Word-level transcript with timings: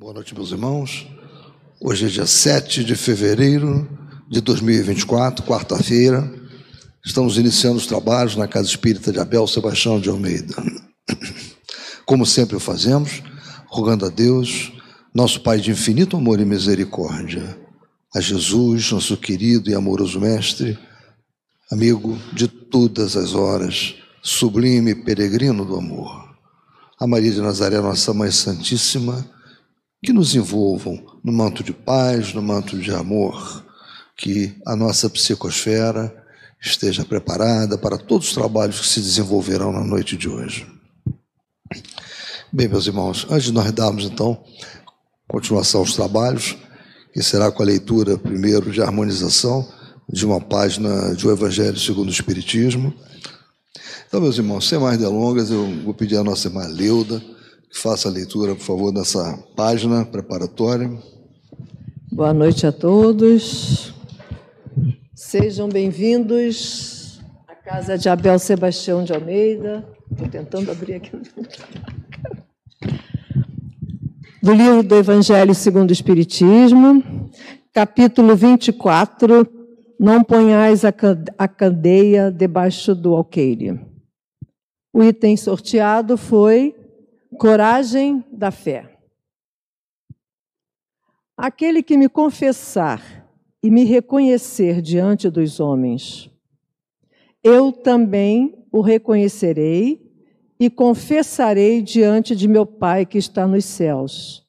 Boa 0.00 0.14
noite, 0.14 0.34
meus 0.34 0.50
irmãos. 0.50 1.06
Hoje 1.78 2.06
é 2.06 2.08
dia 2.08 2.24
7 2.24 2.82
de 2.84 2.96
fevereiro 2.96 3.86
de 4.30 4.40
2024, 4.40 5.44
quarta-feira. 5.44 6.32
Estamos 7.04 7.36
iniciando 7.36 7.76
os 7.76 7.86
trabalhos 7.86 8.34
na 8.34 8.48
Casa 8.48 8.66
Espírita 8.66 9.12
de 9.12 9.20
Abel 9.20 9.46
Sebastião 9.46 10.00
de 10.00 10.08
Almeida. 10.08 10.54
Como 12.06 12.24
sempre 12.24 12.56
o 12.56 12.60
fazemos, 12.60 13.22
rogando 13.66 14.06
a 14.06 14.08
Deus, 14.08 14.72
nosso 15.14 15.42
Pai 15.42 15.60
de 15.60 15.70
infinito 15.70 16.16
amor 16.16 16.40
e 16.40 16.46
misericórdia, 16.46 17.58
a 18.16 18.22
Jesus, 18.22 18.92
nosso 18.92 19.18
querido 19.18 19.68
e 19.68 19.74
amoroso 19.74 20.18
Mestre, 20.18 20.78
amigo 21.70 22.18
de 22.32 22.48
todas 22.48 23.18
as 23.18 23.34
horas, 23.34 23.96
sublime 24.22 24.94
peregrino 24.94 25.62
do 25.62 25.76
amor, 25.76 26.34
a 26.98 27.06
Maria 27.06 27.32
de 27.32 27.42
Nazaré, 27.42 27.78
nossa 27.82 28.14
Mãe 28.14 28.30
Santíssima, 28.30 29.38
que 30.02 30.12
nos 30.12 30.34
envolvam 30.34 30.98
no 31.22 31.32
manto 31.32 31.62
de 31.62 31.72
paz, 31.72 32.32
no 32.32 32.42
manto 32.42 32.78
de 32.78 32.90
amor, 32.90 33.64
que 34.16 34.54
a 34.66 34.74
nossa 34.74 35.10
psicosfera 35.10 36.14
esteja 36.60 37.04
preparada 37.04 37.76
para 37.76 37.98
todos 37.98 38.28
os 38.28 38.34
trabalhos 38.34 38.80
que 38.80 38.88
se 38.88 39.00
desenvolverão 39.00 39.72
na 39.72 39.84
noite 39.84 40.16
de 40.16 40.28
hoje. 40.28 40.66
Bem, 42.52 42.68
meus 42.68 42.86
irmãos, 42.86 43.26
antes 43.30 43.44
de 43.44 43.52
nós 43.52 43.70
darmos 43.72 44.04
então 44.04 44.42
continuação 45.28 45.80
aos 45.80 45.94
trabalhos, 45.94 46.56
que 47.12 47.22
será 47.22 47.50
com 47.52 47.62
a 47.62 47.66
leitura 47.66 48.18
primeiro 48.18 48.72
de 48.72 48.82
harmonização 48.82 49.68
de 50.12 50.26
uma 50.26 50.40
página 50.40 51.14
de 51.14 51.26
O 51.26 51.30
Evangelho 51.30 51.78
segundo 51.78 52.08
o 52.08 52.12
Espiritismo. 52.12 52.92
Então, 54.08 54.20
meus 54.20 54.38
irmãos, 54.38 54.68
sem 54.68 54.78
mais 54.78 54.98
delongas, 54.98 55.50
eu 55.50 55.64
vou 55.84 55.94
pedir 55.94 56.16
à 56.16 56.24
nossa 56.24 56.48
irmã 56.48 56.66
Leuda 56.66 57.22
faça 57.72 58.08
a 58.08 58.12
leitura, 58.12 58.54
por 58.54 58.62
favor, 58.62 58.92
dessa 58.92 59.38
página 59.54 60.04
preparatória. 60.04 60.90
Boa 62.10 62.34
noite 62.34 62.66
a 62.66 62.72
todos. 62.72 63.94
Sejam 65.14 65.68
bem-vindos 65.68 67.20
à 67.46 67.54
casa 67.54 67.96
de 67.96 68.08
Abel 68.08 68.38
Sebastião 68.38 69.04
de 69.04 69.12
Almeida. 69.12 69.86
Estou 70.10 70.28
tentando 70.28 70.70
abrir 70.70 70.94
aqui. 70.94 71.12
Do 74.42 74.52
livro 74.52 74.82
do 74.82 74.96
Evangelho 74.96 75.54
segundo 75.54 75.90
o 75.90 75.92
Espiritismo, 75.92 77.30
capítulo 77.72 78.34
24. 78.34 79.46
Não 79.98 80.24
ponhais 80.24 80.82
a 80.84 81.46
cadeia 81.46 82.30
debaixo 82.30 82.94
do 82.94 83.14
alqueire. 83.14 83.78
O 84.92 85.04
item 85.04 85.36
sorteado 85.36 86.16
foi 86.16 86.74
coragem 87.40 88.22
da 88.30 88.50
fé. 88.50 88.98
Aquele 91.34 91.82
que 91.82 91.96
me 91.96 92.06
confessar 92.06 93.26
e 93.62 93.70
me 93.70 93.82
reconhecer 93.84 94.82
diante 94.82 95.30
dos 95.30 95.58
homens, 95.58 96.30
eu 97.42 97.72
também 97.72 98.62
o 98.70 98.82
reconhecerei 98.82 100.02
e 100.60 100.68
confessarei 100.68 101.80
diante 101.80 102.36
de 102.36 102.46
meu 102.46 102.66
Pai 102.66 103.06
que 103.06 103.16
está 103.16 103.46
nos 103.46 103.64
céus. 103.64 104.46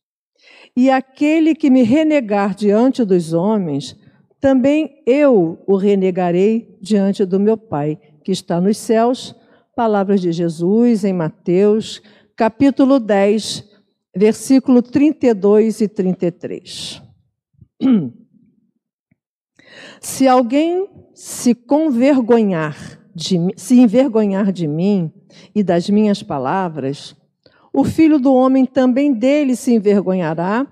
E 0.75 0.89
aquele 0.89 1.55
que 1.55 1.69
me 1.69 1.83
renegar 1.83 2.53
diante 2.53 3.05
dos 3.05 3.31
homens, 3.31 3.95
também 4.41 5.01
eu 5.05 5.63
o 5.65 5.77
renegarei 5.77 6.77
diante 6.81 7.23
do 7.23 7.39
meu 7.39 7.55
Pai 7.55 7.97
que 8.21 8.33
está 8.33 8.59
nos 8.59 8.75
céus. 8.75 9.33
Palavras 9.73 10.19
de 10.19 10.33
Jesus 10.33 11.05
em 11.05 11.13
Mateus, 11.13 12.01
capítulo 12.35 12.99
10, 12.99 13.63
versículo 14.15 14.81
32 14.81 15.81
e 15.81 15.87
33. 15.87 17.01
Se 19.99 20.27
alguém 20.27 20.89
se 21.13 21.53
convergonhar 21.53 22.75
de, 23.13 23.37
se 23.55 23.79
envergonhar 23.79 24.51
de 24.51 24.67
mim 24.67 25.11
e 25.53 25.63
das 25.63 25.89
minhas 25.89 26.23
palavras, 26.23 27.15
o 27.73 27.83
filho 27.83 28.19
do 28.19 28.33
homem 28.33 28.65
também 28.65 29.13
dele 29.13 29.55
se 29.55 29.73
envergonhará 29.73 30.67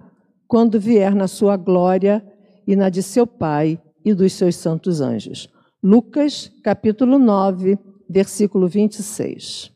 quando 0.47 0.79
vier 0.79 1.13
na 1.15 1.27
sua 1.27 1.55
glória 1.55 2.25
e 2.67 2.75
na 2.75 2.89
de 2.89 3.01
seu 3.03 3.25
Pai 3.25 3.79
e 4.03 4.13
dos 4.13 4.33
seus 4.33 4.55
santos 4.55 4.99
anjos. 4.99 5.47
Lucas, 5.81 6.51
capítulo 6.63 7.17
9, 7.17 7.77
versículo 8.09 8.67
26. 8.67 9.71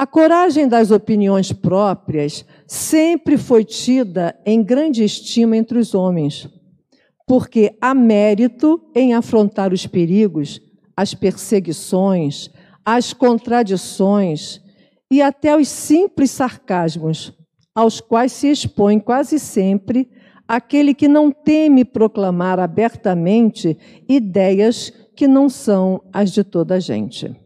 A 0.00 0.06
coragem 0.06 0.66
das 0.66 0.90
opiniões 0.90 1.52
próprias 1.52 2.42
sempre 2.66 3.36
foi 3.36 3.66
tida 3.66 4.34
em 4.46 4.62
grande 4.62 5.04
estima 5.04 5.54
entre 5.58 5.78
os 5.78 5.94
homens 5.94 6.48
porque 7.26 7.76
há 7.82 7.92
mérito 7.92 8.80
em 8.96 9.12
afrontar 9.12 9.74
os 9.74 9.86
perigos, 9.86 10.58
as 10.96 11.12
perseguições, 11.12 12.48
as 12.82 13.12
contradições 13.12 14.62
e 15.10 15.20
até 15.20 15.54
os 15.54 15.68
simples 15.68 16.30
sarcasmos, 16.30 17.34
aos 17.74 18.00
quais 18.00 18.32
se 18.32 18.50
expõe 18.50 18.98
quase 18.98 19.38
sempre 19.38 20.08
aquele 20.48 20.94
que 20.94 21.08
não 21.08 21.30
teme 21.30 21.84
proclamar 21.84 22.58
abertamente 22.58 23.76
ideias 24.08 24.90
que 25.14 25.28
não 25.28 25.50
são 25.50 26.02
as 26.10 26.32
de 26.32 26.42
toda 26.42 26.76
a 26.76 26.80
gente. 26.80 27.36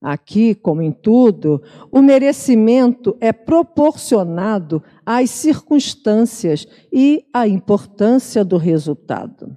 Aqui, 0.00 0.54
como 0.54 0.80
em 0.80 0.92
tudo, 0.92 1.60
o 1.90 2.00
merecimento 2.00 3.16
é 3.20 3.32
proporcionado 3.32 4.82
às 5.04 5.28
circunstâncias 5.30 6.66
e 6.92 7.24
à 7.34 7.48
importância 7.48 8.44
do 8.44 8.56
resultado. 8.56 9.56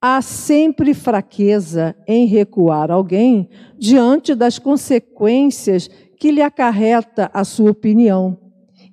Há 0.00 0.22
sempre 0.22 0.94
fraqueza 0.94 1.94
em 2.08 2.26
recuar 2.26 2.90
alguém 2.90 3.48
diante 3.78 4.34
das 4.34 4.58
consequências 4.58 5.88
que 6.18 6.32
lhe 6.32 6.42
acarreta 6.42 7.30
a 7.34 7.44
sua 7.44 7.70
opinião 7.70 8.38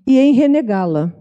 e 0.05 0.19
em 0.19 0.33
renegá-la. 0.33 1.13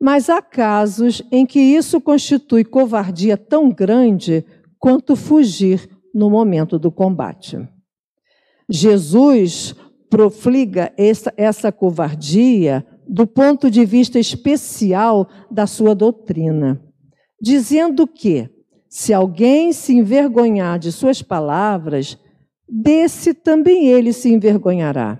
Mas 0.00 0.28
há 0.28 0.42
casos 0.42 1.22
em 1.32 1.46
que 1.46 1.58
isso 1.58 2.00
constitui 2.00 2.64
covardia 2.64 3.36
tão 3.36 3.70
grande 3.70 4.44
quanto 4.78 5.16
fugir 5.16 5.88
no 6.14 6.30
momento 6.30 6.78
do 6.78 6.92
combate. 6.92 7.58
Jesus 8.68 9.74
profliga 10.10 10.92
essa, 10.96 11.32
essa 11.36 11.72
covardia 11.72 12.86
do 13.06 13.26
ponto 13.26 13.70
de 13.70 13.84
vista 13.84 14.18
especial 14.18 15.28
da 15.50 15.66
sua 15.66 15.94
doutrina, 15.94 16.82
dizendo 17.40 18.06
que, 18.06 18.48
se 18.88 19.14
alguém 19.14 19.72
se 19.72 19.94
envergonhar 19.94 20.78
de 20.78 20.92
suas 20.92 21.22
palavras, 21.22 22.18
desse 22.68 23.32
também 23.32 23.88
ele 23.88 24.12
se 24.12 24.30
envergonhará, 24.30 25.18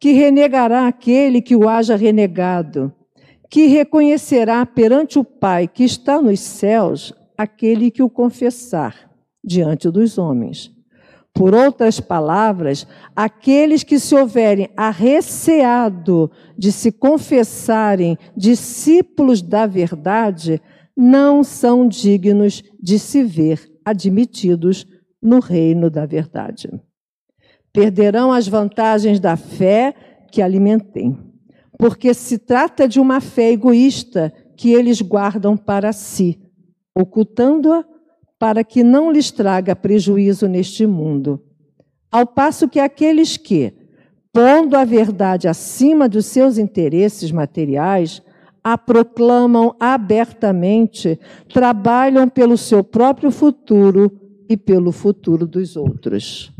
que 0.00 0.12
renegará 0.12 0.86
aquele 0.86 1.42
que 1.42 1.56
o 1.56 1.68
haja 1.68 1.96
renegado, 1.96 2.92
que 3.50 3.66
reconhecerá 3.66 4.64
perante 4.64 5.18
o 5.18 5.24
Pai 5.24 5.66
que 5.66 5.82
está 5.82 6.22
nos 6.22 6.38
céus 6.38 7.12
aquele 7.36 7.90
que 7.90 8.02
o 8.02 8.08
confessar 8.08 9.10
diante 9.42 9.90
dos 9.90 10.18
homens. 10.18 10.70
Por 11.32 11.54
outras 11.54 12.00
palavras, 12.00 12.86
aqueles 13.14 13.82
que 13.82 13.98
se 13.98 14.14
houverem 14.14 14.68
arreceado 14.76 16.30
de 16.58 16.72
se 16.72 16.90
confessarem 16.90 18.18
discípulos 18.36 19.40
da 19.40 19.66
verdade, 19.66 20.60
não 20.96 21.42
são 21.42 21.86
dignos 21.88 22.62
de 22.82 22.98
se 22.98 23.22
ver 23.22 23.70
admitidos 23.84 24.86
no 25.22 25.40
reino 25.40 25.88
da 25.88 26.04
verdade. 26.04 26.68
Perderão 27.72 28.32
as 28.32 28.48
vantagens 28.48 29.20
da 29.20 29.36
fé 29.36 29.94
que 30.30 30.42
alimentem, 30.42 31.16
porque 31.78 32.12
se 32.12 32.38
trata 32.38 32.86
de 32.86 33.00
uma 33.00 33.20
fé 33.20 33.52
egoísta 33.52 34.32
que 34.56 34.72
eles 34.72 35.00
guardam 35.00 35.56
para 35.56 35.92
si, 35.92 36.38
ocultando-a 36.94 37.84
para 38.40 38.64
que 38.64 38.82
não 38.82 39.12
lhes 39.12 39.30
traga 39.30 39.76
prejuízo 39.76 40.48
neste 40.48 40.86
mundo. 40.86 41.44
Ao 42.10 42.26
passo 42.26 42.66
que 42.66 42.80
aqueles 42.80 43.36
que, 43.36 43.70
pondo 44.32 44.78
a 44.78 44.84
verdade 44.84 45.46
acima 45.46 46.08
dos 46.08 46.24
seus 46.24 46.56
interesses 46.56 47.30
materiais, 47.30 48.22
a 48.64 48.78
proclamam 48.78 49.76
abertamente, 49.78 51.20
trabalham 51.52 52.30
pelo 52.30 52.56
seu 52.56 52.82
próprio 52.82 53.30
futuro 53.30 54.10
e 54.48 54.56
pelo 54.56 54.90
futuro 54.90 55.46
dos 55.46 55.76
outros. 55.76 56.50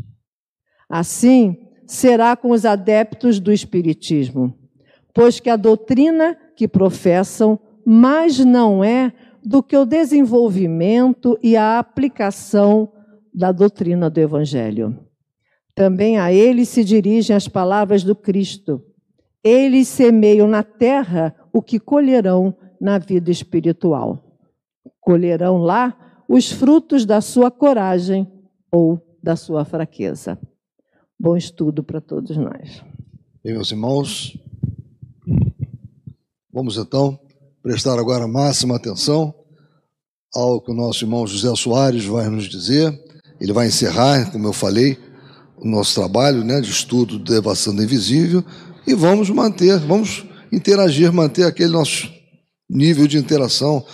Assim, 0.87 1.57
será 1.87 2.35
com 2.35 2.51
os 2.51 2.63
adeptos 2.63 3.39
do 3.39 3.51
Espiritismo, 3.51 4.53
pois 5.15 5.39
que 5.39 5.49
a 5.49 5.55
doutrina 5.55 6.37
que 6.55 6.67
professam 6.67 7.59
mais 7.83 8.37
não 8.37 8.83
é 8.83 9.11
do 9.43 9.63
que 9.63 9.75
o 9.75 9.85
desenvolvimento 9.85 11.37
e 11.41 11.57
a 11.57 11.79
aplicação 11.79 12.91
da 13.33 13.51
doutrina 13.51 14.09
do 14.09 14.19
Evangelho. 14.19 14.97
Também 15.73 16.19
a 16.19 16.31
ele 16.31 16.65
se 16.65 16.83
dirigem 16.83 17.35
as 17.35 17.47
palavras 17.47 18.03
do 18.03 18.15
Cristo. 18.15 18.83
Eles 19.43 19.87
semeiam 19.87 20.47
na 20.47 20.63
terra 20.63 21.35
o 21.51 21.61
que 21.61 21.79
colherão 21.79 22.55
na 22.79 22.97
vida 22.97 23.31
espiritual. 23.31 24.37
Colherão 24.99 25.57
lá 25.57 26.23
os 26.27 26.51
frutos 26.51 27.05
da 27.05 27.21
sua 27.21 27.49
coragem 27.49 28.27
ou 28.71 29.01
da 29.21 29.35
sua 29.35 29.65
fraqueza. 29.65 30.37
Bom 31.19 31.35
estudo 31.35 31.83
para 31.83 32.01
todos 32.01 32.35
nós. 32.37 32.83
Bem, 33.43 33.53
meus 33.53 33.71
irmãos, 33.71 34.37
vamos 36.51 36.77
então 36.77 37.19
prestar 37.61 37.99
agora 37.99 38.27
máxima 38.27 38.75
atenção 38.75 39.33
ao 40.33 40.61
que 40.61 40.71
o 40.71 40.73
nosso 40.73 41.03
irmão 41.03 41.27
José 41.27 41.53
Soares 41.55 42.05
vai 42.05 42.27
nos 42.29 42.49
dizer. 42.49 42.97
Ele 43.39 43.53
vai 43.53 43.67
encerrar, 43.67 44.31
como 44.31 44.47
eu 44.47 44.53
falei, 44.53 44.97
o 45.57 45.67
nosso 45.67 45.93
trabalho 45.95 46.43
né, 46.43 46.59
de 46.59 46.71
estudo 46.71 47.17
de 47.19 47.33
Devassando 47.33 47.83
Invisível 47.83 48.43
e 48.87 48.93
vamos 48.95 49.29
manter, 49.29 49.77
vamos 49.79 50.25
interagir, 50.51 51.11
manter 51.13 51.43
aquele 51.43 51.71
nosso 51.71 52.11
nível 52.69 53.07
de 53.07 53.17
interação. 53.17 53.85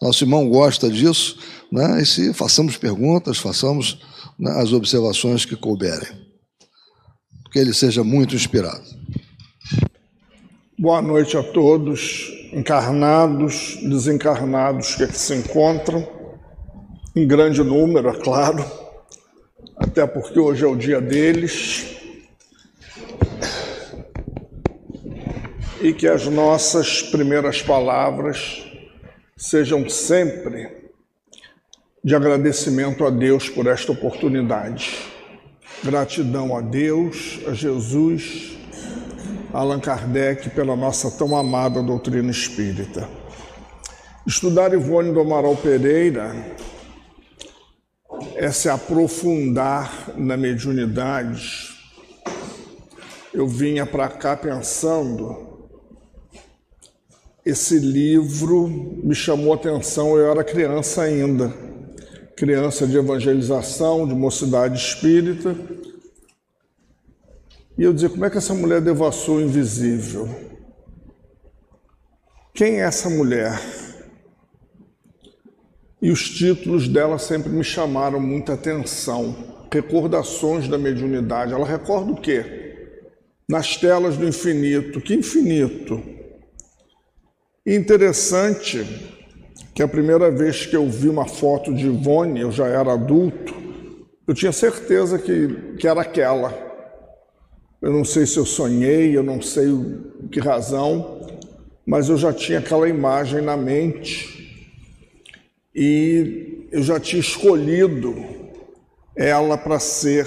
Nosso 0.00 0.24
irmão 0.24 0.48
gosta 0.48 0.90
disso, 0.90 1.38
né, 1.72 2.00
e 2.00 2.06
se 2.06 2.32
façamos 2.32 2.76
perguntas, 2.76 3.38
façamos 3.38 3.98
né, 4.38 4.50
as 4.60 4.72
observações 4.72 5.44
que 5.44 5.56
couberem. 5.56 6.26
Que 7.50 7.58
ele 7.58 7.72
seja 7.72 8.04
muito 8.04 8.36
inspirado. 8.36 8.84
Boa 10.78 11.00
noite 11.00 11.36
a 11.36 11.42
todos, 11.42 12.35
encarnados, 12.52 13.78
desencarnados 13.82 14.94
que 14.94 15.04
aqui 15.04 15.18
se 15.18 15.34
encontram, 15.34 16.06
em 17.14 17.26
grande 17.26 17.62
número, 17.62 18.08
é 18.08 18.14
claro, 18.14 18.64
até 19.76 20.06
porque 20.06 20.38
hoje 20.38 20.64
é 20.64 20.68
o 20.68 20.76
dia 20.76 21.00
deles. 21.00 21.96
E 25.80 25.92
que 25.92 26.06
as 26.06 26.26
nossas 26.26 27.02
primeiras 27.02 27.62
palavras 27.62 28.66
sejam 29.36 29.88
sempre 29.88 30.90
de 32.02 32.14
agradecimento 32.14 33.04
a 33.04 33.10
Deus 33.10 33.48
por 33.48 33.66
esta 33.66 33.92
oportunidade. 33.92 34.96
Gratidão 35.82 36.56
a 36.56 36.60
Deus, 36.60 37.40
a 37.46 37.52
Jesus, 37.52 38.55
Allan 39.52 39.80
Kardec 39.80 40.50
pela 40.50 40.76
nossa 40.76 41.10
tão 41.10 41.36
amada 41.36 41.82
doutrina 41.82 42.30
espírita. 42.30 43.08
Estudar 44.26 44.74
Ivone 44.74 45.12
do 45.12 45.20
Amaral 45.20 45.56
Pereira 45.56 46.34
é 48.34 48.50
se 48.50 48.68
aprofundar 48.68 50.10
na 50.16 50.36
mediunidade. 50.36 51.74
Eu 53.32 53.46
vinha 53.46 53.86
para 53.86 54.08
cá 54.08 54.36
pensando, 54.36 55.58
esse 57.44 57.78
livro 57.78 58.68
me 59.04 59.14
chamou 59.14 59.52
a 59.52 59.56
atenção, 59.56 60.16
eu 60.18 60.30
era 60.30 60.42
criança 60.42 61.02
ainda, 61.02 61.54
criança 62.36 62.86
de 62.86 62.96
evangelização, 62.96 64.06
de 64.08 64.14
mocidade 64.14 64.76
espírita. 64.76 65.56
E 67.78 67.82
eu 67.82 67.92
dizia, 67.92 68.08
como 68.08 68.24
é 68.24 68.30
que 68.30 68.38
essa 68.38 68.54
mulher 68.54 68.80
devassou 68.80 69.36
o 69.36 69.40
invisível? 69.40 70.28
Quem 72.54 72.80
é 72.80 72.84
essa 72.84 73.10
mulher? 73.10 73.60
E 76.00 76.10
os 76.10 76.30
títulos 76.30 76.88
dela 76.88 77.18
sempre 77.18 77.50
me 77.50 77.62
chamaram 77.62 78.18
muita 78.18 78.54
atenção. 78.54 79.66
Recordações 79.70 80.66
da 80.68 80.78
mediunidade. 80.78 81.52
Ela 81.52 81.66
recorda 81.66 82.12
o 82.12 82.20
quê? 82.20 82.88
Nas 83.46 83.76
telas 83.76 84.16
do 84.16 84.26
infinito. 84.26 85.00
Que 85.00 85.14
infinito? 85.14 86.02
Interessante 87.66 88.86
que 89.74 89.82
a 89.82 89.88
primeira 89.88 90.30
vez 90.30 90.64
que 90.64 90.74
eu 90.74 90.88
vi 90.88 91.10
uma 91.10 91.28
foto 91.28 91.74
de 91.74 91.86
Ivone, 91.86 92.40
eu 92.40 92.50
já 92.50 92.66
era 92.66 92.94
adulto, 92.94 93.54
eu 94.26 94.32
tinha 94.32 94.52
certeza 94.52 95.18
que, 95.18 95.76
que 95.78 95.86
era 95.86 96.00
aquela. 96.00 96.65
Eu 97.86 97.92
não 97.92 98.04
sei 98.04 98.26
se 98.26 98.36
eu 98.36 98.44
sonhei, 98.44 99.16
eu 99.16 99.22
não 99.22 99.40
sei 99.40 99.68
que 100.32 100.40
razão, 100.40 101.24
mas 101.86 102.08
eu 102.08 102.18
já 102.18 102.32
tinha 102.32 102.58
aquela 102.58 102.88
imagem 102.88 103.40
na 103.40 103.56
mente 103.56 104.66
e 105.72 106.66
eu 106.72 106.82
já 106.82 106.98
tinha 106.98 107.20
escolhido 107.20 108.12
ela 109.14 109.56
para 109.56 109.78
ser 109.78 110.26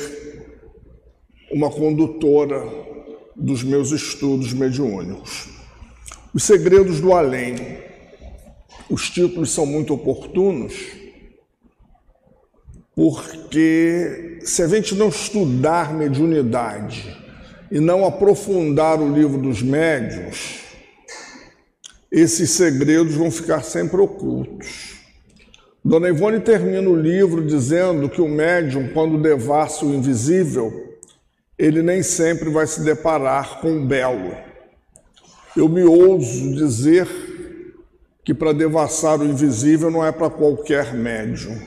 uma 1.52 1.70
condutora 1.70 2.64
dos 3.36 3.62
meus 3.62 3.92
estudos 3.92 4.54
mediúnicos. 4.54 5.50
Os 6.34 6.44
segredos 6.44 7.02
do 7.02 7.12
além. 7.12 7.78
Os 8.90 9.10
títulos 9.10 9.52
são 9.52 9.66
muito 9.66 9.94
oportunos, 9.94 10.76
porque 12.96 14.40
se 14.44 14.64
a 14.64 14.68
gente 14.70 14.96
não 14.96 15.10
estudar 15.10 15.94
mediunidade 15.94 17.19
e 17.72 17.80
não 17.80 18.06
aprofundar 18.06 19.00
o 19.00 19.14
livro 19.14 19.40
dos 19.40 19.62
médiuns, 19.62 20.64
esses 22.12 22.52
segredos 22.52 23.14
vão 23.14 23.30
ficar 23.30 23.64
sempre 23.64 24.02
ocultos. 24.02 24.98
Dona 25.86 26.10
Ivone 26.10 26.40
termina 26.40 26.90
o 26.90 26.96
livro 26.96 27.46
dizendo 27.46 28.10
que 28.10 28.22
o 28.22 28.28
médium, 28.28 28.90
quando 28.90 29.22
devassa 29.22 29.86
o 29.86 29.94
invisível, 29.94 30.98
ele 31.58 31.82
nem 31.82 32.02
sempre 32.02 32.50
vai 32.50 32.66
se 32.66 32.82
deparar 32.84 33.62
com 33.62 33.78
o 33.78 33.86
belo. 33.86 34.36
Eu 35.56 35.70
me 35.70 35.84
ouso 35.84 36.56
dizer 36.56 37.08
que 38.26 38.34
para 38.34 38.54
devassar 38.54 39.20
o 39.20 39.26
invisível 39.26 39.92
não 39.92 40.06
é 40.06 40.12
para 40.12 40.30
qualquer 40.30 40.94
médium. 40.94 41.58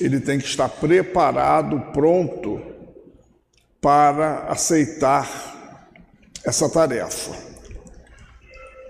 Ele 0.00 0.20
tem 0.20 0.38
que 0.38 0.46
estar 0.46 0.68
preparado, 0.68 1.92
pronto 1.92 2.71
para 3.82 4.44
aceitar 4.44 5.28
essa 6.46 6.68
tarefa. 6.68 7.32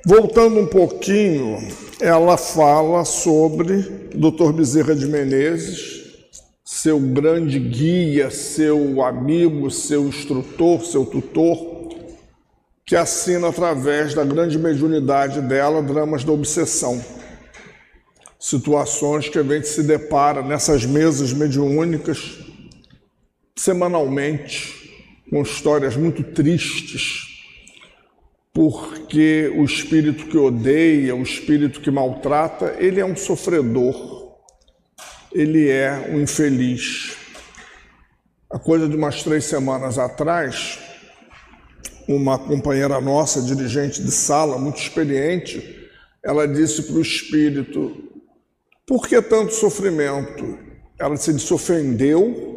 Voltando 0.05 0.61
um 0.61 0.67
pouquinho, 0.67 1.59
ela 1.99 2.37
fala 2.37 3.03
sobre 3.07 3.81
Dr. 4.15 4.53
Bezerra 4.53 4.95
de 4.95 5.07
Menezes, 5.07 6.03
seu 6.63 7.01
grande 7.01 7.59
guia, 7.59 8.31
seu 8.31 9.03
amigo, 9.03 9.71
seu 9.71 10.09
instrutor, 10.09 10.85
seu 10.85 11.07
tutor, 11.07 11.89
que 12.85 12.95
assina 12.95 13.49
através 13.49 14.13
da 14.13 14.25
grande 14.25 14.59
mediunidade 14.59 15.41
dela 15.41 15.83
dramas 15.83 16.23
da 16.23 16.33
obsessão. 16.33 17.03
Situações 18.39 19.29
que 19.31 19.39
a 19.39 19.43
gente 19.43 19.69
se 19.69 19.85
depara 19.85 20.43
nessas 20.43 20.85
mesas 20.85 21.33
mediúnicas 21.33 22.41
semanalmente, 23.57 24.82
com 25.33 25.41
histórias 25.41 25.97
muito 25.97 26.23
tristes 26.23 27.33
porque 28.53 29.51
o 29.57 29.65
espírito 29.65 30.27
que 30.27 30.37
odeia, 30.37 31.17
o 31.17 31.23
espírito 31.23 31.81
que 31.81 31.91
maltrata, 31.91 32.77
ele 32.79 33.01
é 33.01 33.05
um 33.05 33.17
sofredor, 33.17 34.37
ele 35.33 35.71
é 35.71 36.11
um 36.11 36.21
infeliz. 36.21 37.17
A 38.51 38.59
coisa 38.59 38.87
de 38.87 38.95
umas 38.95 39.23
três 39.23 39.47
semanas 39.47 39.99
atrás, 39.99 40.79
uma 42.07 42.39
companheira 42.39 43.01
nossa, 43.01 43.41
dirigente 43.41 44.03
de 44.03 44.11
sala, 44.11 44.59
muito 44.59 44.83
experiente, 44.83 45.89
ela 46.23 46.47
disse 46.47 46.83
para 46.83 46.97
o 46.97 47.01
espírito: 47.01 47.97
Por 48.87 49.09
que 49.09 49.23
tanto 49.23 49.55
sofrimento? 49.55 50.59
Ela 50.99 51.17
se 51.17 51.55
ofendeu. 51.55 52.52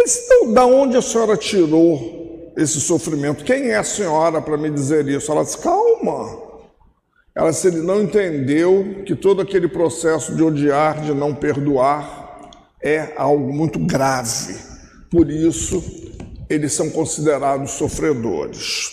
Então, 0.00 0.52
Da 0.52 0.64
onde 0.64 0.96
a 0.96 1.02
senhora 1.02 1.36
tirou 1.36 2.52
esse 2.56 2.80
sofrimento. 2.80 3.44
Quem 3.44 3.70
é 3.70 3.76
a 3.76 3.84
senhora 3.84 4.42
para 4.42 4.56
me 4.56 4.68
dizer 4.70 5.06
isso? 5.08 5.30
Ela 5.30 5.44
disse: 5.44 5.58
calma. 5.58 6.48
Ela 7.34 7.50
disse: 7.50 7.68
ele 7.68 7.82
não 7.82 8.02
entendeu 8.02 9.02
que 9.06 9.14
todo 9.14 9.40
aquele 9.40 9.68
processo 9.68 10.34
de 10.34 10.42
odiar, 10.42 11.02
de 11.02 11.14
não 11.14 11.34
perdoar, 11.34 12.50
é 12.82 13.12
algo 13.16 13.52
muito 13.52 13.78
grave. 13.78 14.56
Por 15.10 15.30
isso, 15.30 15.82
eles 16.50 16.72
são 16.72 16.90
considerados 16.90 17.72
sofredores. 17.72 18.90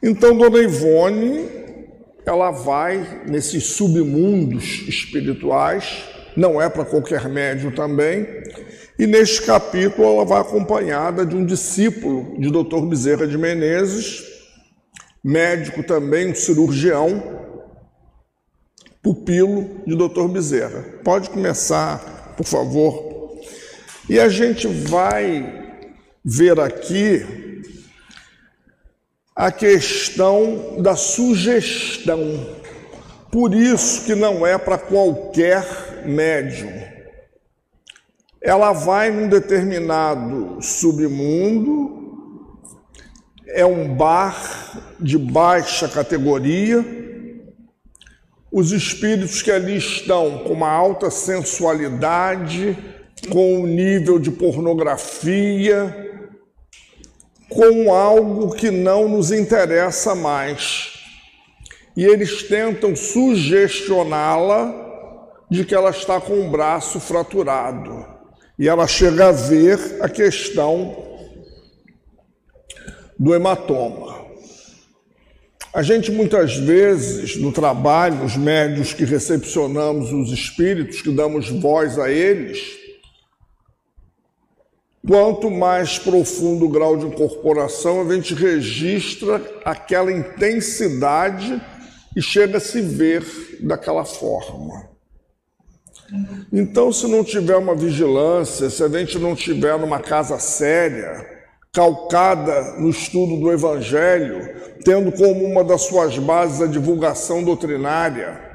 Então, 0.00 0.36
Dona 0.36 0.58
Ivone, 0.58 1.48
ela 2.24 2.52
vai 2.52 3.22
nesses 3.26 3.64
submundos 3.64 4.84
espirituais, 4.86 6.04
não 6.36 6.62
é 6.62 6.68
para 6.68 6.84
qualquer 6.84 7.28
médium 7.28 7.72
também, 7.72 8.26
e 8.98 9.06
neste 9.06 9.42
capítulo 9.42 10.08
ela 10.08 10.24
vai 10.24 10.40
acompanhada 10.40 11.24
de 11.24 11.36
um 11.36 11.46
discípulo 11.46 12.36
de 12.40 12.50
Dr. 12.50 12.84
Bezerra 12.86 13.26
de 13.28 13.38
Menezes, 13.38 14.24
médico 15.22 15.82
também, 15.84 16.30
um 16.30 16.34
cirurgião, 16.34 17.22
pupilo 19.00 19.82
de 19.86 19.94
Dr. 19.94 20.26
Bezerra. 20.28 20.84
Pode 21.04 21.30
começar, 21.30 22.34
por 22.36 22.44
favor. 22.44 23.38
E 24.08 24.18
a 24.18 24.28
gente 24.28 24.66
vai 24.66 25.76
ver 26.24 26.58
aqui 26.58 27.24
a 29.36 29.52
questão 29.52 30.82
da 30.82 30.96
sugestão. 30.96 32.20
Por 33.30 33.54
isso 33.54 34.04
que 34.04 34.14
não 34.16 34.44
é 34.44 34.58
para 34.58 34.76
qualquer 34.76 36.04
médium. 36.04 36.97
Ela 38.40 38.72
vai 38.72 39.10
num 39.10 39.28
determinado 39.28 40.58
submundo, 40.62 41.98
é 43.48 43.66
um 43.66 43.94
bar 43.94 44.94
de 45.00 45.18
baixa 45.18 45.88
categoria. 45.88 46.84
Os 48.50 48.72
espíritos 48.72 49.42
que 49.42 49.50
ali 49.50 49.76
estão 49.76 50.38
com 50.44 50.52
uma 50.52 50.70
alta 50.70 51.10
sensualidade, 51.10 52.78
com 53.30 53.62
um 53.62 53.66
nível 53.66 54.18
de 54.18 54.30
pornografia, 54.30 56.06
com 57.48 57.92
algo 57.92 58.54
que 58.54 58.70
não 58.70 59.08
nos 59.08 59.32
interessa 59.32 60.14
mais. 60.14 60.92
E 61.96 62.04
eles 62.04 62.44
tentam 62.44 62.94
sugestioná-la 62.94 64.86
de 65.50 65.64
que 65.64 65.74
ela 65.74 65.90
está 65.90 66.20
com 66.20 66.46
o 66.46 66.50
braço 66.50 67.00
fraturado. 67.00 68.17
E 68.58 68.68
ela 68.68 68.86
chega 68.86 69.28
a 69.28 69.32
ver 69.32 69.78
a 70.00 70.08
questão 70.08 71.06
do 73.18 73.34
hematoma. 73.34 74.26
A 75.72 75.82
gente 75.82 76.10
muitas 76.10 76.56
vezes, 76.56 77.36
no 77.36 77.52
trabalho, 77.52 78.24
os 78.24 78.36
médios 78.36 78.92
que 78.92 79.04
recepcionamos 79.04 80.12
os 80.12 80.32
espíritos, 80.32 81.02
que 81.02 81.10
damos 81.10 81.48
voz 81.48 81.98
a 81.98 82.10
eles, 82.10 82.78
Quanto 85.08 85.50
mais 85.50 85.98
profundo 85.98 86.66
o 86.66 86.68
grau 86.68 86.94
de 86.94 87.06
incorporação, 87.06 88.02
a 88.02 88.14
gente 88.14 88.34
registra 88.34 89.40
aquela 89.64 90.12
intensidade 90.12 91.58
e 92.14 92.20
chega 92.20 92.58
a 92.58 92.60
se 92.60 92.82
ver 92.82 93.24
daquela 93.62 94.04
forma. 94.04 94.90
Então, 96.52 96.92
se 96.92 97.06
não 97.06 97.22
tiver 97.22 97.56
uma 97.56 97.74
vigilância, 97.74 98.70
se 98.70 98.82
a 98.82 98.88
gente 98.88 99.18
não 99.18 99.34
tiver 99.34 99.78
numa 99.78 100.00
casa 100.00 100.38
séria, 100.38 101.26
calcada 101.72 102.76
no 102.78 102.88
estudo 102.88 103.38
do 103.38 103.52
Evangelho, 103.52 104.56
tendo 104.84 105.12
como 105.12 105.44
uma 105.44 105.62
das 105.62 105.82
suas 105.82 106.18
bases 106.18 106.62
a 106.62 106.66
divulgação 106.66 107.42
doutrinária, 107.42 108.48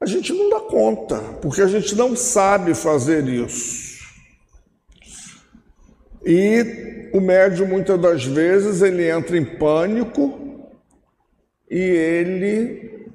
a 0.00 0.06
gente 0.06 0.32
não 0.32 0.50
dá 0.50 0.60
conta, 0.60 1.18
porque 1.40 1.60
a 1.60 1.68
gente 1.68 1.94
não 1.94 2.16
sabe 2.16 2.74
fazer 2.74 3.24
isso. 3.28 3.92
E 6.24 7.10
o 7.12 7.20
médium, 7.20 7.66
muitas 7.66 8.00
das 8.00 8.24
vezes, 8.24 8.80
ele 8.80 9.08
entra 9.08 9.36
em 9.36 9.44
pânico 9.44 10.68
e 11.70 11.78
ele 11.78 13.06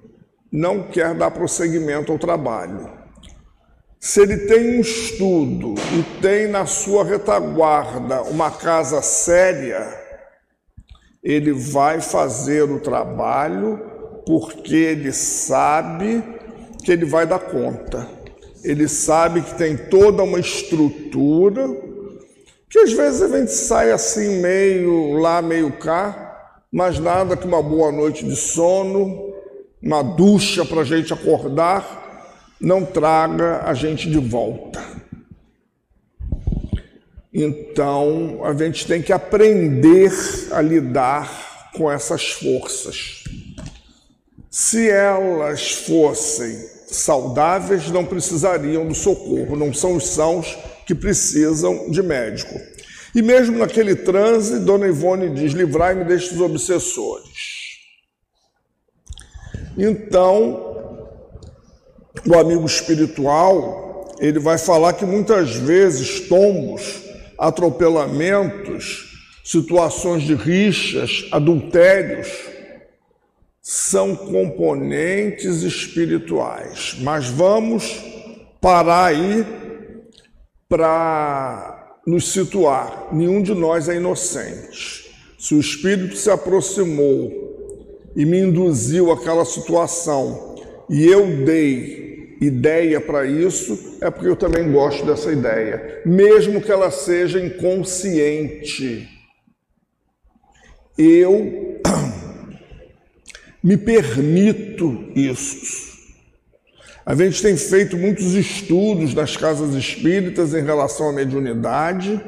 não 0.51 0.83
quer 0.83 1.13
dar 1.13 1.31
prosseguimento 1.31 2.11
ao 2.11 2.19
trabalho. 2.19 2.96
Se 4.07 4.21
ele 4.21 4.37
tem 4.37 4.77
um 4.77 4.79
estudo 4.79 5.75
e 5.91 6.21
tem 6.21 6.47
na 6.47 6.65
sua 6.65 7.03
retaguarda 7.03 8.21
uma 8.21 8.49
casa 8.49 9.01
séria, 9.01 9.85
ele 11.21 11.51
vai 11.51 11.99
fazer 11.99 12.63
o 12.71 12.79
trabalho 12.79 13.77
porque 14.25 14.77
ele 14.77 15.11
sabe 15.11 16.23
que 16.85 16.89
ele 16.93 17.03
vai 17.03 17.27
dar 17.27 17.39
conta. 17.39 18.07
Ele 18.63 18.87
sabe 18.87 19.41
que 19.41 19.55
tem 19.55 19.75
toda 19.75 20.23
uma 20.23 20.39
estrutura 20.39 21.67
que 22.69 22.79
às 22.79 22.93
vezes 22.93 23.21
a 23.21 23.27
gente 23.27 23.51
sai 23.51 23.91
assim, 23.91 24.41
meio 24.41 25.17
lá, 25.17 25.41
meio 25.41 25.69
cá, 25.73 26.55
mas 26.71 26.97
nada 26.97 27.35
que 27.35 27.45
uma 27.45 27.61
boa 27.61 27.91
noite 27.91 28.23
de 28.23 28.37
sono, 28.37 29.33
uma 29.83 30.01
ducha 30.01 30.63
para 30.63 30.79
a 30.79 30.85
gente 30.85 31.11
acordar, 31.11 31.96
não 32.59 32.85
traga 32.85 33.63
a 33.63 33.73
gente 33.73 34.09
de 34.09 34.17
volta. 34.17 34.83
Então, 37.33 38.43
a 38.43 38.53
gente 38.53 38.87
tem 38.87 39.01
que 39.01 39.13
aprender 39.13 40.11
a 40.51 40.61
lidar 40.61 41.71
com 41.75 41.91
essas 41.91 42.31
forças. 42.31 43.23
Se 44.49 44.89
elas 44.89 45.71
fossem 45.71 46.57
saudáveis, 46.87 47.91
não 47.91 48.05
precisariam 48.05 48.87
do 48.87 48.95
socorro, 48.95 49.55
não 49.55 49.71
são 49.73 49.95
os 49.95 50.07
sãos 50.07 50.57
que 50.85 50.95
precisam 50.95 51.91
de 51.91 52.01
médico. 52.01 52.55
E 53.13 53.21
mesmo 53.21 53.59
naquele 53.59 53.95
transe, 53.95 54.59
Dona 54.59 54.87
Ivone 54.87 55.29
diz: 55.29 55.53
livrai-me 55.53 56.05
destes 56.05 56.39
obsessores. 56.39 57.57
Então, 59.77 60.66
o 62.25 62.37
amigo 62.37 62.65
espiritual, 62.65 64.15
ele 64.19 64.39
vai 64.39 64.57
falar 64.57 64.93
que 64.93 65.05
muitas 65.05 65.55
vezes 65.55 66.21
tombos, 66.27 67.03
atropelamentos, 67.37 69.17
situações 69.43 70.23
de 70.23 70.33
rixas, 70.33 71.27
adultérios, 71.31 72.27
são 73.61 74.15
componentes 74.15 75.61
espirituais. 75.61 76.95
Mas 77.01 77.27
vamos 77.27 78.01
parar 78.61 79.05
aí 79.05 79.45
para 80.69 81.99
nos 82.05 82.31
situar. 82.31 83.09
Nenhum 83.11 83.41
de 83.41 83.53
nós 83.53 83.89
é 83.89 83.95
inocente. 83.95 85.11
Se 85.37 85.53
o 85.53 85.59
Espírito 85.59 86.15
se 86.15 86.29
aproximou 86.29 87.31
e 88.15 88.25
me 88.25 88.39
induziu 88.39 89.11
àquela 89.11 89.45
situação 89.45 90.55
e 90.89 91.05
eu 91.05 91.45
dei 91.45 92.06
ideia 92.39 93.01
para 93.01 93.25
isso, 93.25 93.97
é 94.01 94.09
porque 94.09 94.27
eu 94.27 94.35
também 94.35 94.71
gosto 94.71 95.05
dessa 95.05 95.31
ideia, 95.31 96.01
mesmo 96.05 96.61
que 96.61 96.71
ela 96.71 96.91
seja 96.91 97.39
inconsciente. 97.39 99.07
Eu 100.97 101.81
me 103.63 103.77
permito 103.77 105.11
isso. 105.15 105.87
A 107.05 107.15
gente 107.15 107.41
tem 107.41 107.55
feito 107.55 107.97
muitos 107.97 108.33
estudos 108.33 109.13
nas 109.13 109.37
casas 109.37 109.73
espíritas 109.73 110.53
em 110.53 110.61
relação 110.61 111.09
à 111.09 111.13
mediunidade, 111.13 112.21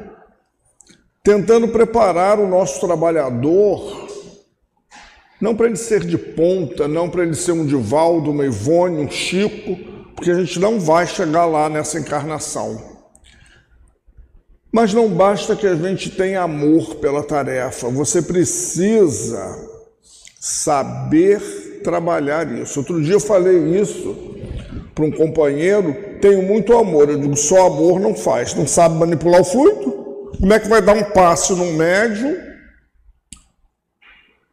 tentando 1.22 1.68
preparar 1.68 2.40
o 2.40 2.48
nosso 2.48 2.80
trabalhador, 2.80 4.08
não 5.38 5.54
para 5.54 5.66
ele 5.66 5.76
ser 5.76 6.00
de 6.00 6.16
ponta, 6.16 6.88
não 6.88 7.10
para 7.10 7.22
ele 7.22 7.34
ser 7.34 7.52
um 7.52 7.66
Divaldo, 7.66 8.30
uma 8.30 8.46
Ivone, 8.46 9.04
um 9.04 9.10
Chico, 9.10 9.99
porque 10.20 10.30
a 10.30 10.34
gente 10.34 10.60
não 10.60 10.78
vai 10.78 11.06
chegar 11.06 11.46
lá 11.46 11.70
nessa 11.70 11.98
encarnação. 11.98 12.78
Mas 14.70 14.92
não 14.92 15.08
basta 15.08 15.56
que 15.56 15.66
a 15.66 15.74
gente 15.74 16.10
tenha 16.10 16.42
amor 16.42 16.96
pela 16.96 17.22
tarefa, 17.22 17.88
você 17.88 18.20
precisa 18.20 19.58
saber 20.38 21.80
trabalhar 21.82 22.46
isso. 22.52 22.80
Outro 22.80 23.02
dia 23.02 23.14
eu 23.14 23.20
falei 23.20 23.80
isso 23.80 24.14
para 24.94 25.06
um 25.06 25.10
companheiro, 25.10 25.96
tenho 26.20 26.42
muito 26.42 26.76
amor. 26.76 27.08
Eu 27.08 27.18
digo, 27.18 27.34
só 27.34 27.68
amor 27.68 27.98
não 27.98 28.14
faz. 28.14 28.54
Não 28.54 28.66
sabe 28.66 28.96
manipular 28.96 29.40
o 29.40 29.44
fluido? 29.44 30.28
Como 30.38 30.52
é 30.52 30.60
que 30.60 30.68
vai 30.68 30.82
dar 30.82 30.96
um 30.96 31.04
passe 31.12 31.54
num 31.54 31.72
médium 31.72 32.36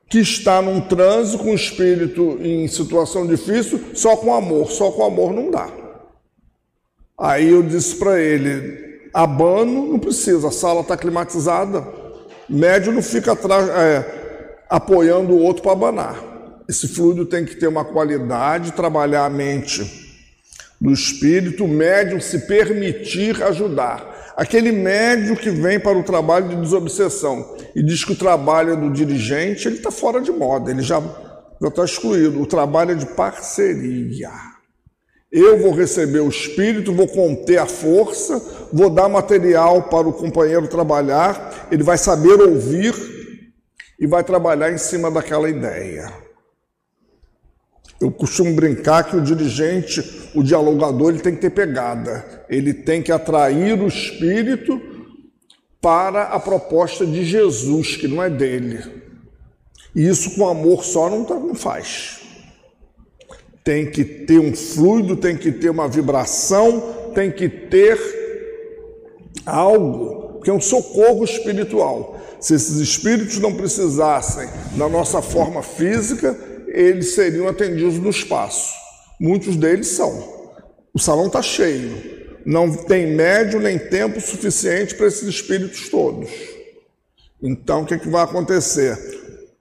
que 0.09 0.19
está 0.19 0.61
num 0.61 0.81
transe 0.81 1.37
com 1.37 1.51
o 1.51 1.55
espírito 1.55 2.37
em 2.41 2.67
situação 2.67 3.27
difícil, 3.27 3.79
só 3.93 4.15
com 4.15 4.33
amor? 4.33 4.71
Só 4.71 4.91
com 4.91 5.03
amor 5.03 5.33
não 5.33 5.51
dá. 5.51 5.69
Aí 7.19 7.49
eu 7.49 7.63
disse 7.63 7.95
para 7.95 8.19
ele, 8.21 9.09
abano 9.13 9.87
não 9.87 9.99
precisa, 9.99 10.47
a 10.47 10.51
sala 10.51 10.81
está 10.81 10.95
climatizada. 10.95 11.85
Médio 12.47 12.93
não 12.93 13.01
fica 13.01 13.33
atrás, 13.33 13.67
é, 13.67 14.59
apoiando 14.69 15.33
o 15.33 15.41
outro 15.41 15.63
para 15.63 15.73
abanar. 15.73 16.23
Esse 16.69 16.87
fluido 16.87 17.25
tem 17.25 17.43
que 17.43 17.55
ter 17.55 17.67
uma 17.67 17.83
qualidade, 17.83 18.73
trabalhar 18.73 19.25
a 19.25 19.29
mente 19.29 20.07
do 20.79 20.91
espírito, 20.91 21.67
médium 21.67 22.21
se 22.21 22.39
permitir 22.47 23.41
ajudar. 23.43 24.16
Aquele 24.37 24.71
médium 24.71 25.35
que 25.35 25.49
vem 25.49 25.79
para 25.79 25.97
o 25.97 26.03
trabalho 26.03 26.49
de 26.49 26.57
desobsessão 26.57 27.55
e 27.75 27.81
diz 27.81 28.05
que 28.05 28.11
o 28.11 28.15
trabalho 28.15 28.73
é 28.73 28.75
do 28.75 28.91
dirigente, 28.91 29.67
ele 29.67 29.77
está 29.77 29.89
fora 29.89 30.21
de 30.21 30.31
moda, 30.31 30.69
ele 30.69 30.83
já 30.83 31.01
está 31.59 31.83
excluído. 31.83 32.39
O 32.39 32.45
trabalho 32.45 32.91
é 32.91 32.95
de 32.95 33.07
parceria. 33.07 34.29
Eu 35.31 35.57
vou 35.57 35.71
receber 35.71 36.19
o 36.19 36.29
espírito, 36.29 36.93
vou 36.93 37.07
conter 37.07 37.57
a 37.57 37.65
força, 37.65 38.39
vou 38.71 38.91
dar 38.91 39.09
material 39.09 39.89
para 39.89 40.07
o 40.07 40.13
companheiro 40.13 40.67
trabalhar, 40.67 41.67
ele 41.71 41.81
vai 41.81 41.97
saber 41.97 42.39
ouvir 42.39 42.93
e 43.99 44.05
vai 44.05 44.23
trabalhar 44.23 44.71
em 44.71 44.77
cima 44.77 45.09
daquela 45.09 45.49
ideia. 45.49 46.26
Eu 47.99 48.11
costumo 48.11 48.53
brincar 48.53 49.03
que 49.03 49.15
o 49.15 49.21
dirigente, 49.21 50.29
o 50.35 50.43
dialogador, 50.43 51.09
ele 51.09 51.19
tem 51.19 51.33
que 51.33 51.41
ter 51.41 51.49
pegada. 51.49 52.45
Ele 52.47 52.73
tem 52.73 53.01
que 53.01 53.11
atrair 53.11 53.79
o 53.79 53.87
espírito 53.87 54.79
para 55.81 56.23
a 56.23 56.39
proposta 56.39 57.05
de 57.05 57.25
Jesus, 57.25 57.95
que 57.95 58.07
não 58.07 58.21
é 58.21 58.29
dele. 58.29 58.83
E 59.95 60.07
isso 60.07 60.35
com 60.35 60.47
amor 60.47 60.83
só 60.83 61.09
não, 61.09 61.23
não 61.23 61.55
faz. 61.55 62.19
Tem 63.63 63.89
que 63.89 64.03
ter 64.03 64.39
um 64.39 64.55
fluido, 64.55 65.15
tem 65.15 65.35
que 65.35 65.51
ter 65.51 65.69
uma 65.69 65.87
vibração, 65.87 67.11
tem 67.15 67.31
que 67.31 67.49
ter 67.49 67.97
algo 69.45 70.39
que 70.41 70.49
é 70.49 70.53
um 70.53 70.61
socorro 70.61 71.23
espiritual. 71.23 72.19
Se 72.39 72.53
esses 72.53 72.77
espíritos 72.77 73.39
não 73.39 73.55
precisassem 73.55 74.47
da 74.77 74.87
nossa 74.87 75.21
forma 75.21 75.63
física, 75.63 76.37
eles 76.67 77.13
seriam 77.15 77.47
atendidos 77.47 77.97
no 77.97 78.09
espaço. 78.09 78.73
Muitos 79.19 79.55
deles 79.55 79.87
são. 79.87 80.37
O 80.93 80.99
salão 80.99 81.27
está 81.27 81.41
cheio. 81.41 82.17
Não 82.45 82.71
tem 82.71 83.07
médio 83.07 83.59
nem 83.59 83.77
tempo 83.77 84.21
suficiente 84.21 84.95
para 84.95 85.07
esses 85.07 85.27
espíritos 85.27 85.89
todos. 85.89 86.29
Então, 87.41 87.81
o 87.81 87.85
que, 87.85 87.93
é 87.93 87.97
que 87.97 88.09
vai 88.09 88.23
acontecer? 88.23 88.97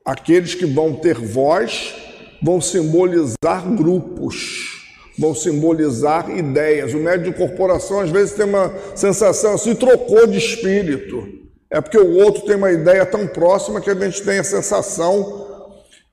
Aqueles 0.05 0.55
que 0.55 0.67
vão 0.67 0.95
ter 0.95 1.19
voz 1.19 1.95
vão 2.43 2.61
simbolizar 2.61 3.69
grupos, 3.77 4.85
vão 5.19 5.35
simbolizar 5.35 6.31
ideias. 6.31 6.95
O 6.95 6.99
médium 6.99 7.33
de 7.33 7.37
corporação 7.37 8.01
às 8.01 8.11
vezes 8.11 8.35
tem 8.35 8.47
uma 8.47 8.73
sensação 8.95 9.55
assim, 9.55 9.75
trocou 9.75 10.27
de 10.27 10.39
espírito. 10.39 11.27
É 11.71 11.81
porque 11.81 11.99
o 11.99 12.15
outro 12.19 12.43
tem 12.43 12.57
uma 12.57 12.71
ideia 12.71 13.05
tão 13.05 13.27
próxima 13.27 13.81
que 13.81 13.91
a 13.91 13.95
gente 13.95 14.23
tem 14.23 14.39
a 14.39 14.45
sensação 14.45 15.46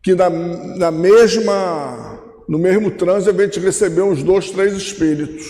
que 0.04 0.14
na, 0.14 0.30
na 0.30 0.92
mesma, 0.92 2.20
no 2.48 2.60
mesmo 2.60 2.92
trânsito 2.92 3.40
a 3.40 3.46
gente 3.46 3.60
recebeu 3.62 4.06
uns 4.06 4.22
dois, 4.22 4.52
três 4.52 4.74
espíritos. 4.74 5.46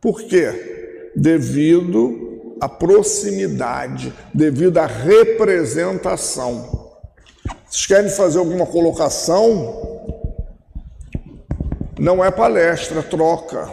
Por 0.00 0.22
quê? 0.22 1.10
Devido 1.14 2.56
à 2.58 2.66
proximidade, 2.66 4.12
devido 4.32 4.78
à 4.78 4.86
representação. 4.86 6.88
Vocês 7.68 7.86
querem 7.86 8.10
fazer 8.10 8.38
alguma 8.38 8.64
colocação? 8.64 10.08
Não 11.98 12.24
é 12.24 12.30
palestra, 12.30 13.00
é 13.00 13.02
troca. 13.02 13.68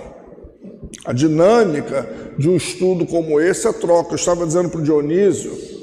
A 1.05 1.13
dinâmica 1.13 2.05
de 2.37 2.49
um 2.49 2.57
estudo 2.57 3.05
como 3.05 3.39
esse 3.39 3.65
é 3.65 3.71
troca. 3.71 4.11
Eu 4.11 4.17
estava 4.17 4.45
dizendo 4.45 4.69
para 4.69 4.81
o 4.81 4.83
Dionísio 4.83 5.76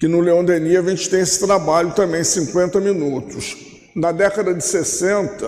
que 0.00 0.08
no 0.08 0.20
Leão 0.20 0.42
Denis 0.42 0.78
a 0.78 0.82
gente 0.88 1.10
tem 1.10 1.20
esse 1.20 1.38
trabalho 1.46 1.92
também, 1.92 2.24
50 2.24 2.80
minutos. 2.80 3.54
Na 3.94 4.10
década 4.10 4.54
de 4.54 4.64
60, 4.64 5.46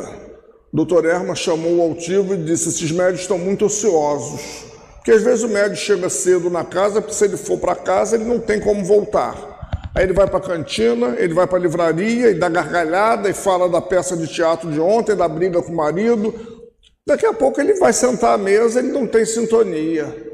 o 0.71 0.85
Dr. 0.85 1.07
Erma 1.07 1.35
chamou 1.35 1.79
o 1.79 1.81
altivo 1.81 2.35
e 2.35 2.37
disse: 2.37 2.69
esses 2.69 2.93
médios 2.93 3.23
estão 3.23 3.39
muito 3.39 3.65
ociosos. 3.65 4.67
Porque 4.97 5.11
às 5.11 5.23
vezes 5.23 5.43
o 5.43 5.49
médico 5.49 5.77
chega 5.77 6.11
cedo 6.11 6.51
na 6.51 6.65
casa, 6.65 7.01
porque 7.01 7.15
se 7.15 7.25
ele 7.25 7.39
for 7.39 7.59
para 7.59 7.75
casa, 7.75 8.15
ele 8.15 8.25
não 8.25 8.39
tem 8.39 8.61
como 8.61 8.85
voltar. 8.85 9.91
Aí 9.95 10.05
ele 10.05 10.13
vai 10.13 10.27
para 10.27 10.39
a 10.39 10.43
cantina, 10.43 11.17
ele 11.19 11.33
vai 11.33 11.47
para 11.47 11.57
a 11.57 11.61
livraria, 11.61 12.31
e 12.31 12.35
dá 12.35 12.51
gargalhada 12.51 13.31
e 13.31 13.33
fala 13.33 13.71
da 13.71 13.81
peça 13.81 14.15
de 14.17 14.27
teatro 14.27 14.71
de 14.71 14.79
ontem, 14.79 15.17
da 15.17 15.27
briga 15.27 15.63
com 15.63 15.73
o 15.73 15.77
marido. 15.77 16.35
Daqui 17.07 17.25
a 17.25 17.33
pouco 17.33 17.59
ele 17.59 17.75
vai 17.75 17.93
sentar 17.93 18.35
à 18.35 18.39
mesa, 18.39 18.81
ele 18.81 18.93
não 18.93 19.07
tem 19.07 19.25
sintonia. 19.25 20.32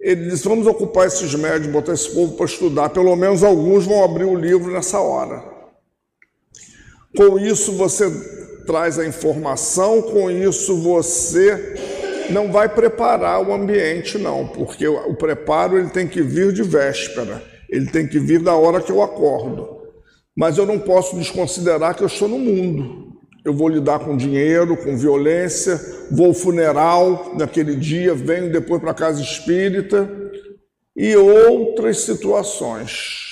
Ele 0.00 0.30
diz: 0.30 0.42
vamos 0.42 0.66
ocupar 0.66 1.06
esses 1.06 1.34
médios, 1.34 1.70
botar 1.70 1.92
esse 1.92 2.10
povo 2.10 2.36
para 2.36 2.46
estudar. 2.46 2.88
Pelo 2.88 3.14
menos 3.14 3.44
alguns 3.44 3.84
vão 3.84 4.02
abrir 4.02 4.24
o 4.24 4.34
livro 4.34 4.72
nessa 4.72 4.98
hora. 5.00 5.44
Com 7.16 7.38
isso 7.38 7.72
você 7.72 8.10
traz 8.66 8.98
a 8.98 9.06
informação, 9.06 10.00
com 10.00 10.30
isso 10.30 10.76
você 10.76 11.74
não 12.30 12.52
vai 12.52 12.68
preparar 12.68 13.42
o 13.46 13.52
ambiente, 13.52 14.16
não, 14.16 14.46
porque 14.46 14.86
o 14.86 15.14
preparo 15.14 15.76
ele 15.76 15.90
tem 15.90 16.06
que 16.06 16.22
vir 16.22 16.52
de 16.52 16.62
véspera. 16.62 17.42
Ele 17.68 17.86
tem 17.86 18.06
que 18.06 18.18
vir 18.18 18.40
da 18.40 18.54
hora 18.54 18.80
que 18.80 18.90
eu 18.90 19.02
acordo. 19.02 19.80
Mas 20.36 20.58
eu 20.58 20.66
não 20.66 20.78
posso 20.78 21.16
desconsiderar 21.16 21.94
que 21.94 22.02
eu 22.02 22.06
estou 22.06 22.28
no 22.28 22.38
mundo. 22.38 23.09
Eu 23.44 23.54
vou 23.54 23.68
lidar 23.68 24.00
com 24.00 24.16
dinheiro, 24.16 24.76
com 24.76 24.96
violência, 24.96 25.80
vou 26.10 26.26
ao 26.26 26.34
funeral 26.34 27.32
naquele 27.38 27.74
dia, 27.74 28.14
venho 28.14 28.52
depois 28.52 28.80
para 28.80 28.90
a 28.90 28.94
casa 28.94 29.22
espírita 29.22 30.10
e 30.94 31.16
outras 31.16 32.00
situações. 32.00 33.30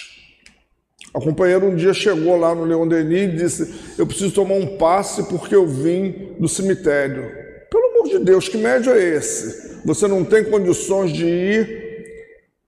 A 1.15 1.21
companheira 1.21 1.65
um 1.65 1.75
dia 1.75 1.93
chegou 1.93 2.37
lá 2.37 2.55
no 2.55 2.65
Leão 2.65 2.89
Denis 2.89 3.35
e 3.35 3.37
disse: 3.37 3.75
Eu 3.99 4.07
preciso 4.07 4.33
tomar 4.33 4.55
um 4.55 4.79
passe 4.79 5.25
porque 5.25 5.55
eu 5.55 5.67
vim 5.67 6.35
do 6.39 6.49
cemitério. 6.49 7.31
Pelo 7.71 7.87
amor 7.91 8.09
de 8.09 8.19
Deus, 8.21 8.49
que 8.49 8.57
médio 8.57 8.93
é 8.93 9.17
esse? 9.17 9.81
Você 9.85 10.07
não 10.07 10.25
tem 10.25 10.45
condições 10.45 11.13
de 11.13 11.27
ir 11.27 11.89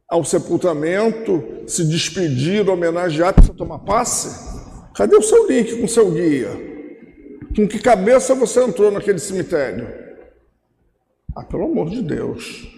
ao 0.08 0.24
sepultamento, 0.24 1.42
se 1.66 1.84
despedir, 1.84 2.68
homenagear, 2.68 3.32
precisa 3.32 3.56
tomar 3.56 3.78
passe? 3.78 4.50
Cadê 4.94 5.16
o 5.16 5.22
seu 5.22 5.46
link 5.46 5.76
com 5.76 5.84
o 5.84 5.88
seu 5.88 6.10
guia? 6.10 6.69
Com 7.54 7.66
que 7.66 7.78
cabeça 7.80 8.34
você 8.34 8.62
entrou 8.62 8.90
naquele 8.90 9.18
cemitério? 9.18 9.88
Ah, 11.36 11.44
pelo 11.44 11.64
amor 11.64 11.90
de 11.90 12.02
Deus. 12.02 12.68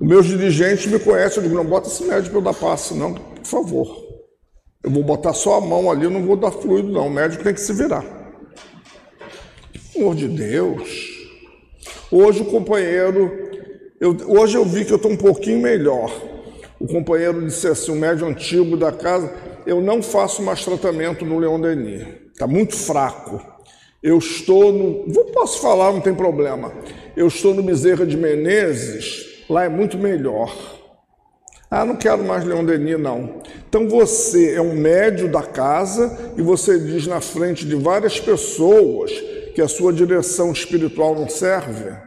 Os 0.00 0.06
meus 0.06 0.26
dirigentes 0.26 0.86
me 0.86 0.98
conhecem, 0.98 1.38
eu 1.38 1.48
digo, 1.48 1.54
não 1.54 1.64
bota 1.64 1.88
esse 1.88 2.04
médico 2.04 2.30
para 2.30 2.38
eu 2.38 2.42
dar 2.42 2.54
passe, 2.54 2.94
não, 2.94 3.14
por 3.14 3.44
favor. 3.44 4.06
Eu 4.82 4.90
vou 4.90 5.02
botar 5.02 5.32
só 5.32 5.56
a 5.56 5.60
mão 5.60 5.90
ali, 5.90 6.04
eu 6.04 6.10
não 6.10 6.22
vou 6.24 6.36
dar 6.36 6.52
fluido, 6.52 6.92
não. 6.92 7.08
O 7.08 7.10
médico 7.10 7.42
tem 7.42 7.54
que 7.54 7.60
se 7.60 7.72
virar. 7.72 8.04
Pelo 9.92 10.04
amor 10.04 10.14
de 10.14 10.28
Deus. 10.28 11.16
Hoje 12.10 12.42
o 12.42 12.46
companheiro, 12.46 13.32
eu, 14.00 14.16
hoje 14.28 14.56
eu 14.56 14.64
vi 14.64 14.84
que 14.84 14.92
eu 14.92 14.96
estou 14.96 15.10
um 15.10 15.16
pouquinho 15.16 15.60
melhor. 15.60 16.12
O 16.78 16.86
companheiro 16.86 17.44
disse 17.44 17.66
assim, 17.66 17.90
o 17.90 17.96
médium 17.96 18.28
antigo 18.28 18.76
da 18.76 18.92
casa, 18.92 19.34
eu 19.66 19.80
não 19.80 20.02
faço 20.02 20.42
mais 20.42 20.64
tratamento 20.64 21.24
no 21.24 21.38
Leão 21.38 21.60
Denis, 21.60 22.06
está 22.32 22.46
muito 22.46 22.76
fraco. 22.76 23.55
Eu 24.06 24.18
estou 24.18 24.72
no. 24.72 25.12
Vou, 25.12 25.24
posso 25.24 25.60
falar, 25.60 25.92
não 25.92 26.00
tem 26.00 26.14
problema. 26.14 26.72
Eu 27.16 27.26
estou 27.26 27.52
no 27.52 27.62
Bezerra 27.62 28.06
de 28.06 28.16
Menezes, 28.16 29.44
lá 29.50 29.64
é 29.64 29.68
muito 29.68 29.98
melhor. 29.98 30.54
Ah, 31.68 31.84
não 31.84 31.96
quero 31.96 32.22
mais 32.22 32.44
Leão 32.44 32.64
Denis, 32.64 33.00
não. 33.00 33.42
Então 33.68 33.88
você 33.88 34.54
é 34.54 34.60
um 34.60 34.76
médio 34.76 35.28
da 35.28 35.42
casa 35.42 36.32
e 36.36 36.42
você 36.42 36.78
diz 36.78 37.08
na 37.08 37.20
frente 37.20 37.66
de 37.66 37.74
várias 37.74 38.20
pessoas 38.20 39.10
que 39.54 39.60
a 39.60 39.66
sua 39.66 39.92
direção 39.92 40.52
espiritual 40.52 41.16
não 41.16 41.28
serve 41.28 42.06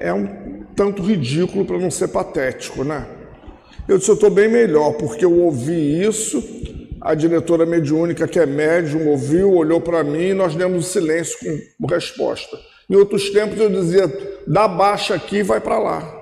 é 0.00 0.14
um 0.14 0.64
tanto 0.74 1.02
ridículo 1.02 1.66
para 1.66 1.78
não 1.78 1.90
ser 1.90 2.08
patético, 2.08 2.82
né? 2.82 3.06
Eu 3.86 3.98
disse, 3.98 4.10
eu 4.10 4.14
estou 4.14 4.30
bem 4.30 4.48
melhor, 4.48 4.94
porque 4.94 5.24
eu 5.24 5.32
ouvi 5.40 6.02
isso, 6.02 6.42
a 7.00 7.14
diretora 7.14 7.64
mediúnica, 7.64 8.28
que 8.28 8.38
é 8.38 8.46
médium, 8.46 9.08
ouviu, 9.08 9.54
olhou 9.54 9.80
para 9.80 10.04
mim 10.04 10.28
e 10.28 10.34
nós 10.34 10.54
demos 10.54 10.86
silêncio 10.86 11.38
com 11.80 11.86
resposta. 11.86 12.58
Em 12.88 12.96
outros 12.96 13.30
tempos 13.30 13.58
eu 13.58 13.70
dizia, 13.70 14.06
dá 14.46 14.68
baixa 14.68 15.14
aqui 15.14 15.36
e 15.36 15.42
vai 15.42 15.60
para 15.60 15.78
lá. 15.78 16.20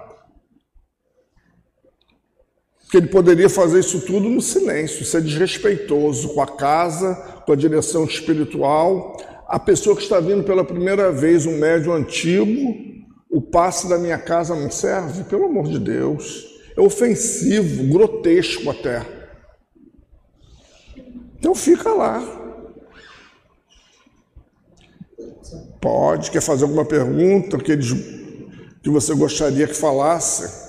Porque 2.83 2.97
ele 2.97 3.09
poderia 3.09 3.49
fazer 3.51 3.81
isso 3.81 4.01
tudo 4.07 4.29
no 4.29 4.41
silêncio, 4.41 5.05
ser 5.05 5.21
desrespeitoso 5.21 6.33
com 6.33 6.41
a 6.41 6.47
casa, 6.47 7.15
com 7.45 7.53
a 7.53 7.57
direção 7.57 8.05
espiritual. 8.05 9.17
A 9.47 9.59
pessoa 9.59 9.97
que 9.97 10.03
está 10.03 10.21
vindo 10.21 10.45
pela 10.45 10.65
primeira 10.65 11.11
vez, 11.11 11.45
um 11.45 11.59
médium 11.59 11.93
antigo, 11.93 12.75
o 13.31 13.43
passe 13.43 13.89
da 13.89 13.99
minha 13.99 14.19
casa 14.19 14.55
não 14.55 14.71
serve? 14.71 15.25
Pelo 15.25 15.47
amor 15.47 15.69
de 15.69 15.79
Deus. 15.79 16.47
É 16.77 16.81
ofensivo, 16.81 17.85
grotesco 17.93 18.71
até. 18.71 19.18
Então 21.39 21.55
fica 21.55 21.91
lá. 21.93 22.21
Pode, 25.81 26.31
quer 26.31 26.43
fazer 26.43 26.65
alguma 26.65 26.85
pergunta 26.85 27.57
que, 27.59 27.71
eles, 27.71 27.93
que 28.83 28.91
você 28.91 29.15
gostaria 29.15 29.67
que 29.67 29.75
falasse? 29.75 30.69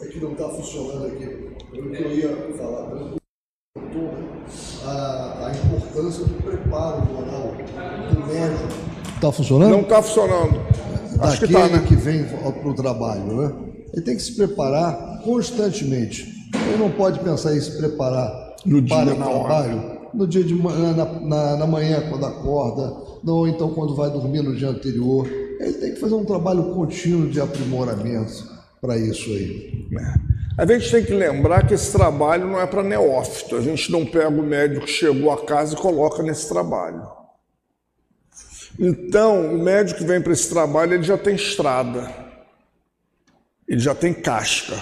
É 0.00 0.06
que 0.06 0.18
não 0.18 0.32
está 0.32 0.48
funcionando 0.48 1.06
aqui. 1.06 1.50
Eu 1.74 2.12
ia 2.12 2.56
falar 2.56 3.20
a, 4.84 5.46
a 5.46 5.52
importância 5.52 6.24
do 6.24 6.42
preparo 6.42 7.04
moral 7.04 7.54
do 8.12 8.26
médico. 8.26 8.68
Está 9.14 9.32
funcionando? 9.32 9.70
Não 9.70 9.80
está 9.82 10.02
funcionando. 10.02 10.60
Acho 11.20 11.46
que, 11.46 11.52
tá, 11.52 11.68
né? 11.68 11.84
que 11.86 11.94
vem 11.94 12.24
para 12.24 12.68
o 12.68 12.74
trabalho, 12.74 13.24
né? 13.24 13.69
Ele 13.92 14.02
tem 14.02 14.16
que 14.16 14.22
se 14.22 14.36
preparar 14.36 15.20
constantemente. 15.22 16.50
Ele 16.68 16.78
não 16.78 16.90
pode 16.90 17.20
pensar 17.20 17.56
em 17.56 17.60
se 17.60 17.76
preparar 17.76 18.54
no 18.64 18.82
para 18.86 19.04
dia, 19.04 19.14
o 19.14 19.16
trabalho 19.16 20.00
no 20.12 20.26
dia 20.26 20.42
de 20.42 20.54
na, 20.54 21.04
na, 21.04 21.56
na 21.56 21.66
manhã 21.66 22.02
quando 22.08 22.26
acorda, 22.26 22.92
ou 23.24 23.48
então 23.48 23.72
quando 23.72 23.94
vai 23.94 24.10
dormir 24.10 24.42
no 24.42 24.54
dia 24.54 24.68
anterior. 24.68 25.26
Ele 25.28 25.74
tem 25.74 25.94
que 25.94 26.00
fazer 26.00 26.14
um 26.14 26.24
trabalho 26.24 26.74
contínuo 26.74 27.28
de 27.28 27.40
aprimoramento 27.40 28.48
para 28.80 28.96
isso 28.96 29.30
aí. 29.30 29.88
É. 29.98 30.30
A 30.58 30.66
gente 30.66 30.90
tem 30.90 31.04
que 31.04 31.12
lembrar 31.12 31.66
que 31.66 31.74
esse 31.74 31.92
trabalho 31.92 32.46
não 32.46 32.60
é 32.60 32.66
para 32.66 32.82
neófito. 32.82 33.56
A 33.56 33.60
gente 33.60 33.90
não 33.90 34.04
pega 34.04 34.28
o 34.28 34.42
médico 34.42 34.86
que 34.86 34.92
chegou 34.92 35.30
a 35.30 35.44
casa 35.44 35.74
e 35.74 35.76
coloca 35.76 36.22
nesse 36.22 36.48
trabalho. 36.48 37.02
Então, 38.78 39.54
o 39.54 39.58
médico 39.58 40.00
que 40.00 40.06
vem 40.06 40.20
para 40.20 40.32
esse 40.32 40.48
trabalho, 40.48 40.94
ele 40.94 41.02
já 41.02 41.16
tem 41.16 41.34
estrada. 41.34 42.19
Ele 43.70 43.78
já 43.78 43.94
tem 43.94 44.12
casca, 44.12 44.74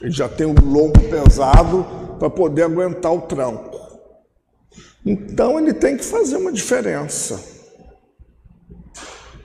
ele 0.00 0.10
já 0.10 0.26
tem 0.26 0.46
um 0.46 0.54
lombo 0.54 0.98
pesado 1.10 1.86
para 2.18 2.30
poder 2.30 2.62
aguentar 2.62 3.12
o 3.12 3.20
tranco. 3.20 3.78
Então 5.04 5.58
ele 5.58 5.74
tem 5.74 5.98
que 5.98 6.04
fazer 6.04 6.38
uma 6.38 6.50
diferença. 6.50 7.38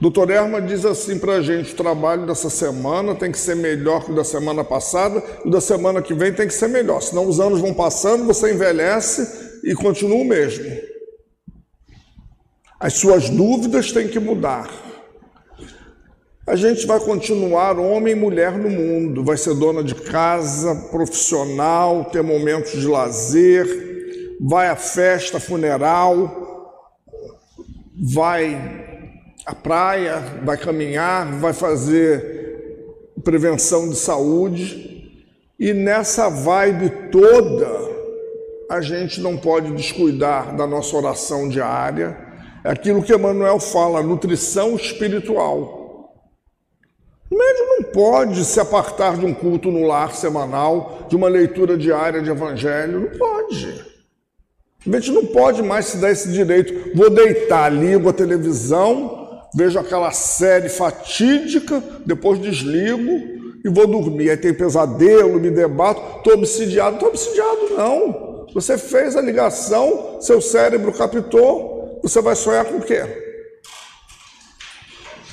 Doutor 0.00 0.30
Erma 0.30 0.62
diz 0.62 0.86
assim 0.86 1.18
para 1.18 1.34
a 1.34 1.42
gente: 1.42 1.74
o 1.74 1.76
trabalho 1.76 2.26
dessa 2.26 2.48
semana 2.48 3.14
tem 3.14 3.30
que 3.30 3.38
ser 3.38 3.56
melhor 3.56 4.06
que 4.06 4.12
o 4.12 4.14
da 4.14 4.24
semana 4.24 4.64
passada, 4.64 5.22
o 5.44 5.50
da 5.50 5.60
semana 5.60 6.00
que 6.00 6.14
vem 6.14 6.32
tem 6.32 6.46
que 6.46 6.54
ser 6.54 6.68
melhor, 6.68 7.02
senão 7.02 7.28
os 7.28 7.38
anos 7.40 7.60
vão 7.60 7.74
passando, 7.74 8.24
você 8.24 8.54
envelhece 8.54 9.60
e 9.64 9.74
continua 9.74 10.16
o 10.16 10.24
mesmo. 10.24 10.64
As 12.80 12.94
suas 12.94 13.28
dúvidas 13.28 13.92
têm 13.92 14.08
que 14.08 14.18
mudar. 14.18 14.87
A 16.48 16.56
gente 16.56 16.86
vai 16.86 16.98
continuar 16.98 17.78
homem 17.78 18.14
e 18.14 18.16
mulher 18.18 18.52
no 18.52 18.70
mundo, 18.70 19.22
vai 19.22 19.36
ser 19.36 19.54
dona 19.54 19.84
de 19.84 19.94
casa, 19.94 20.74
profissional, 20.90 22.06
ter 22.06 22.22
momentos 22.22 22.72
de 22.80 22.86
lazer, 22.86 23.66
vai 24.40 24.68
à 24.68 24.74
festa 24.74 25.38
funeral, 25.38 27.04
vai 27.94 28.56
à 29.44 29.54
praia, 29.54 30.40
vai 30.42 30.56
caminhar, 30.56 31.38
vai 31.38 31.52
fazer 31.52 32.24
prevenção 33.22 33.90
de 33.90 33.96
saúde. 33.96 35.20
E 35.60 35.74
nessa 35.74 36.30
vibe 36.30 37.10
toda, 37.12 37.68
a 38.70 38.80
gente 38.80 39.20
não 39.20 39.36
pode 39.36 39.70
descuidar 39.72 40.56
da 40.56 40.66
nossa 40.66 40.96
oração 40.96 41.46
diária. 41.46 42.16
É 42.64 42.70
aquilo 42.70 43.02
que 43.02 43.14
Emmanuel 43.14 43.60
fala, 43.60 44.02
nutrição 44.02 44.76
espiritual. 44.76 45.77
O 47.30 47.36
médium 47.36 47.66
não 47.66 47.82
pode 47.92 48.44
se 48.44 48.58
apartar 48.58 49.18
de 49.18 49.26
um 49.26 49.34
culto 49.34 49.70
no 49.70 49.86
lar 49.86 50.14
semanal, 50.14 51.06
de 51.08 51.16
uma 51.16 51.28
leitura 51.28 51.76
diária 51.76 52.22
de 52.22 52.30
evangelho, 52.30 53.00
não 53.00 53.18
pode. 53.18 53.84
A 54.86 54.90
gente 54.90 55.10
não 55.10 55.26
pode 55.26 55.62
mais 55.62 55.86
se 55.86 55.98
dar 55.98 56.10
esse 56.10 56.30
direito. 56.30 56.96
Vou 56.96 57.10
deitar, 57.10 57.70
ligo 57.70 58.08
a 58.08 58.12
televisão, 58.12 59.42
vejo 59.54 59.78
aquela 59.78 60.10
série 60.12 60.70
fatídica, 60.70 61.82
depois 62.06 62.38
desligo 62.38 63.38
e 63.62 63.68
vou 63.68 63.86
dormir. 63.86 64.30
Aí 64.30 64.36
tem 64.36 64.54
pesadelo, 64.54 65.38
me 65.38 65.50
debato, 65.50 66.18
estou 66.18 66.34
obsidiado. 66.34 66.94
Estou 66.94 67.08
obsidiado, 67.10 67.74
não. 67.76 68.46
Você 68.54 68.78
fez 68.78 69.14
a 69.16 69.20
ligação, 69.20 70.16
seu 70.20 70.40
cérebro 70.40 70.92
captou, 70.92 72.00
você 72.02 72.22
vai 72.22 72.34
sonhar 72.34 72.64
com 72.64 72.78
o 72.78 72.80
quê? 72.80 73.27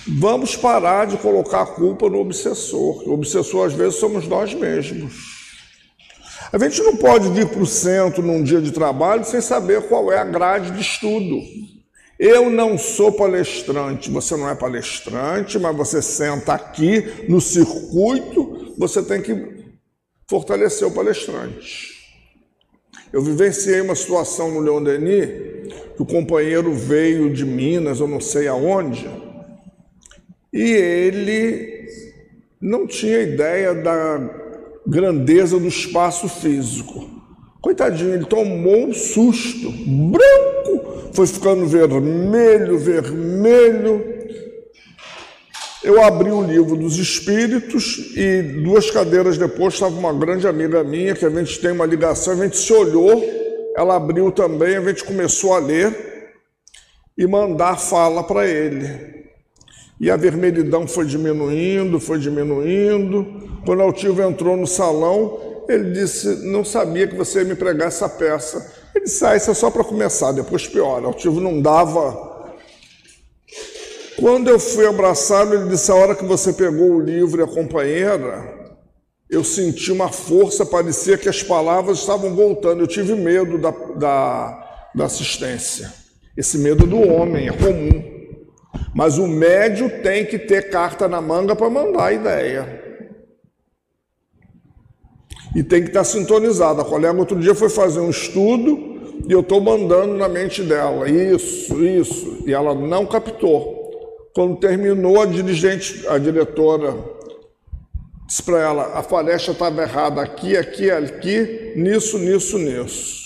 Vamos 0.07 0.55
parar 0.55 1.07
de 1.07 1.17
colocar 1.17 1.61
a 1.61 1.65
culpa 1.65 2.07
no 2.09 2.19
obsessor. 2.19 3.07
O 3.07 3.13
obsessor, 3.13 3.65
às 3.65 3.73
vezes, 3.73 3.95
somos 3.95 4.27
nós 4.27 4.53
mesmos. 4.53 5.35
A 6.53 6.59
gente 6.59 6.81
não 6.83 6.95
pode 6.95 7.27
vir 7.29 7.47
para 7.47 7.61
o 7.61 7.65
centro 7.65 8.21
num 8.21 8.43
dia 8.43 8.61
de 8.61 8.71
trabalho 8.71 9.25
sem 9.25 9.41
saber 9.41 9.87
qual 9.87 10.11
é 10.11 10.17
a 10.17 10.23
grade 10.23 10.71
de 10.71 10.81
estudo. 10.81 11.41
Eu 12.19 12.49
não 12.49 12.77
sou 12.77 13.11
palestrante, 13.11 14.09
você 14.09 14.37
não 14.37 14.49
é 14.49 14.55
palestrante, 14.55 15.59
mas 15.59 15.75
você 15.75 16.01
senta 16.01 16.53
aqui 16.53 17.25
no 17.27 17.41
circuito, 17.41 18.73
você 18.77 19.01
tem 19.03 19.21
que 19.21 19.65
fortalecer 20.29 20.87
o 20.87 20.91
palestrante. 20.91 21.93
Eu 23.11 23.21
vivenciei 23.21 23.81
uma 23.81 23.95
situação 23.95 24.51
no 24.51 24.59
Leon 24.59 24.83
Denis, 24.83 25.73
que 25.95 26.01
o 26.01 26.05
companheiro 26.05 26.73
veio 26.73 27.33
de 27.33 27.43
Minas, 27.43 27.99
eu 27.99 28.07
não 28.07 28.21
sei 28.21 28.47
aonde, 28.47 29.09
e 30.55 30.71
ele 30.71 31.85
não 32.61 32.87
tinha 32.87 33.19
ideia 33.19 33.75
da 33.75 34.29
grandeza 34.87 35.59
do 35.59 35.67
espaço 35.67 36.29
físico. 36.29 37.09
Coitadinho, 37.61 38.13
ele 38.13 38.25
tomou 38.25 38.87
um 38.87 38.93
susto, 38.93 39.69
branco, 39.69 41.11
foi 41.11 41.27
ficando 41.27 41.65
vermelho, 41.67 42.77
vermelho. 42.77 44.15
Eu 45.83 46.01
abri 46.01 46.31
o 46.31 46.41
livro 46.41 46.77
dos 46.77 46.97
Espíritos 46.97 48.15
e 48.15 48.41
duas 48.63 48.89
cadeiras 48.89 49.37
depois 49.37 49.73
estava 49.73 49.93
uma 49.93 50.13
grande 50.13 50.47
amiga 50.47 50.85
minha, 50.85 51.15
que 51.15 51.25
a 51.25 51.29
gente 51.29 51.59
tem 51.59 51.71
uma 51.71 51.85
ligação, 51.85 52.31
a 52.31 52.37
gente 52.37 52.57
se 52.57 52.71
olhou, 52.71 53.21
ela 53.75 53.97
abriu 53.97 54.31
também, 54.31 54.77
a 54.77 54.81
gente 54.81 55.03
começou 55.03 55.53
a 55.53 55.59
ler 55.59 56.31
e 57.17 57.27
mandar 57.27 57.77
fala 57.77 58.23
para 58.23 58.47
ele. 58.47 59.24
E 59.99 60.11
a 60.11 60.17
vermelhidão 60.17 60.87
foi 60.87 61.05
diminuindo, 61.05 61.99
foi 61.99 62.19
diminuindo. 62.19 63.25
Quando 63.65 63.79
o 63.79 63.83
altivo 63.83 64.21
entrou 64.21 64.57
no 64.57 64.67
salão, 64.67 65.39
ele 65.69 65.91
disse: 65.91 66.27
Não 66.45 66.63
sabia 66.65 67.07
que 67.07 67.15
você 67.15 67.39
ia 67.39 67.45
me 67.45 67.55
pregar 67.55 67.87
essa 67.87 68.09
peça. 68.09 68.73
Ele 68.93 69.05
disse: 69.05 69.25
Ah, 69.25 69.35
isso 69.35 69.51
é 69.51 69.53
só 69.53 69.71
para 69.71 69.83
começar, 69.83 70.31
depois 70.31 70.67
piora. 70.67 71.07
O 71.07 71.13
tio 71.13 71.39
não 71.39 71.61
dava. 71.61 72.33
Quando 74.17 74.49
eu 74.49 74.59
fui 74.59 74.85
abraçá-lo, 74.85 75.53
ele 75.53 75.69
disse: 75.69 75.91
A 75.91 75.95
hora 75.95 76.15
que 76.15 76.25
você 76.25 76.51
pegou 76.51 76.91
o 76.91 77.01
livro 77.01 77.41
e 77.41 77.43
a 77.43 77.47
companheira, 77.47 78.53
eu 79.29 79.43
senti 79.43 79.91
uma 79.91 80.09
força, 80.09 80.65
parecia 80.65 81.17
que 81.17 81.29
as 81.29 81.41
palavras 81.41 81.99
estavam 81.99 82.35
voltando. 82.35 82.81
Eu 82.81 82.87
tive 82.87 83.15
medo 83.15 83.57
da, 83.57 83.71
da, 83.71 84.89
da 84.93 85.05
assistência. 85.05 85.91
Esse 86.35 86.57
medo 86.57 86.85
do 86.85 86.99
homem 86.99 87.47
é 87.47 87.53
comum. 87.53 88.14
Mas 88.95 89.17
o 89.17 89.27
médio 89.27 89.89
tem 90.01 90.25
que 90.25 90.39
ter 90.39 90.69
carta 90.69 91.05
na 91.05 91.19
manga 91.19 91.53
para 91.53 91.69
mandar 91.69 92.05
a 92.05 92.13
ideia 92.13 92.81
e 95.53 95.61
tem 95.61 95.81
que 95.81 95.89
estar 95.89 96.05
sintonizado. 96.05 96.79
A 96.79 96.85
colega 96.85 97.19
outro 97.19 97.37
dia 97.37 97.53
foi 97.53 97.69
fazer 97.69 97.99
um 97.99 98.09
estudo 98.09 98.95
e 99.27 99.33
eu 99.33 99.41
estou 99.41 99.59
mandando 99.59 100.15
na 100.15 100.29
mente 100.29 100.63
dela, 100.63 101.09
isso, 101.09 101.83
isso, 101.83 102.43
e 102.45 102.53
ela 102.53 102.73
não 102.73 103.05
captou. 103.05 103.75
Quando 104.33 104.57
terminou, 104.61 105.21
a 105.21 105.25
dirigente, 105.25 106.07
a 106.07 106.17
diretora, 106.17 106.95
disse 108.25 108.43
para 108.43 108.61
ela: 108.61 108.83
a 108.97 109.03
palestra 109.03 109.51
estava 109.51 109.81
errada 109.81 110.21
aqui, 110.21 110.55
aqui, 110.55 110.89
aqui, 110.89 111.73
nisso, 111.75 112.17
nisso, 112.17 112.57
nisso. 112.57 113.25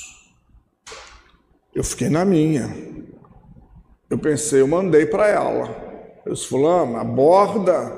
Eu 1.75 1.83
fiquei 1.83 2.09
na 2.09 2.25
minha. 2.25 2.88
Eu 4.09 4.17
pensei, 4.17 4.61
eu 4.61 4.67
mandei 4.67 5.05
para 5.05 5.27
ela. 5.27 5.75
Eu 6.25 6.33
disse, 6.33 6.47
fulano, 6.47 6.97
aborda 6.97 7.91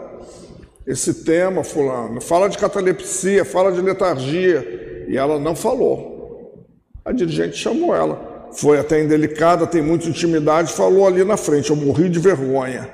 esse 0.85 1.23
tema, 1.23 1.63
fulano. 1.63 2.19
Fala 2.19 2.49
de 2.49 2.57
catalepsia, 2.57 3.45
fala 3.45 3.71
de 3.71 3.81
letargia. 3.81 5.05
E 5.07 5.17
ela 5.17 5.39
não 5.39 5.55
falou. 5.55 6.65
A 7.05 7.11
dirigente 7.11 7.57
chamou 7.57 7.95
ela. 7.95 8.49
Foi 8.53 8.77
até 8.77 9.01
indelicada, 9.01 9.65
tem 9.65 9.81
muita 9.81 10.09
intimidade, 10.09 10.73
falou 10.73 11.07
ali 11.07 11.23
na 11.23 11.37
frente. 11.37 11.69
Eu 11.69 11.75
morri 11.75 12.09
de 12.09 12.19
vergonha. 12.19 12.93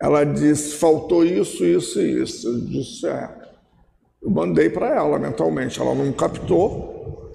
Ela 0.00 0.24
disse: 0.24 0.76
faltou 0.76 1.24
isso, 1.24 1.64
isso 1.64 2.00
e 2.00 2.22
isso. 2.22 2.48
Eu 2.48 2.60
disse: 2.60 3.06
é. 3.06 3.28
Eu 4.22 4.30
mandei 4.30 4.68
para 4.68 4.94
ela 4.94 5.18
mentalmente, 5.18 5.80
ela 5.80 5.94
não 5.94 6.12
captou. 6.12 7.32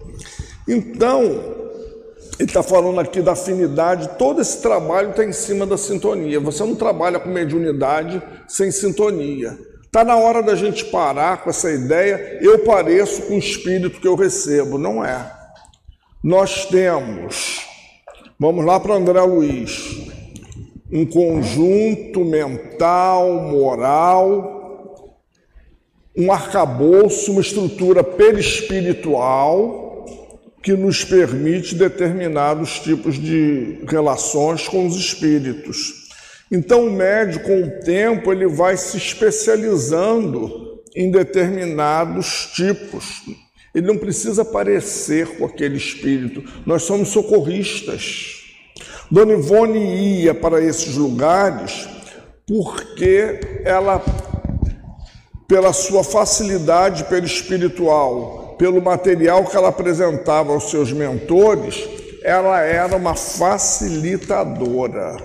Então, 0.68 1.63
ele 2.40 2.50
está 2.50 2.64
falando 2.64 3.00
aqui 3.00 3.22
da 3.22 3.34
afinidade, 3.34 4.18
todo 4.18 4.42
esse 4.42 4.62
trabalho 4.62 5.12
está 5.12 5.24
em 5.24 5.32
cima 5.32 5.66
da 5.66 5.78
sintonia. 5.78 6.40
Você 6.40 6.64
não 6.64 6.76
trabalha 6.76 7.20
com 7.20 7.30
mediunidade 7.30 8.22
sem 8.48 8.72
sintonia. 8.72 9.58
Está 9.86 10.04
na 10.04 10.16
hora 10.16 10.42
da 10.42 10.56
gente 10.56 10.86
parar 10.86 11.44
com 11.44 11.52
essa 11.52 11.72
ideia, 11.72 12.40
eu 12.42 12.60
pareço 12.60 13.22
com 13.24 13.36
o 13.36 13.38
espírito 13.38 14.00
que 14.02 14.08
eu 14.08 14.16
recebo. 14.16 14.80
Não 14.80 15.06
é. 15.06 15.32
Nós 16.24 16.66
temos, 16.66 17.62
vamos 18.40 18.66
lá 18.66 18.80
para 18.80 18.96
André 18.96 19.22
Luiz, 19.22 20.08
um 20.92 21.06
conjunto 21.06 22.26
mental, 22.26 23.32
moral, 23.42 25.20
um 26.18 26.32
arcabouço, 26.32 27.32
uma 27.32 27.42
estrutura 27.42 28.04
perispiritual 28.04 29.93
que 30.64 30.72
nos 30.74 31.04
permite 31.04 31.76
determinados 31.76 32.80
tipos 32.80 33.20
de 33.20 33.80
relações 33.86 34.66
com 34.66 34.88
os 34.88 34.96
espíritos. 34.96 36.08
Então, 36.50 36.88
o 36.88 36.92
médico, 36.92 37.48
com 37.48 37.64
o 37.64 37.84
tempo, 37.84 38.32
ele 38.32 38.48
vai 38.48 38.78
se 38.78 38.96
especializando 38.96 40.82
em 40.96 41.12
determinados 41.12 42.52
tipos. 42.56 43.24
Ele 43.76 43.88
não 43.88 43.98
precisa 43.98 44.46
parecer 44.46 45.38
com 45.38 45.46
aquele 45.46 45.76
espírito. 45.76 46.42
Nós 46.66 46.84
somos 46.84 47.10
socorristas. 47.10 48.42
Dona 49.12 49.34
Ivone 49.34 50.22
ia 50.22 50.34
para 50.34 50.64
esses 50.64 50.96
lugares 50.96 51.90
porque 52.48 53.62
ela, 53.66 54.02
pela 55.46 55.74
sua 55.74 56.04
facilidade 56.04 57.04
pelo 57.06 57.26
espiritual, 57.26 58.43
pelo 58.64 58.82
material 58.82 59.44
que 59.44 59.58
ela 59.58 59.68
apresentava 59.68 60.54
aos 60.54 60.72
seus 60.72 60.94
mentores, 60.94 61.86
ela 62.24 62.62
era 62.62 62.96
uma 62.96 63.14
facilitadora. 63.14 65.18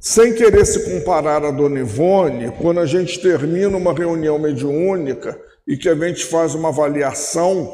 sem 0.00 0.34
querer 0.34 0.66
se 0.66 0.90
comparar 0.90 1.44
a 1.44 1.52
Dona 1.52 1.78
Ivone, 1.78 2.50
quando 2.60 2.80
a 2.80 2.86
gente 2.86 3.20
termina 3.20 3.76
uma 3.76 3.92
reunião 3.92 4.36
mediúnica 4.36 5.40
e 5.64 5.76
que 5.76 5.88
a 5.88 5.94
gente 5.94 6.24
faz 6.24 6.56
uma 6.56 6.70
avaliação, 6.70 7.72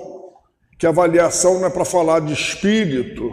que 0.78 0.84
a 0.84 0.90
avaliação 0.90 1.60
não 1.60 1.68
é 1.68 1.70
para 1.70 1.86
falar 1.86 2.20
de 2.20 2.34
espírito, 2.34 3.32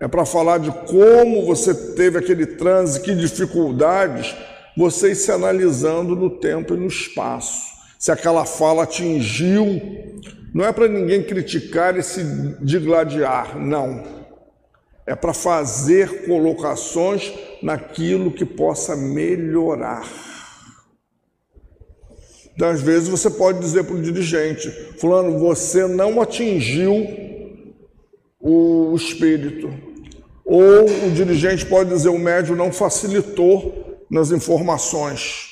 é 0.00 0.08
para 0.08 0.26
falar 0.26 0.58
de 0.58 0.72
como 0.88 1.46
você 1.46 1.72
teve 1.94 2.18
aquele 2.18 2.44
transe, 2.44 3.00
que 3.00 3.14
dificuldades, 3.14 4.34
vocês 4.76 5.18
se 5.18 5.30
analisando 5.30 6.16
no 6.16 6.28
tempo 6.28 6.74
e 6.74 6.76
no 6.76 6.88
espaço. 6.88 7.71
Se 8.02 8.10
aquela 8.10 8.44
fala 8.44 8.82
atingiu, 8.82 9.80
não 10.52 10.64
é 10.64 10.72
para 10.72 10.88
ninguém 10.88 11.22
criticar 11.22 11.96
e 11.96 12.02
se 12.02 12.24
digladiar, 12.60 13.56
não 13.56 14.02
é 15.06 15.14
para 15.14 15.32
fazer 15.32 16.26
colocações 16.26 17.32
naquilo 17.62 18.32
que 18.32 18.44
possa 18.44 18.96
melhorar. 18.96 20.04
Então, 22.52 22.70
às 22.70 22.82
vezes 22.82 23.08
você 23.08 23.30
pode 23.30 23.60
dizer 23.60 23.84
para 23.84 23.94
o 23.94 24.02
dirigente: 24.02 24.68
Fulano, 24.98 25.38
você 25.38 25.86
não 25.86 26.20
atingiu 26.20 27.06
o 28.40 28.96
espírito. 28.96 29.72
Ou 30.44 30.86
o 31.06 31.10
dirigente 31.12 31.64
pode 31.66 31.90
dizer: 31.90 32.08
o 32.08 32.18
médium 32.18 32.56
não 32.56 32.72
facilitou 32.72 34.02
nas 34.10 34.32
informações. 34.32 35.51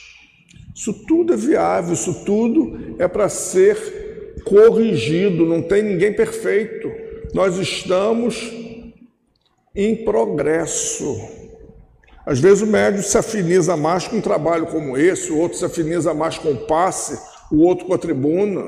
Isso 0.81 0.95
tudo 0.95 1.35
é 1.35 1.37
viável, 1.37 1.93
isso 1.93 2.25
tudo 2.25 2.97
é 2.99 3.07
para 3.07 3.29
ser 3.29 4.40
corrigido, 4.47 5.45
não 5.45 5.61
tem 5.61 5.83
ninguém 5.83 6.11
perfeito. 6.11 6.90
Nós 7.35 7.59
estamos 7.59 8.51
em 9.77 9.95
progresso. 10.07 11.21
Às 12.25 12.40
vezes 12.40 12.62
o 12.62 12.66
médium 12.66 13.03
se 13.03 13.19
afiniza 13.19 13.77
mais 13.77 14.09
com 14.09 14.16
um 14.16 14.21
trabalho 14.23 14.69
como 14.69 14.97
esse, 14.97 15.31
o 15.31 15.38
outro 15.38 15.59
se 15.59 15.66
afiniza 15.66 16.14
mais 16.14 16.38
com 16.38 16.51
o 16.51 16.66
passe, 16.66 17.21
o 17.53 17.59
outro 17.59 17.85
com 17.85 17.93
a 17.93 17.99
tribuna. 17.99 18.66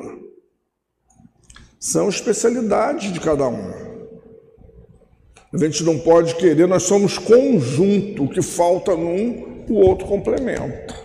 São 1.81 2.11
especialidades 2.11 3.11
de 3.11 3.21
cada 3.21 3.49
um. 3.49 3.73
A 5.51 5.57
gente 5.57 5.83
não 5.83 5.99
pode 5.99 6.35
querer, 6.35 6.69
nós 6.69 6.83
somos 6.83 7.17
conjunto, 7.17 8.25
o 8.25 8.29
que 8.29 8.43
falta 8.43 8.95
num, 8.95 9.65
o 9.71 9.77
outro 9.77 10.07
complementa. 10.07 11.02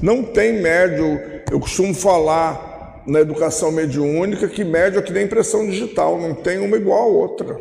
Não 0.00 0.22
tem 0.22 0.60
médio, 0.60 1.20
eu 1.50 1.58
costumo 1.58 1.92
falar 1.92 3.02
na 3.04 3.18
educação 3.18 3.72
mediúnica 3.72 4.46
que 4.46 4.62
médio 4.62 5.00
é 5.00 5.02
que 5.02 5.12
nem 5.12 5.24
impressão 5.24 5.66
digital, 5.66 6.20
não 6.20 6.34
tem 6.34 6.58
uma 6.60 6.76
igual 6.76 7.02
a 7.02 7.06
outra. 7.06 7.58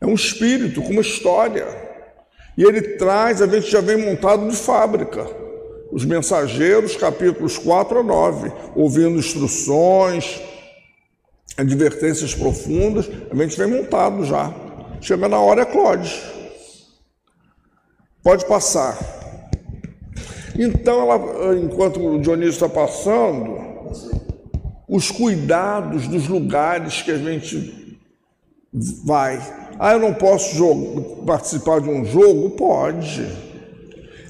É 0.00 0.06
um 0.06 0.12
espírito 0.12 0.82
com 0.82 0.90
uma 0.90 1.00
história. 1.00 1.66
E 2.58 2.62
ele 2.62 2.82
traz, 2.98 3.40
a 3.40 3.46
gente 3.46 3.70
já 3.70 3.80
vem 3.80 3.96
montado 3.96 4.46
de 4.48 4.54
fábrica. 4.54 5.26
Os 5.90 6.04
mensageiros, 6.04 6.94
capítulos 6.94 7.56
4 7.56 8.00
a 8.00 8.02
9, 8.02 8.52
ouvindo 8.76 9.18
instruções, 9.18 10.42
advertências 11.56 12.34
profundas, 12.34 13.08
a 13.30 13.34
gente 13.34 13.56
vem 13.56 13.68
montado 13.68 14.24
já. 14.24 14.52
Chega 15.00 15.26
na 15.26 15.40
hora, 15.40 15.62
é 15.62 15.64
Clóvis. 15.64 16.20
Pode 18.22 18.44
passar. 18.46 19.23
Então, 20.58 21.00
ela, 21.00 21.56
enquanto 21.56 22.00
o 22.00 22.20
Dionísio 22.20 22.50
está 22.50 22.68
passando, 22.68 23.58
os 24.88 25.10
cuidados 25.10 26.06
dos 26.06 26.28
lugares 26.28 27.02
que 27.02 27.10
a 27.10 27.18
gente 27.18 27.98
vai. 29.04 29.40
Ah, 29.78 29.92
eu 29.92 29.98
não 29.98 30.14
posso 30.14 30.54
jogo, 30.54 31.24
participar 31.24 31.80
de 31.80 31.88
um 31.88 32.04
jogo? 32.04 32.50
Pode. 32.50 33.26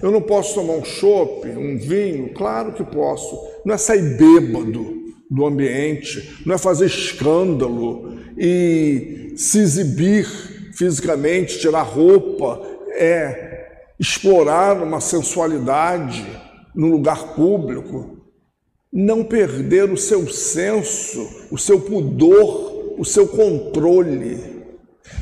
Eu 0.02 0.10
não 0.10 0.20
posso 0.20 0.54
tomar 0.54 0.74
um 0.74 0.84
chopp, 0.84 1.48
um 1.48 1.78
vinho? 1.78 2.32
Claro 2.34 2.72
que 2.72 2.84
posso. 2.84 3.38
Não 3.64 3.74
é 3.74 3.78
sair 3.78 4.16
bêbado 4.16 5.04
do 5.30 5.46
ambiente, 5.46 6.42
não 6.44 6.54
é 6.54 6.58
fazer 6.58 6.87
escândalo 6.87 8.14
e 8.37 9.32
se 9.37 9.58
exibir 9.58 10.26
fisicamente, 10.74 11.58
tirar 11.58 11.82
roupa, 11.82 12.60
é 12.90 13.54
explorar 13.98 14.83
uma 14.83 15.00
sensualidade 15.00 16.26
no 16.74 16.88
lugar 16.88 17.35
público. 17.35 18.18
Não 18.92 19.24
perder 19.24 19.90
o 19.90 19.96
seu 19.96 20.28
senso, 20.28 21.46
o 21.50 21.59
seu 21.59 21.80
pudor, 21.80 22.94
o 22.98 23.04
seu 23.04 23.26
controle. 23.26 24.54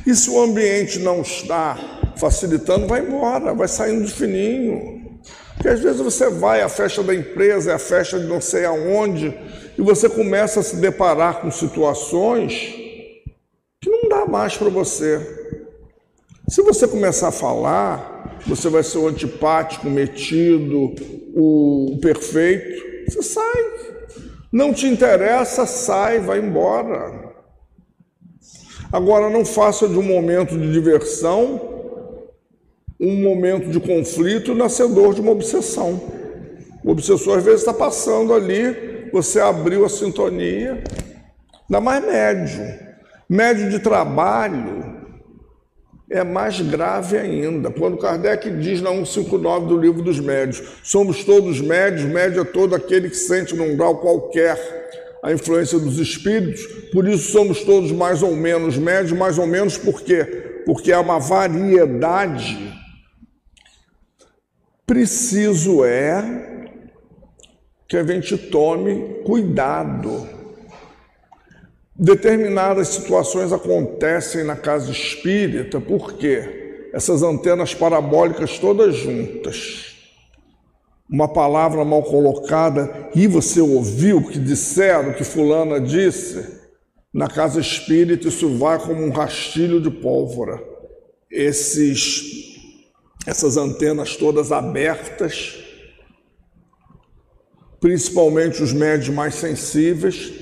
E 0.07 0.15
se 0.15 0.31
o 0.31 0.41
ambiente 0.41 0.99
não 0.99 1.23
está 1.23 1.79
facilitando, 2.17 2.87
vai 2.87 3.01
embora, 3.01 3.55
vai 3.55 3.69
saindo 3.69 4.05
de 4.05 4.13
fininho. 4.13 5.21
Porque 5.55 5.69
às 5.69 5.81
vezes 5.81 6.01
você 6.01 6.29
vai 6.29 6.61
à 6.61 6.69
festa 6.69 7.03
da 7.03 7.15
empresa, 7.15 7.71
é 7.71 7.75
a 7.75 7.79
festa 7.79 8.19
de 8.19 8.27
não 8.27 8.41
sei 8.41 8.65
aonde, 8.65 9.35
e 9.79 9.83
você 9.83 10.09
começa 10.09 10.61
a 10.61 10.63
se 10.63 10.77
deparar 10.77 11.41
com 11.41 11.51
situações 11.51 12.75
que 13.81 13.91
não 13.91 14.09
dá 14.09 14.27
mais 14.27 14.57
para 14.57 14.69
você. 14.69 15.42
Se 16.49 16.63
você 16.63 16.87
começar 16.87 17.29
a 17.29 17.33
falar, 17.33 18.39
você 18.47 18.69
vai 18.69 18.83
ser 18.83 18.99
o 18.99 19.09
antipático, 19.09 19.89
o 19.89 19.91
metido, 19.91 20.95
o 21.35 21.99
perfeito, 22.01 22.83
você 23.09 23.23
sai. 23.23 23.65
Não 24.53 24.73
te 24.73 24.87
interessa, 24.87 25.67
sai, 25.67 26.21
vai 26.21 26.39
embora. 26.39 27.33
Agora, 28.93 29.31
não 29.31 29.45
faça 29.45 29.89
de 29.89 29.97
um 29.97 30.03
momento 30.03 30.59
de 30.59 30.71
diversão 30.73 31.73
um 33.03 33.21
momento 33.21 33.69
de 33.69 33.81
conflito 33.81 34.55
nascedor 34.55 35.13
de 35.13 35.21
uma 35.21 35.33
obsessão. 35.33 36.01
O 36.85 36.93
obsessor, 36.93 37.39
às 37.39 37.45
vezes, 37.45 37.61
está 37.61 37.75
passando 37.75 38.33
ali, 38.33 39.11
você 39.13 39.41
abriu 39.41 39.85
a 39.85 39.89
sintonia, 39.89 40.85
ainda 41.69 41.81
mais 41.81 42.05
médio. 42.05 42.63
Médio 43.29 43.71
de 43.71 43.81
trabalho 43.81 45.02
é 46.13 46.23
mais 46.23 46.61
grave 46.61 47.17
ainda. 47.17 47.71
Quando 47.71 47.97
Kardec 47.97 48.51
diz 48.51 48.81
na 48.81 48.91
159 48.91 49.67
do 49.67 49.77
livro 49.77 50.03
dos 50.03 50.21
médios, 50.21 50.63
somos 50.83 51.25
todos 51.25 51.61
médios, 51.61 52.05
médio 52.05 52.43
é 52.43 52.45
todo 52.45 52.75
aquele 52.75 53.09
que 53.09 53.17
sente 53.17 53.57
num 53.57 53.77
grau 53.77 53.99
qualquer 53.99 54.83
a 55.23 55.33
influência 55.33 55.79
dos 55.79 55.99
espíritos, 55.99 56.67
por 56.91 57.07
isso 57.07 57.31
somos 57.31 57.63
todos 57.63 57.93
mais 57.93 58.25
ou 58.25 58.35
menos 58.35 58.77
médios, 58.77 59.13
mais 59.13 59.39
ou 59.39 59.47
menos 59.47 59.79
por 59.79 60.03
quê? 60.03 60.25
Porque 60.67 60.93
há 60.93 61.01
uma 61.01 61.21
variedade. 61.21 62.73
Preciso 64.85 65.85
é 65.85 66.69
que 67.89 67.97
a 67.97 68.05
gente 68.05 68.37
tome 68.37 69.23
cuidado. 69.25 70.42
Determinadas 71.95 72.89
situações 72.89 73.53
acontecem 73.53 74.45
na 74.45 74.57
casa 74.57 74.91
espírita, 74.91 75.81
por 75.81 76.15
quê? 76.15 76.89
Essas 76.93 77.23
antenas 77.23 77.75
parabólicas 77.75 78.59
todas 78.59 78.95
juntas 78.95 79.93
uma 81.13 81.29
palavra 81.29 81.85
mal 81.85 82.03
colocada 82.03 83.11
e 83.15 83.27
você 83.27 83.61
ouviu 83.61 84.17
o 84.17 84.29
que 84.31 84.39
disseram, 84.39 85.13
que 85.13 85.23
fulana 85.23 85.79
disse, 85.79 86.63
na 87.13 87.29
casa 87.29 87.61
espírita 87.61 88.29
isso 88.29 88.57
vai 88.57 88.79
como 88.79 89.05
um 89.05 89.11
rastilho 89.11 89.79
de 89.79 89.91
pólvora. 89.91 90.59
Esses, 91.31 92.23
essas 93.27 93.59
antenas 93.59 94.17
todas 94.17 94.51
abertas, 94.51 95.59
principalmente 97.79 98.63
os 98.63 98.73
médios 98.73 99.15
mais 99.15 99.35
sensíveis, 99.35 100.33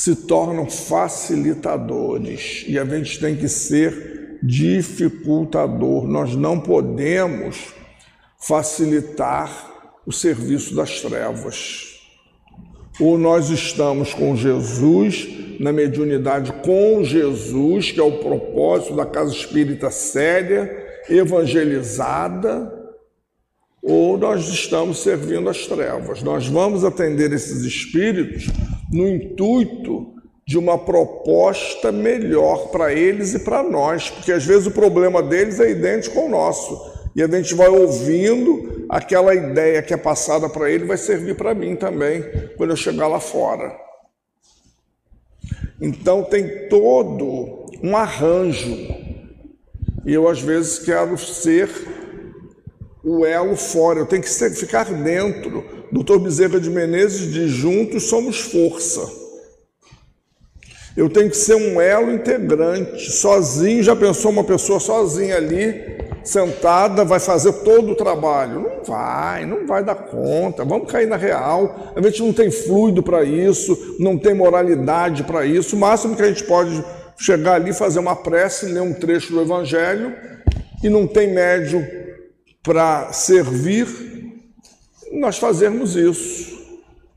se 0.00 0.16
tornam 0.16 0.64
facilitadores 0.64 2.64
e 2.66 2.78
a 2.78 2.86
gente 2.86 3.20
tem 3.20 3.36
que 3.36 3.46
ser 3.46 4.38
dificultador. 4.42 6.08
Nós 6.08 6.34
não 6.34 6.58
podemos 6.58 7.74
facilitar 8.38 9.70
o 10.06 10.10
serviço 10.10 10.74
das 10.74 11.02
trevas. 11.02 12.00
Ou 12.98 13.18
nós 13.18 13.50
estamos 13.50 14.14
com 14.14 14.34
Jesus, 14.34 15.28
na 15.60 15.70
mediunidade 15.70 16.50
com 16.64 17.04
Jesus, 17.04 17.92
que 17.92 18.00
é 18.00 18.02
o 18.02 18.20
propósito 18.20 18.96
da 18.96 19.04
casa 19.04 19.34
espírita 19.34 19.90
séria, 19.90 20.82
evangelizada, 21.10 22.72
ou 23.82 24.16
nós 24.16 24.48
estamos 24.48 25.02
servindo 25.02 25.50
as 25.50 25.66
trevas. 25.66 26.22
Nós 26.22 26.46
vamos 26.46 26.86
atender 26.86 27.30
esses 27.34 27.64
espíritos 27.64 28.46
no 28.92 29.08
intuito 29.08 30.14
de 30.46 30.58
uma 30.58 30.76
proposta 30.76 31.92
melhor 31.92 32.68
para 32.68 32.92
eles 32.92 33.34
e 33.34 33.38
para 33.38 33.62
nós, 33.62 34.10
porque 34.10 34.32
às 34.32 34.44
vezes 34.44 34.66
o 34.66 34.72
problema 34.72 35.22
deles 35.22 35.60
é 35.60 35.70
idêntico 35.70 36.18
ao 36.18 36.28
nosso. 36.28 36.90
E 37.14 37.22
a 37.22 37.28
gente 37.28 37.54
vai 37.54 37.68
ouvindo 37.68 38.84
aquela 38.88 39.34
ideia 39.34 39.82
que 39.82 39.94
é 39.94 39.96
passada 39.96 40.48
para 40.48 40.70
ele, 40.70 40.84
vai 40.84 40.96
servir 40.96 41.36
para 41.36 41.54
mim 41.54 41.76
também, 41.76 42.24
quando 42.56 42.70
eu 42.70 42.76
chegar 42.76 43.06
lá 43.06 43.20
fora. 43.20 43.76
Então 45.80 46.24
tem 46.24 46.68
todo 46.68 47.66
um 47.82 47.96
arranjo. 47.96 48.76
E 50.04 50.12
eu 50.12 50.28
às 50.28 50.40
vezes 50.40 50.78
quero 50.80 51.16
ser 51.16 51.68
o 53.04 53.24
elo 53.24 53.56
fora, 53.56 54.00
eu 54.00 54.06
tenho 54.06 54.22
que 54.22 54.30
ser, 54.30 54.50
ficar 54.50 54.84
dentro. 54.84 55.79
Doutor 55.92 56.18
Bezerra 56.18 56.60
de 56.60 56.70
Menezes 56.70 57.32
diz: 57.32 57.50
juntos 57.50 58.04
somos 58.04 58.40
força. 58.40 59.20
Eu 60.96 61.08
tenho 61.08 61.30
que 61.30 61.36
ser 61.36 61.54
um 61.54 61.80
elo 61.80 62.12
integrante. 62.12 63.10
Sozinho, 63.12 63.82
já 63.82 63.94
pensou 63.94 64.30
uma 64.30 64.44
pessoa 64.44 64.80
sozinha 64.80 65.36
ali, 65.36 65.74
sentada, 66.24 67.04
vai 67.04 67.20
fazer 67.20 67.52
todo 67.64 67.92
o 67.92 67.94
trabalho? 67.94 68.60
Não 68.60 68.84
vai, 68.84 69.46
não 69.46 69.66
vai 69.66 69.84
dar 69.84 69.94
conta. 69.94 70.64
Vamos 70.64 70.90
cair 70.90 71.06
na 71.06 71.16
real. 71.16 71.92
A 71.94 72.02
gente 72.02 72.22
não 72.22 72.32
tem 72.32 72.50
fluido 72.50 73.02
para 73.02 73.22
isso, 73.22 73.96
não 73.98 74.18
tem 74.18 74.34
moralidade 74.34 75.24
para 75.24 75.46
isso. 75.46 75.76
O 75.76 75.78
máximo 75.78 76.16
que 76.16 76.22
a 76.22 76.28
gente 76.28 76.44
pode 76.44 76.84
chegar 77.16 77.54
ali, 77.54 77.72
fazer 77.72 77.98
uma 77.98 78.16
prece, 78.16 78.66
ler 78.66 78.82
um 78.82 78.92
trecho 78.92 79.32
do 79.32 79.40
Evangelho 79.40 80.12
e 80.82 80.88
não 80.88 81.06
tem 81.06 81.32
médio 81.32 81.86
para 82.62 83.12
servir, 83.12 83.86
nós 85.10 85.38
fazermos 85.38 85.96
isso. 85.96 86.60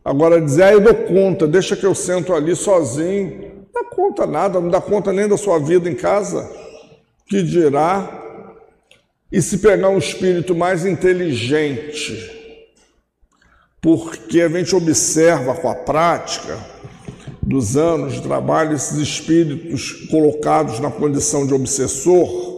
Agora 0.04 0.42
dizer, 0.42 0.64
ah, 0.64 0.74
eu 0.74 0.82
dou 0.82 0.94
conta, 0.94 1.48
deixa 1.48 1.76
que 1.76 1.86
eu 1.86 1.96
sento 1.96 2.34
ali 2.34 2.56
sozinho. 2.56 3.54
Não 3.74 3.84
dá 3.84 3.90
conta 3.90 4.26
nada, 4.26 4.60
não 4.60 4.70
dá 4.70 4.82
conta 4.82 5.14
nem 5.14 5.28
da 5.28 5.38
sua 5.38 5.60
vida 5.60 5.90
em 5.90 5.96
casa. 5.96 6.50
Que 7.26 7.42
dirá? 7.42 8.22
E 9.32 9.42
se 9.42 9.60
pegar 9.60 9.90
um 9.90 9.98
espírito 9.98 10.54
mais 10.54 10.86
inteligente, 10.86 12.32
porque 13.82 14.42
a 14.42 14.50
gente 14.50 14.76
observa 14.76 15.56
com 15.56 15.70
a 15.70 15.76
prática 15.76 16.58
dos 17.42 17.76
anos 17.76 18.14
de 18.14 18.22
trabalho 18.22 18.76
esses 18.76 18.98
espíritos 18.98 20.08
colocados 20.10 20.80
na 20.80 20.92
condição 20.92 21.48
de 21.48 21.54
obsessor, 21.54 22.53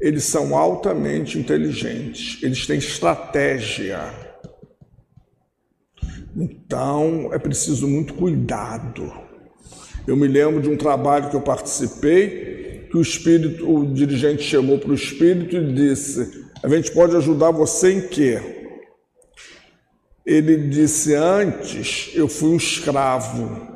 eles 0.00 0.24
são 0.24 0.56
altamente 0.56 1.38
inteligentes, 1.38 2.42
eles 2.42 2.66
têm 2.66 2.78
estratégia. 2.78 4.10
Então 6.34 7.30
é 7.32 7.38
preciso 7.38 7.86
muito 7.86 8.14
cuidado. 8.14 9.12
Eu 10.06 10.16
me 10.16 10.26
lembro 10.26 10.62
de 10.62 10.70
um 10.70 10.76
trabalho 10.76 11.28
que 11.28 11.36
eu 11.36 11.42
participei, 11.42 12.86
que 12.90 12.96
o 12.96 13.02
espírito, 13.02 13.70
o 13.70 13.92
dirigente 13.92 14.42
chegou 14.42 14.78
para 14.78 14.90
o 14.90 14.94
espírito 14.94 15.56
e 15.56 15.72
disse: 15.72 16.46
"A 16.62 16.68
gente 16.68 16.90
pode 16.92 17.14
ajudar 17.16 17.50
você 17.50 17.92
em 17.92 18.08
quê?" 18.08 18.40
Ele 20.24 20.68
disse: 20.68 21.14
"Antes 21.14 22.12
eu 22.14 22.26
fui 22.26 22.50
um 22.50 22.56
escravo, 22.56 23.68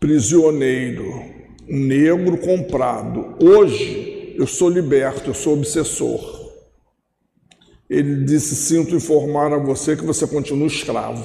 prisioneiro, 0.00 1.22
negro 1.68 2.38
comprado. 2.38 3.36
Hoje 3.40 4.05
eu 4.38 4.46
sou 4.46 4.68
liberto, 4.68 5.30
eu 5.30 5.34
sou 5.34 5.54
obsessor. 5.54 6.46
Ele 7.88 8.24
disse: 8.24 8.54
Sinto 8.54 8.94
informar 8.94 9.52
a 9.52 9.58
você 9.58 9.96
que 9.96 10.04
você 10.04 10.26
continua 10.26 10.66
escravo. 10.66 11.24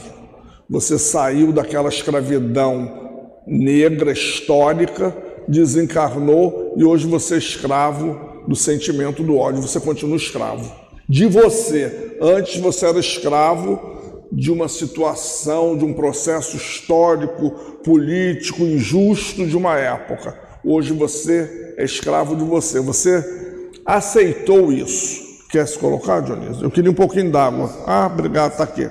Você 0.70 0.98
saiu 0.98 1.52
daquela 1.52 1.90
escravidão 1.90 3.42
negra, 3.46 4.12
histórica, 4.12 5.16
desencarnou 5.48 6.74
e 6.78 6.84
hoje 6.84 7.08
você 7.08 7.36
é 7.36 7.38
escravo 7.38 8.46
do 8.48 8.56
sentimento 8.56 9.24
do 9.24 9.38
ódio. 9.38 9.62
Você 9.62 9.80
continua 9.80 10.16
escravo. 10.16 10.72
De 11.10 11.26
você. 11.26 12.18
Antes 12.22 12.58
você 12.58 12.86
era 12.86 13.00
escravo 13.00 14.00
de 14.32 14.50
uma 14.50 14.70
situação, 14.70 15.78
de 15.78 15.84
um 15.84 15.94
processo 15.94 16.56
histórico, 16.56 17.52
político, 17.84 18.64
injusto 18.64 19.46
de 19.46 19.58
uma 19.58 19.78
época. 19.78 20.40
Hoje 20.64 20.94
você 20.94 21.74
é 21.78 21.84
escravo 21.84 22.36
de 22.36 22.44
você. 22.44 22.80
Você 22.80 23.24
aceitou 23.86 24.72
isso. 24.72 25.22
Quer 25.50 25.68
se 25.68 25.78
colocar, 25.78 26.22
Dionísio? 26.22 26.64
Eu 26.64 26.72
queria 26.72 26.92
um 26.92 26.96
pouquinho 26.96 27.32
d'água. 27.32 27.70
Ah, 27.86 28.10
obrigado, 28.12 28.52
está 28.52 28.64
aqui. 28.64 28.90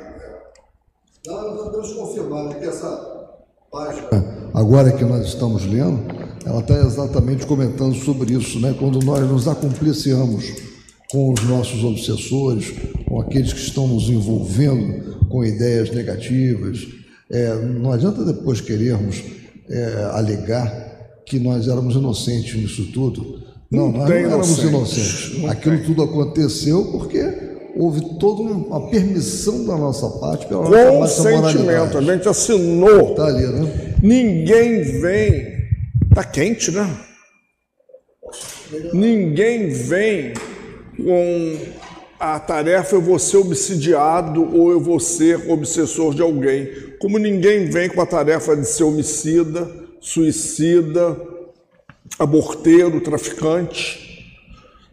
Não, 1.26 1.56
podemos 1.56 1.92
confirmar 1.92 2.54
que 2.58 2.64
essa 2.66 3.30
página, 3.70 4.08
agora 4.52 4.90
que 4.92 5.04
nós 5.04 5.26
estamos 5.26 5.64
lendo, 5.64 6.02
ela 6.44 6.60
está 6.60 6.74
exatamente 6.74 7.46
comentando 7.46 7.94
sobre 7.94 8.34
isso, 8.34 8.58
né? 8.60 8.74
Quando 8.78 8.98
nós 9.04 9.20
nos 9.20 9.46
acompliciamos 9.46 10.52
com 11.10 11.32
os 11.32 11.42
nossos 11.44 11.84
obsessores, 11.84 12.74
com 13.06 13.20
aqueles 13.20 13.52
que 13.52 13.60
estão 13.60 13.86
nos 13.86 14.08
envolvendo 14.08 15.28
com 15.28 15.44
ideias 15.44 15.90
negativas, 15.90 16.86
é, 17.30 17.54
não 17.54 17.92
adianta 17.92 18.24
depois 18.24 18.60
querermos 18.60 19.22
é, 19.68 20.10
alegar 20.12 20.89
que 21.30 21.38
nós 21.38 21.68
éramos 21.68 21.94
inocentes 21.94 22.56
nisso 22.56 22.90
tudo. 22.92 23.40
Não, 23.70 23.92
não 23.92 23.98
nós 24.00 24.08
não 24.10 24.16
éramos 24.16 24.58
inocentes. 24.58 25.44
Aquilo 25.48 25.76
tem. 25.76 25.86
tudo 25.86 26.02
aconteceu 26.02 26.86
porque 26.86 27.22
houve 27.76 28.18
toda 28.18 28.42
uma 28.42 28.90
permissão 28.90 29.64
da 29.64 29.76
nossa 29.76 30.10
parte 30.18 30.46
pela 30.46 30.64
Consentimento, 30.64 31.98
a 31.98 32.02
gente 32.02 32.28
assinou. 32.28 33.10
Está 33.10 33.26
ali, 33.26 33.46
né? 33.46 33.94
Ninguém 34.02 34.82
vem. 34.82 35.60
Está 36.08 36.24
quente, 36.24 36.72
né? 36.72 36.98
Ninguém 38.92 39.68
vem 39.68 40.32
com 40.96 41.56
a 42.18 42.40
tarefa 42.40 42.96
eu 42.96 43.00
vou 43.00 43.20
ser 43.20 43.36
obsidiado 43.36 44.42
ou 44.52 44.72
eu 44.72 44.80
vou 44.80 44.98
ser 44.98 45.48
obsessor 45.48 46.12
de 46.12 46.22
alguém. 46.22 46.68
Como 46.98 47.18
ninguém 47.18 47.66
vem 47.66 47.88
com 47.88 48.00
a 48.00 48.06
tarefa 48.06 48.56
de 48.56 48.66
ser 48.66 48.82
homicida, 48.82 49.89
suicida, 50.00 51.16
aborteiro, 52.18 53.00
traficante. 53.00 54.08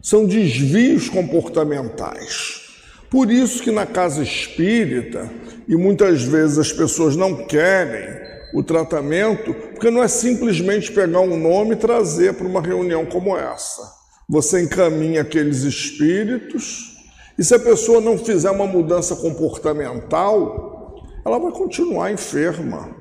São 0.02 0.24
desvios 0.24 1.08
comportamentais. 1.08 2.68
Por 3.10 3.30
isso 3.30 3.62
que 3.62 3.70
na 3.70 3.86
casa 3.86 4.22
espírita, 4.22 5.30
e 5.66 5.74
muitas 5.76 6.22
vezes 6.22 6.58
as 6.58 6.72
pessoas 6.72 7.16
não 7.16 7.46
querem 7.46 8.28
o 8.54 8.62
tratamento, 8.62 9.52
porque 9.54 9.90
não 9.90 10.02
é 10.02 10.08
simplesmente 10.08 10.92
pegar 10.92 11.20
um 11.20 11.36
nome 11.36 11.72
e 11.72 11.76
trazer 11.76 12.34
para 12.34 12.46
uma 12.46 12.60
reunião 12.60 13.06
como 13.06 13.36
essa. 13.36 13.82
Você 14.28 14.62
encaminha 14.62 15.22
aqueles 15.22 15.62
espíritos, 15.62 16.96
e 17.38 17.44
se 17.44 17.54
a 17.54 17.58
pessoa 17.58 18.00
não 18.00 18.18
fizer 18.18 18.50
uma 18.50 18.66
mudança 18.66 19.16
comportamental, 19.16 20.96
ela 21.24 21.38
vai 21.38 21.52
continuar 21.52 22.12
enferma. 22.12 22.97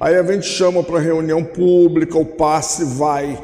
Aí 0.00 0.16
a 0.16 0.22
gente 0.22 0.46
chama 0.46 0.82
para 0.82 0.98
reunião 0.98 1.44
pública, 1.44 2.16
o 2.16 2.24
passe 2.24 2.84
vai 2.84 3.38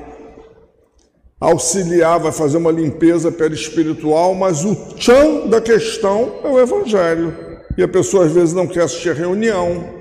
auxiliar, 1.38 2.18
vai 2.18 2.32
fazer 2.32 2.56
uma 2.56 2.70
limpeza 2.72 3.30
perispiritual, 3.30 4.34
mas 4.34 4.64
o 4.64 4.74
chão 4.96 5.48
da 5.48 5.60
questão 5.60 6.40
é 6.42 6.48
o 6.48 6.58
evangelho. 6.58 7.36
E 7.76 7.82
a 7.82 7.88
pessoa 7.88 8.24
às 8.24 8.32
vezes 8.32 8.54
não 8.54 8.66
quer 8.66 8.84
assistir 8.84 9.10
a 9.10 9.14
reunião. 9.14 9.96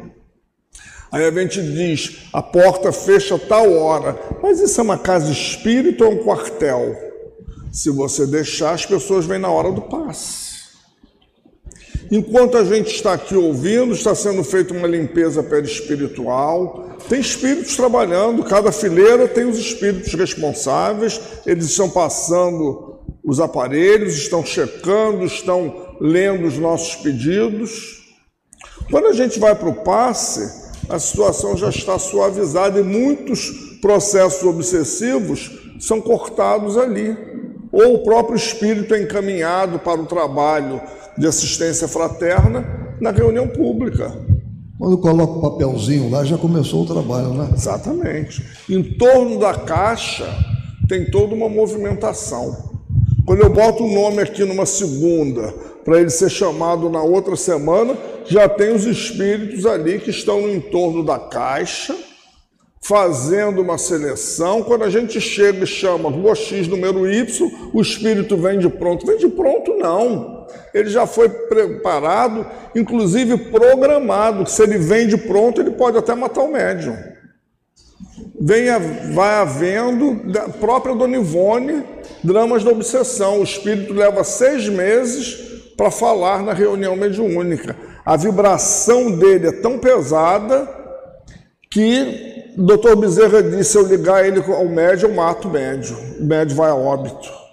Aí 1.12 1.26
a 1.26 1.32
gente 1.32 1.62
diz, 1.62 2.30
a 2.32 2.42
porta 2.42 2.92
fecha 2.92 3.38
tal 3.38 3.74
hora. 3.74 4.18
Mas 4.42 4.62
isso 4.62 4.80
é 4.80 4.84
uma 4.84 4.98
casa 4.98 5.32
espírita 5.32 6.06
ou 6.06 6.14
um 6.14 6.24
quartel? 6.24 6.96
Se 7.72 7.90
você 7.90 8.26
deixar, 8.26 8.72
as 8.72 8.86
pessoas 8.86 9.26
vêm 9.26 9.40
na 9.40 9.50
hora 9.50 9.74
do 9.74 9.82
passe. 9.82 10.45
Enquanto 12.12 12.58
a 12.58 12.64
gente 12.64 12.94
está 12.94 13.14
aqui 13.14 13.36
ouvindo, 13.36 13.94
está 13.94 14.14
sendo 14.14 14.44
feita 14.44 14.74
uma 14.74 14.88
limpeza 14.88 15.42
perispiritual. 15.42 16.98
Tem 17.10 17.20
espíritos 17.20 17.76
trabalhando, 17.76 18.44
cada 18.44 18.72
fileira 18.72 19.28
tem 19.28 19.46
os 19.46 19.58
espíritos 19.58 20.14
responsáveis, 20.14 21.20
eles 21.46 21.66
estão 21.66 21.90
passando 21.90 23.00
os 23.24 23.40
aparelhos, 23.40 24.16
estão 24.16 24.46
checando, 24.46 25.26
estão 25.26 25.96
lendo 26.00 26.46
os 26.46 26.58
nossos 26.58 26.96
pedidos. 26.96 28.06
Quando 28.92 29.08
a 29.08 29.14
gente 29.14 29.40
vai 29.40 29.56
para 29.56 29.70
o 29.70 29.84
passe, 29.84 30.66
a 30.88 31.00
situação 31.00 31.58
já 31.58 31.70
está 31.70 31.98
suavizada 31.98 32.80
e 32.80 32.84
muitos 32.84 33.80
processos 33.82 34.44
obsessivos 34.44 35.52
são 35.80 36.00
cortados 36.00 36.78
ali. 36.78 37.18
Ou 37.72 37.96
o 37.96 38.04
próprio 38.04 38.36
espírito 38.36 38.94
é 38.94 39.02
encaminhado 39.02 39.80
para 39.80 40.00
o 40.00 40.06
trabalho 40.06 40.82
de 41.18 41.28
assistência 41.28 41.88
fraterna 41.88 42.96
na 43.00 43.12
reunião 43.12 43.48
pública. 43.48 44.14
Quando 44.78 44.98
coloca 44.98 45.34
o 45.34 45.42
papelzinho 45.42 46.10
lá, 46.10 46.26
já 46.26 46.38
começou 46.38 46.84
o 46.84 46.86
trabalho, 46.86 47.34
né? 47.34 47.50
Exatamente. 47.54 48.44
Em 48.70 48.84
torno 48.84 49.40
da 49.40 49.54
caixa 49.54 50.28
tem 50.88 51.10
toda 51.10 51.34
uma 51.34 51.48
movimentação. 51.48 52.76
Quando 53.26 53.42
eu 53.42 53.50
boto 53.50 53.84
o 53.84 53.94
nome 53.94 54.22
aqui 54.22 54.44
numa 54.44 54.66
segunda, 54.66 55.54
para 55.84 56.00
ele 56.00 56.10
ser 56.10 56.30
chamado 56.30 56.90
na 56.90 57.02
outra 57.02 57.36
semana, 57.36 57.98
já 58.26 58.50
tem 58.50 58.74
os 58.76 58.86
espíritos 58.86 59.66
ali 59.66 60.00
que 60.00 60.10
estão 60.10 60.42
no 60.42 60.54
entorno 60.54 61.04
da 61.04 61.18
caixa, 61.18 61.96
fazendo 62.82 63.62
uma 63.62 63.78
seleção. 63.78 64.62
Quando 64.62 64.84
a 64.84 64.90
gente 64.90 65.22
chega 65.22 65.64
e 65.64 65.68
chama 65.68 66.10
rua 66.10 66.36
X 66.36 66.68
número 66.68 67.10
Y, 67.10 67.50
o 67.74 67.82
espírito 67.82 68.36
vem 68.36 68.60
de 68.60 68.70
pronto. 68.70 69.06
Vem 69.06 69.18
de 69.18 69.30
pronto, 69.30 69.74
não 69.76 70.35
ele 70.74 70.90
já 70.90 71.06
foi 71.06 71.30
preparado, 71.30 72.46
inclusive 72.76 73.38
programado, 73.38 74.50
se 74.50 74.62
ele 74.62 74.78
vem 74.78 75.08
de 75.08 75.18
pronto, 75.18 75.62
ele 75.62 75.72
pode 75.72 75.98
até 75.98 76.14
matar 76.14 76.42
o 76.42 76.52
médium. 76.52 76.96
Venha, 78.40 78.78
vai 79.14 79.36
havendo, 79.36 80.16
da 80.32 80.50
própria 80.50 80.94
Dona 80.94 81.18
Ivone 81.18 81.84
dramas 82.24 82.64
da 82.64 82.72
obsessão. 82.72 83.40
O 83.40 83.44
espírito 83.44 83.94
leva 83.94 84.24
seis 84.24 84.68
meses 84.68 85.56
para 85.78 85.92
falar 85.92 86.44
na 86.44 86.54
reunião 86.54 86.96
mediúnica. 86.96 87.76
A 88.06 88.18
vibração 88.18 89.12
dele 89.12 89.48
é 89.48 89.52
tão 89.52 89.78
pesada 89.78 90.68
que 91.70 92.54
o 92.58 92.64
doutor 92.64 92.96
Bezerra 92.96 93.42
disse: 93.44 93.72
se 93.72 93.78
eu 93.78 93.88
ligar 93.88 94.26
ele 94.26 94.42
ao 94.52 94.68
médio, 94.68 95.08
eu 95.08 95.14
mato 95.14 95.48
o 95.48 95.52
médio. 95.52 95.98
O 96.20 96.24
médio 96.24 96.56
vai 96.56 96.70
a 96.70 96.76
óbito. 96.76 97.45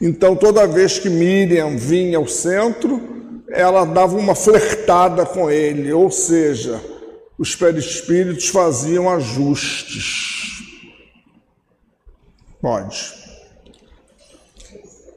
Então, 0.00 0.36
toda 0.36 0.66
vez 0.66 0.98
que 0.98 1.08
Miriam 1.08 1.76
vinha 1.76 2.18
ao 2.18 2.26
centro, 2.26 3.42
ela 3.48 3.84
dava 3.84 4.16
uma 4.16 4.34
flertada 4.34 5.24
com 5.24 5.50
ele, 5.50 5.92
ou 5.92 6.10
seja, 6.10 6.80
os 7.38 7.56
perispíritos 7.56 8.48
faziam 8.48 9.08
ajustes. 9.08 10.36
Pode. 12.60 13.14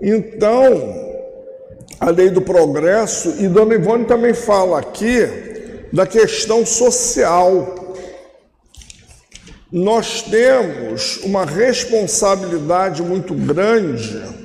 Então, 0.02 1.10
a 2.00 2.10
lei 2.10 2.30
do 2.30 2.42
progresso, 2.42 3.36
e 3.40 3.48
Dona 3.50 3.76
Ivone 3.76 4.06
também 4.06 4.34
fala 4.34 4.80
aqui 4.80 5.28
da 5.92 6.08
questão 6.08 6.66
social. 6.66 7.76
Nós 9.70 10.22
temos 10.22 11.18
uma 11.24 11.46
responsabilidade 11.46 13.04
muito 13.04 13.34
grande 13.34 14.39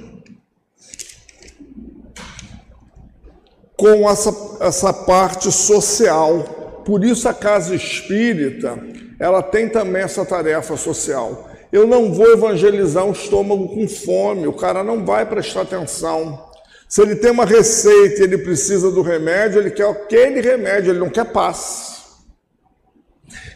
com 3.84 4.08
essa, 4.08 4.34
essa 4.60 4.92
parte 4.94 5.52
social. 5.52 6.82
Por 6.86 7.04
isso 7.04 7.28
a 7.28 7.34
casa 7.34 7.74
espírita, 7.74 8.78
ela 9.20 9.42
tem 9.42 9.68
também 9.68 10.00
essa 10.00 10.24
tarefa 10.24 10.74
social. 10.74 11.50
Eu 11.70 11.86
não 11.86 12.10
vou 12.14 12.32
evangelizar 12.32 13.04
um 13.04 13.12
estômago 13.12 13.68
com 13.68 13.86
fome, 13.86 14.46
o 14.46 14.54
cara 14.54 14.82
não 14.82 15.04
vai 15.04 15.26
prestar 15.26 15.62
atenção. 15.62 16.48
Se 16.88 17.02
ele 17.02 17.16
tem 17.16 17.30
uma 17.30 17.44
receita 17.44 18.20
e 18.20 18.24
ele 18.24 18.38
precisa 18.38 18.90
do 18.90 19.02
remédio, 19.02 19.60
ele 19.60 19.70
quer 19.70 19.86
aquele 19.86 20.40
remédio, 20.40 20.92
ele 20.92 21.00
não 21.00 21.10
quer 21.10 21.26
paz. 21.26 22.04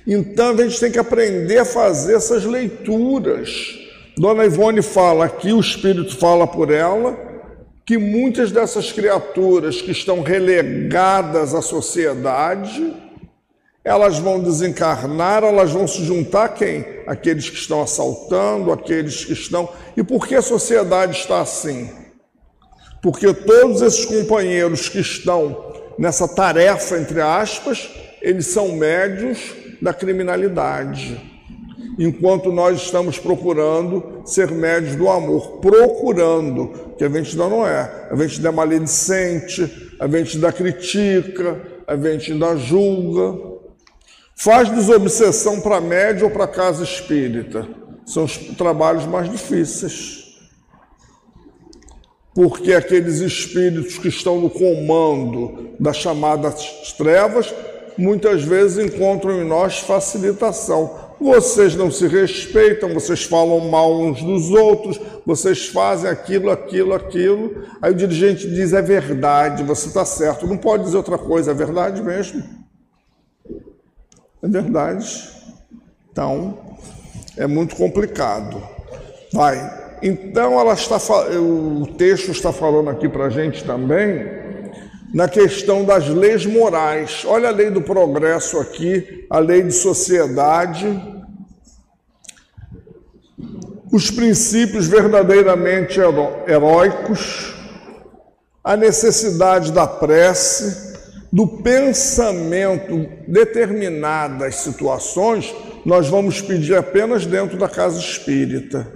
Então 0.07 0.51
a 0.51 0.57
gente 0.57 0.79
tem 0.79 0.93
que 0.93 0.99
aprender 0.99 1.59
a 1.59 1.65
fazer 1.65 2.17
essas 2.17 2.45
leituras. 2.45 3.79
Dona 4.17 4.45
Ivone 4.45 4.83
fala 4.83 5.25
aqui, 5.25 5.53
o 5.55 5.61
Espírito 5.61 6.19
fala 6.19 6.47
por 6.47 6.71
ela, 6.71 7.17
que 7.89 7.97
muitas 7.97 8.53
dessas 8.53 8.93
criaturas 8.93 9.81
que 9.81 9.93
estão 9.93 10.21
relegadas 10.21 11.55
à 11.55 11.63
sociedade, 11.63 12.95
elas 13.83 14.19
vão 14.19 14.39
desencarnar, 14.39 15.43
elas 15.43 15.73
vão 15.73 15.89
se 15.89 16.05
juntar 16.05 16.45
a 16.45 16.49
quem? 16.51 16.85
Aqueles 17.07 17.49
que 17.49 17.57
estão 17.57 17.81
assaltando, 17.81 18.71
aqueles 18.71 19.25
que 19.25 19.33
estão. 19.33 19.71
E 19.97 20.03
por 20.05 20.29
que 20.29 20.35
a 20.35 20.43
sociedade 20.43 21.17
está 21.17 21.41
assim? 21.41 21.91
Porque 23.03 23.33
todos 23.33 23.81
esses 23.81 24.05
companheiros 24.05 24.91
que 24.91 25.01
estão 25.01 25.73
nessa 25.99 26.29
tarefa, 26.29 26.99
entre 26.99 27.23
aspas, 27.23 27.89
eles 28.21 28.49
são 28.49 28.73
médios 28.73 29.55
da 29.81 29.95
criminalidade. 29.95 31.38
Enquanto 31.99 32.53
nós 32.53 32.81
estamos 32.81 33.19
procurando 33.19 34.23
ser 34.25 34.53
médios 34.53 34.95
do 34.95 35.09
amor, 35.09 35.59
procurando, 35.59 36.95
que 36.97 37.03
a 37.03 37.09
gente 37.09 37.33
ainda 37.33 37.49
não 37.49 37.67
é. 37.67 38.09
A 38.09 38.15
gente 38.15 38.37
ainda 38.37 38.49
é 38.49 38.53
maledicente, 38.53 39.93
a 39.99 40.07
gente 40.07 40.37
ainda 40.37 40.53
critica, 40.53 41.61
a 41.87 41.97
gente 41.97 42.31
ainda 42.31 42.57
julga. 42.57 43.59
Faz 44.37 44.71
desobsessão 44.71 45.61
para 45.61 45.81
médio 45.81 46.27
ou 46.27 46.31
para 46.31 46.47
casa 46.47 46.85
espírita. 46.85 47.67
São 48.07 48.25
os 48.25 48.37
trabalhos 48.37 49.05
mais 49.05 49.29
difíceis. 49.29 50.25
Porque 52.33 52.73
aqueles 52.75 53.19
espíritos 53.19 53.99
que 53.99 54.07
estão 54.07 54.41
no 54.41 54.49
comando 54.49 55.71
das 55.81 55.97
chamadas 55.97 56.95
trevas, 56.97 57.53
muitas 57.97 58.45
vezes 58.45 58.87
encontram 58.87 59.43
em 59.43 59.45
nós 59.45 59.81
facilitação. 59.81 61.08
Vocês 61.21 61.75
não 61.75 61.91
se 61.91 62.07
respeitam, 62.07 62.95
vocês 62.95 63.25
falam 63.25 63.69
mal 63.69 64.01
uns 64.01 64.23
dos 64.23 64.51
outros, 64.51 65.01
vocês 65.27 65.67
fazem 65.67 66.09
aquilo, 66.09 66.51
aquilo, 66.51 66.95
aquilo. 66.95 67.65
Aí 67.83 67.91
o 67.91 67.95
dirigente 67.95 68.49
diz: 68.49 68.73
é 68.73 68.81
verdade, 68.81 69.65
você 69.65 69.89
está 69.89 70.05
certo. 70.05 70.47
Não 70.47 70.57
pode 70.57 70.85
dizer 70.85 70.97
outra 70.97 71.19
coisa, 71.19 71.51
é 71.51 71.55
verdade 71.55 72.03
mesmo. 72.03 72.43
É 74.43 74.49
verdade. 74.49 75.29
Então, 76.13 76.59
é 77.37 77.47
muito 77.47 77.75
complicado. 77.75 78.63
Vai. 79.33 79.89
Então, 80.01 80.61
ela 80.61 80.75
está, 80.75 80.99
o 81.41 81.87
texto 81.99 82.31
está 82.31 82.53
falando 82.53 82.91
aqui 82.91 83.09
para 83.09 83.25
a 83.25 83.31
gente 83.31 83.65
também 83.65 84.38
na 85.13 85.29
questão 85.29 85.85
das 85.85 86.09
leis 86.09 86.45
morais. 86.45 87.25
Olha 87.27 87.49
a 87.49 87.53
lei 87.53 87.71
do 87.71 87.81
progresso 87.81 88.59
aqui, 88.59 89.27
a 89.31 89.39
lei 89.39 89.63
de 89.63 89.73
sociedade, 89.73 90.87
os 93.93 94.11
princípios 94.11 94.87
verdadeiramente 94.87 95.99
heróicos, 96.47 97.55
a 98.63 98.77
necessidade 98.77 99.73
da 99.73 99.87
prece, 99.87 100.89
do 101.33 101.47
pensamento 101.63 103.09
determinadas 103.27 104.57
situações, 104.57 105.55
nós 105.85 106.09
vamos 106.09 106.41
pedir 106.41 106.75
apenas 106.75 107.25
dentro 107.25 107.59
da 107.59 107.69
casa 107.69 107.99
espírita. 107.99 108.87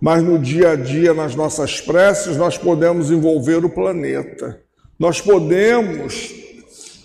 Mas 0.00 0.22
no 0.22 0.38
dia 0.38 0.70
a 0.70 0.76
dia, 0.76 1.14
nas 1.14 1.34
nossas 1.34 1.80
preces, 1.80 2.36
nós 2.36 2.58
podemos 2.58 3.10
envolver 3.10 3.64
o 3.64 3.70
planeta. 3.70 4.65
Nós 4.98 5.20
podemos 5.20 6.34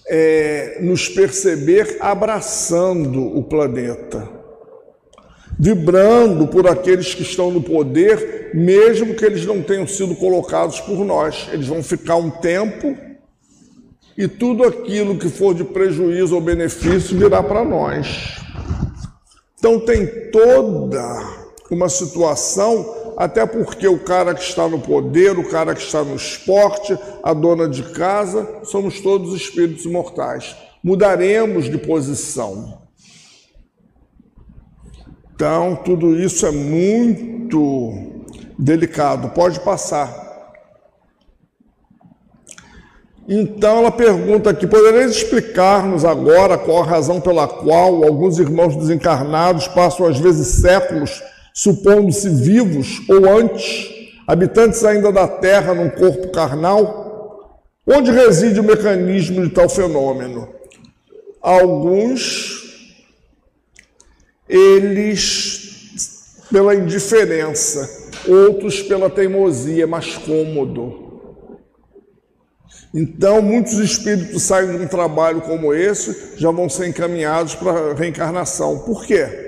é, 0.07 0.77
nos 0.81 1.09
perceber 1.09 1.97
abraçando 1.99 3.21
o 3.37 3.43
planeta, 3.43 4.29
vibrando 5.59 6.47
por 6.47 6.67
aqueles 6.67 7.13
que 7.13 7.21
estão 7.21 7.51
no 7.51 7.61
poder, 7.61 8.51
mesmo 8.53 9.13
que 9.13 9.25
eles 9.25 9.45
não 9.45 9.61
tenham 9.61 9.87
sido 9.87 10.15
colocados 10.15 10.79
por 10.79 11.05
nós. 11.05 11.47
Eles 11.51 11.67
vão 11.67 11.83
ficar 11.83 12.15
um 12.15 12.29
tempo 12.29 12.97
e 14.17 14.27
tudo 14.27 14.63
aquilo 14.63 15.17
que 15.17 15.29
for 15.29 15.53
de 15.53 15.63
prejuízo 15.63 16.35
ou 16.35 16.41
benefício 16.41 17.17
virá 17.17 17.41
para 17.41 17.63
nós. 17.63 18.35
Então 19.57 19.79
tem 19.79 20.05
toda 20.31 21.41
uma 21.69 21.87
situação, 21.87 23.00
até 23.21 23.45
porque 23.45 23.87
o 23.87 23.99
cara 23.99 24.33
que 24.33 24.41
está 24.41 24.67
no 24.67 24.79
poder, 24.79 25.37
o 25.37 25.47
cara 25.47 25.75
que 25.75 25.81
está 25.83 26.03
no 26.03 26.15
esporte, 26.15 26.97
a 27.21 27.33
dona 27.33 27.69
de 27.69 27.83
casa, 27.91 28.61
somos 28.63 28.99
todos 28.99 29.39
espíritos 29.39 29.85
imortais. 29.85 30.55
Mudaremos 30.83 31.69
de 31.69 31.77
posição. 31.77 32.81
Então, 35.35 35.75
tudo 35.85 36.19
isso 36.19 36.47
é 36.47 36.51
muito 36.51 38.23
delicado. 38.57 39.29
Pode 39.29 39.59
passar. 39.59 40.57
Então 43.29 43.77
ela 43.77 43.91
pergunta 43.91 44.49
aqui: 44.49 44.65
podereis 44.65 45.11
explicar-nos 45.11 46.03
agora 46.03 46.57
qual 46.57 46.81
a 46.81 46.87
razão 46.87 47.21
pela 47.21 47.47
qual 47.47 48.03
alguns 48.03 48.39
irmãos 48.39 48.75
desencarnados 48.75 49.67
passam 49.67 50.07
às 50.07 50.17
vezes 50.17 50.59
séculos 50.59 51.21
supondo-se 51.53 52.29
vivos 52.29 53.01
ou 53.09 53.29
antes, 53.29 53.89
habitantes 54.27 54.83
ainda 54.83 55.11
da 55.11 55.27
Terra 55.27 55.73
num 55.73 55.89
corpo 55.89 56.29
carnal? 56.29 57.61
Onde 57.85 58.11
reside 58.11 58.59
o 58.59 58.63
mecanismo 58.63 59.41
de 59.41 59.49
tal 59.49 59.67
fenômeno? 59.67 60.47
Alguns, 61.41 62.87
eles 64.47 65.61
pela 66.51 66.75
indiferença, 66.75 68.11
outros 68.27 68.83
pela 68.83 69.09
teimosia, 69.09 69.87
mais 69.87 70.17
cômodo. 70.17 71.09
Então, 72.93 73.41
muitos 73.41 73.73
espíritos 73.73 74.43
saem 74.43 74.77
de 74.77 74.83
um 74.83 74.87
trabalho 74.87 75.41
como 75.41 75.73
esse, 75.73 76.37
já 76.37 76.51
vão 76.51 76.67
ser 76.67 76.89
encaminhados 76.89 77.55
para 77.55 77.71
a 77.71 77.93
reencarnação. 77.93 78.79
Por 78.79 79.05
quê? 79.05 79.40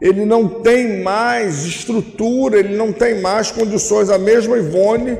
Ele 0.00 0.24
não 0.24 0.48
tem 0.60 1.02
mais 1.02 1.64
estrutura, 1.64 2.58
ele 2.58 2.76
não 2.76 2.92
tem 2.92 3.20
mais 3.20 3.50
condições. 3.50 4.10
A 4.10 4.18
mesma 4.18 4.56
Ivone 4.56 5.18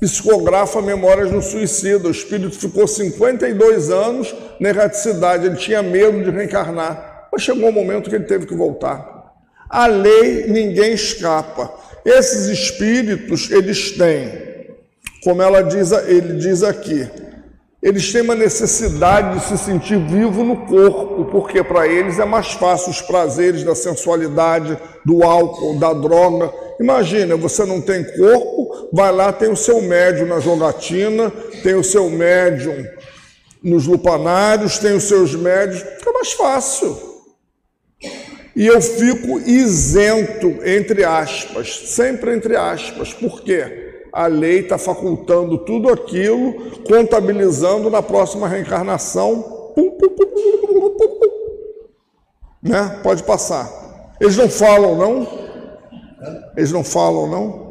psicografa 0.00 0.80
Memórias 0.82 1.30
do 1.30 1.42
Suicida. 1.42 2.08
O 2.08 2.10
espírito 2.10 2.58
ficou 2.58 2.86
52 2.86 3.90
anos 3.90 4.34
na 4.60 4.68
erraticidade, 4.70 5.46
ele 5.46 5.56
tinha 5.56 5.82
medo 5.82 6.22
de 6.22 6.30
reencarnar. 6.30 7.28
Mas 7.32 7.42
chegou 7.42 7.68
um 7.68 7.72
momento 7.72 8.08
que 8.10 8.16
ele 8.16 8.24
teve 8.24 8.46
que 8.46 8.54
voltar. 8.54 9.34
A 9.68 9.86
lei 9.86 10.46
ninguém 10.48 10.92
escapa. 10.92 11.72
Esses 12.04 12.46
espíritos, 12.46 13.50
eles 13.50 13.92
têm 13.92 14.48
como 15.22 15.42
ela 15.42 15.62
diz, 15.62 15.90
ele 15.92 16.34
diz 16.34 16.62
aqui, 16.62 17.08
eles 17.80 18.12
têm 18.12 18.22
uma 18.22 18.34
necessidade 18.34 19.38
de 19.38 19.46
se 19.46 19.56
sentir 19.56 19.98
vivo 19.98 20.42
no 20.42 20.66
corpo, 20.66 21.26
porque 21.26 21.62
para 21.62 21.86
eles 21.86 22.18
é 22.18 22.24
mais 22.24 22.52
fácil 22.52 22.90
os 22.90 23.00
prazeres 23.00 23.62
da 23.62 23.74
sensualidade, 23.74 24.76
do 25.04 25.22
álcool, 25.22 25.78
da 25.78 25.92
droga. 25.92 26.52
Imagina, 26.80 27.36
você 27.36 27.64
não 27.64 27.80
tem 27.80 28.02
corpo, 28.02 28.88
vai 28.92 29.12
lá, 29.12 29.32
tem 29.32 29.48
o 29.48 29.56
seu 29.56 29.80
médium 29.80 30.26
na 30.26 30.40
jogatina, 30.40 31.30
tem 31.62 31.76
o 31.76 31.84
seu 31.84 32.10
médium 32.10 32.84
nos 33.62 33.86
lupanários, 33.86 34.78
tem 34.78 34.94
os 34.94 35.04
seus 35.04 35.36
médios, 35.36 35.80
fica 35.80 36.12
mais 36.12 36.32
fácil. 36.32 36.98
E 38.56 38.66
eu 38.66 38.82
fico 38.82 39.38
isento, 39.48 40.58
entre 40.64 41.04
aspas, 41.04 41.90
sempre 41.90 42.34
entre 42.34 42.56
aspas. 42.56 43.12
Por 43.12 43.42
quê? 43.42 43.87
A 44.18 44.26
lei 44.26 44.58
está 44.58 44.76
facultando 44.76 45.58
tudo 45.58 45.88
aquilo, 45.92 46.72
contabilizando 46.88 47.88
na 47.88 48.02
próxima 48.02 48.48
reencarnação. 48.48 49.72
Pum, 49.76 49.92
pum, 49.92 50.08
pum, 50.08 50.26
né? 52.60 52.98
Pode 53.00 53.22
passar. 53.22 53.70
Eles 54.20 54.36
não 54.36 54.48
falam, 54.48 54.96
não? 54.96 55.28
Eles 56.56 56.72
não 56.72 56.82
falam, 56.82 57.28
não? 57.28 57.68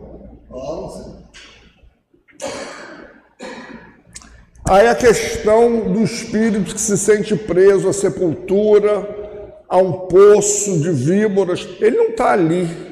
Aí 4.70 4.88
a 4.88 4.96
questão 4.96 5.92
do 5.92 6.02
espírito 6.02 6.74
que 6.74 6.80
se 6.80 6.98
sente 6.98 7.36
preso 7.36 7.90
à 7.90 7.94
sepultura, 7.94 9.06
a 9.68 9.78
um 9.80 10.08
poço 10.08 10.80
de 10.80 10.92
víboras, 10.92 11.68
ele 11.82 11.98
não 11.98 12.08
está 12.08 12.32
ali. 12.32 12.87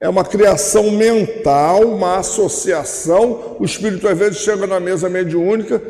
É 0.00 0.08
uma 0.08 0.24
criação 0.24 0.90
mental, 0.92 1.82
uma 1.82 2.18
associação. 2.18 3.56
O 3.58 3.64
espírito 3.64 4.06
às 4.06 4.16
vezes 4.16 4.38
chega 4.38 4.66
na 4.66 4.78
mesa 4.78 5.08
mediúnica, 5.08 5.82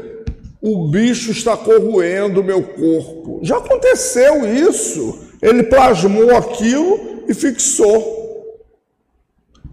o 0.63 0.89
bicho 0.89 1.31
está 1.31 1.57
corroendo 1.57 2.41
o 2.41 2.45
meu 2.45 2.63
corpo. 2.63 3.41
Já 3.43 3.59
aconteceu 3.59 4.47
isso. 4.47 5.29
Ele 5.43 5.63
plasmou 5.65 6.35
aquilo 6.35 7.25
e 7.29 7.35
fixou. 7.35 8.17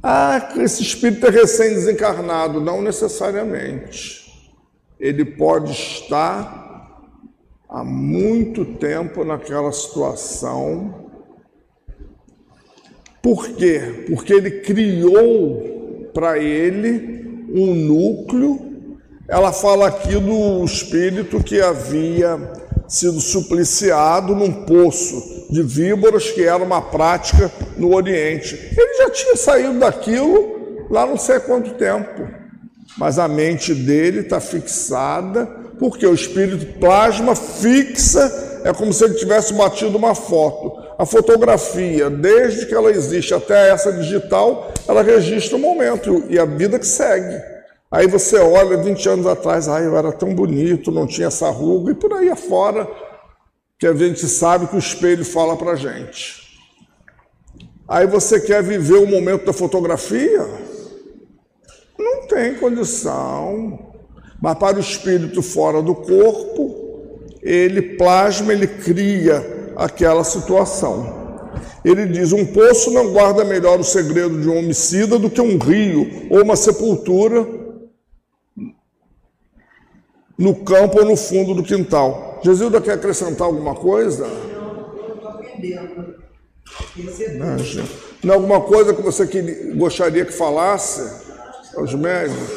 Ah, 0.04 0.54
esse 0.58 0.84
espírito 0.84 1.26
é 1.26 1.30
recém-desencarnado. 1.30 2.60
Não 2.60 2.82
necessariamente. 2.82 4.26
Ele 5.00 5.24
pode 5.24 5.72
estar 5.72 7.02
há 7.70 7.84
muito 7.84 8.66
tempo 8.66 9.24
naquela 9.24 9.72
situação 9.72 11.05
por 13.26 13.50
quê? 13.50 14.06
Porque 14.08 14.32
ele 14.32 14.52
criou 14.62 16.12
para 16.14 16.38
ele 16.38 17.48
um 17.50 17.74
núcleo. 17.74 18.78
Ela 19.28 19.52
fala 19.52 19.88
aqui 19.88 20.14
do 20.20 20.64
espírito 20.64 21.44
que 21.44 21.60
havia 21.60 22.40
sido 22.88 23.20
supliciado 23.20 24.36
num 24.36 24.52
poço 24.68 25.48
de 25.50 25.64
víboras, 25.64 26.30
que 26.30 26.44
era 26.44 26.64
uma 26.64 26.84
prática 26.84 27.52
no 27.76 27.96
Oriente. 27.96 28.54
Ele 28.78 28.94
já 29.00 29.10
tinha 29.10 29.36
saído 29.36 29.80
daquilo 29.80 30.86
lá 30.92 31.08
não 31.08 31.18
sei 31.18 31.40
quanto 31.40 31.74
tempo, 31.74 32.28
mas 32.96 33.18
a 33.18 33.28
mente 33.28 33.74
dele 33.74 34.20
está 34.20 34.40
fixada, 34.40 35.48
porque 35.80 36.06
o 36.06 36.14
espírito 36.14 36.78
plasma 36.80 37.36
fixa, 37.36 38.62
é 38.64 38.72
como 38.72 38.94
se 38.94 39.04
ele 39.04 39.16
tivesse 39.16 39.52
batido 39.52 39.98
uma 39.98 40.14
foto. 40.14 40.85
A 40.98 41.06
fotografia, 41.06 42.10
desde 42.10 42.66
que 42.66 42.74
ela 42.74 42.90
existe 42.90 43.34
até 43.34 43.70
essa 43.70 43.92
digital, 43.92 44.72
ela 44.88 45.02
registra 45.02 45.58
o 45.58 45.60
momento 45.60 46.24
e 46.30 46.40
a 46.40 46.46
vida 46.46 46.80
que 46.80 46.88
segue. 46.88 47.42
Aí 47.92 48.08
você 48.08 48.38
olha 48.38 48.78
20 48.78 49.10
anos 49.10 49.28
atrás, 49.28 49.68
ai, 49.68 49.86
eu 49.86 49.98
era 49.98 50.12
tão 50.12 50.34
bonito, 50.34 50.92
não 50.92 51.06
tinha 51.06 51.28
essa 51.28 51.50
ruga, 51.50 51.92
e 51.92 51.96
por 51.96 52.14
aí 52.14 52.30
afora, 52.30 52.88
que 53.78 53.86
a 53.86 53.94
gente 53.94 54.26
sabe 54.28 54.68
que 54.68 54.76
o 54.76 54.80
espelho 54.80 55.26
fala 55.26 55.58
para 55.58 55.76
gente. 55.76 56.46
Aí 57.88 58.08
você 58.08 58.40
quer 58.40 58.64
viver 58.64 58.98
o 58.98 59.08
momento 59.08 59.46
da 59.46 59.54
fotografia? 59.54 60.46
Não 62.00 62.26
tem 62.26 62.56
condição. 62.56 63.94
Mas 64.42 64.58
para 64.58 64.78
o 64.78 64.80
espírito 64.80 65.42
fora 65.42 65.82
do 65.82 65.94
corpo, 65.94 67.20
ele 67.42 67.82
plasma, 67.96 68.54
ele 68.54 68.68
cria 68.68 69.55
aquela 69.76 70.24
situação. 70.24 71.26
Ele 71.84 72.08
diz: 72.08 72.32
um 72.32 72.46
poço 72.46 72.92
não 72.92 73.14
guarda 73.14 73.44
melhor 73.44 73.80
o 73.80 73.84
segredo 73.84 74.42
de 74.42 74.50
um 74.50 74.58
homicida 74.58 75.20
do 75.20 75.30
que 75.30 75.42
um 75.42 75.58
rio 75.58 76.28
ou 76.30 76.44
uma 76.44 76.56
sepultura 76.56 77.48
no 80.38 80.56
campo 80.64 81.00
ou 81.00 81.06
no 81.06 81.16
fundo 81.16 81.54
do 81.54 81.64
quintal. 81.64 82.40
Jesuída 82.44 82.82
quer 82.82 82.94
acrescentar 82.94 83.48
alguma 83.48 83.76
coisa? 83.76 84.28
Não, 84.28 84.98
eu 84.98 85.16
estou 85.16 85.30
aprendendo. 85.30 86.16
Não, 88.24 88.34
alguma 88.34 88.62
coisa 88.62 88.94
que 88.94 89.02
você 89.02 89.28
que, 89.28 89.42
gostaria 89.76 90.26
que 90.26 90.34
falasse 90.34 91.24
aos 91.78 91.94
médicos? 91.94 92.50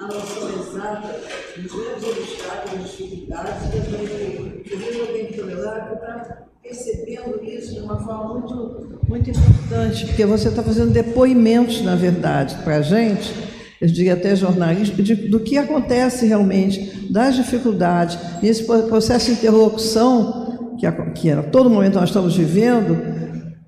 A 0.00 0.06
noção 0.06 0.48
exata 0.48 1.20
dos 1.56 1.74
obstáculos, 1.74 2.90
dificuldades, 2.90 3.70
que 3.70 4.72
eu 4.72 5.06
tenho 5.08 5.26
que 5.26 5.38
tolerar 5.38 5.88
para 5.88 6.46
percebendo 6.68 7.42
isso 7.42 7.74
de 7.74 7.80
uma 7.80 7.98
forma 7.98 8.34
muito, 8.34 9.00
muito 9.08 9.30
importante, 9.30 10.06
porque 10.06 10.26
você 10.26 10.48
está 10.48 10.62
fazendo 10.62 10.90
depoimentos, 10.90 11.82
na 11.82 11.96
verdade, 11.96 12.56
para 12.62 12.76
a 12.76 12.82
gente, 12.82 13.34
eu 13.80 13.88
diria 13.88 14.12
até 14.12 14.36
jornalista, 14.36 15.02
de, 15.02 15.14
do 15.14 15.40
que 15.40 15.56
acontece 15.56 16.26
realmente, 16.26 17.08
das 17.10 17.36
dificuldades, 17.36 18.18
nesse 18.42 18.64
processo 18.64 19.26
de 19.26 19.32
interlocução, 19.32 20.76
que 20.78 20.86
a, 20.86 20.92
que 20.92 21.30
a 21.30 21.42
todo 21.42 21.70
momento 21.70 21.94
nós 21.94 22.10
estamos 22.10 22.36
vivendo, 22.36 22.98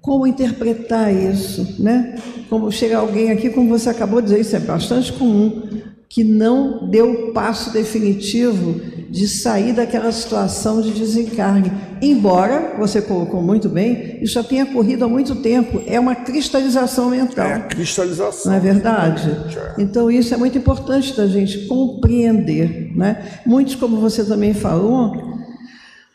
como 0.01 0.27
interpretar 0.27 1.13
isso, 1.13 1.77
né? 1.83 2.17
Como 2.49 2.71
chega 2.71 2.99
alguém 2.99 3.31
aqui, 3.31 3.51
como 3.51 3.69
você 3.69 3.89
acabou 3.91 4.21
de 4.21 4.29
dizer, 4.29 4.41
isso 4.41 4.57
é 4.57 4.61
bastante 4.61 5.13
comum, 5.13 5.63
que 6.09 6.25
não 6.25 6.89
deu 6.91 7.11
o 7.11 7.33
passo 7.33 7.73
definitivo 7.73 8.81
de 9.11 9.27
sair 9.27 9.73
daquela 9.73 10.13
situação 10.13 10.81
de 10.81 10.93
desencarne. 10.93 11.73
Embora, 12.01 12.77
você 12.79 13.03
colocou 13.03 13.43
muito 13.43 13.69
bem, 13.69 14.19
isso 14.23 14.35
já 14.35 14.43
tenha 14.45 14.63
ocorrido 14.63 15.05
há 15.05 15.09
muito 15.09 15.35
tempo, 15.37 15.83
é 15.85 15.99
uma 15.99 16.15
cristalização 16.15 17.11
mental. 17.11 17.45
É 17.45 17.55
a 17.55 17.61
cristalização. 17.61 18.53
Não 18.53 18.57
é 18.57 18.61
verdade? 18.61 19.37
Então, 19.79 20.09
isso 20.09 20.33
é 20.33 20.37
muito 20.37 20.57
importante 20.57 21.17
da 21.17 21.27
gente 21.27 21.67
compreender. 21.67 22.93
Né? 22.97 23.41
Muitos, 23.45 23.75
como 23.75 23.97
você 23.97 24.25
também 24.25 24.55
falou, 24.55 25.13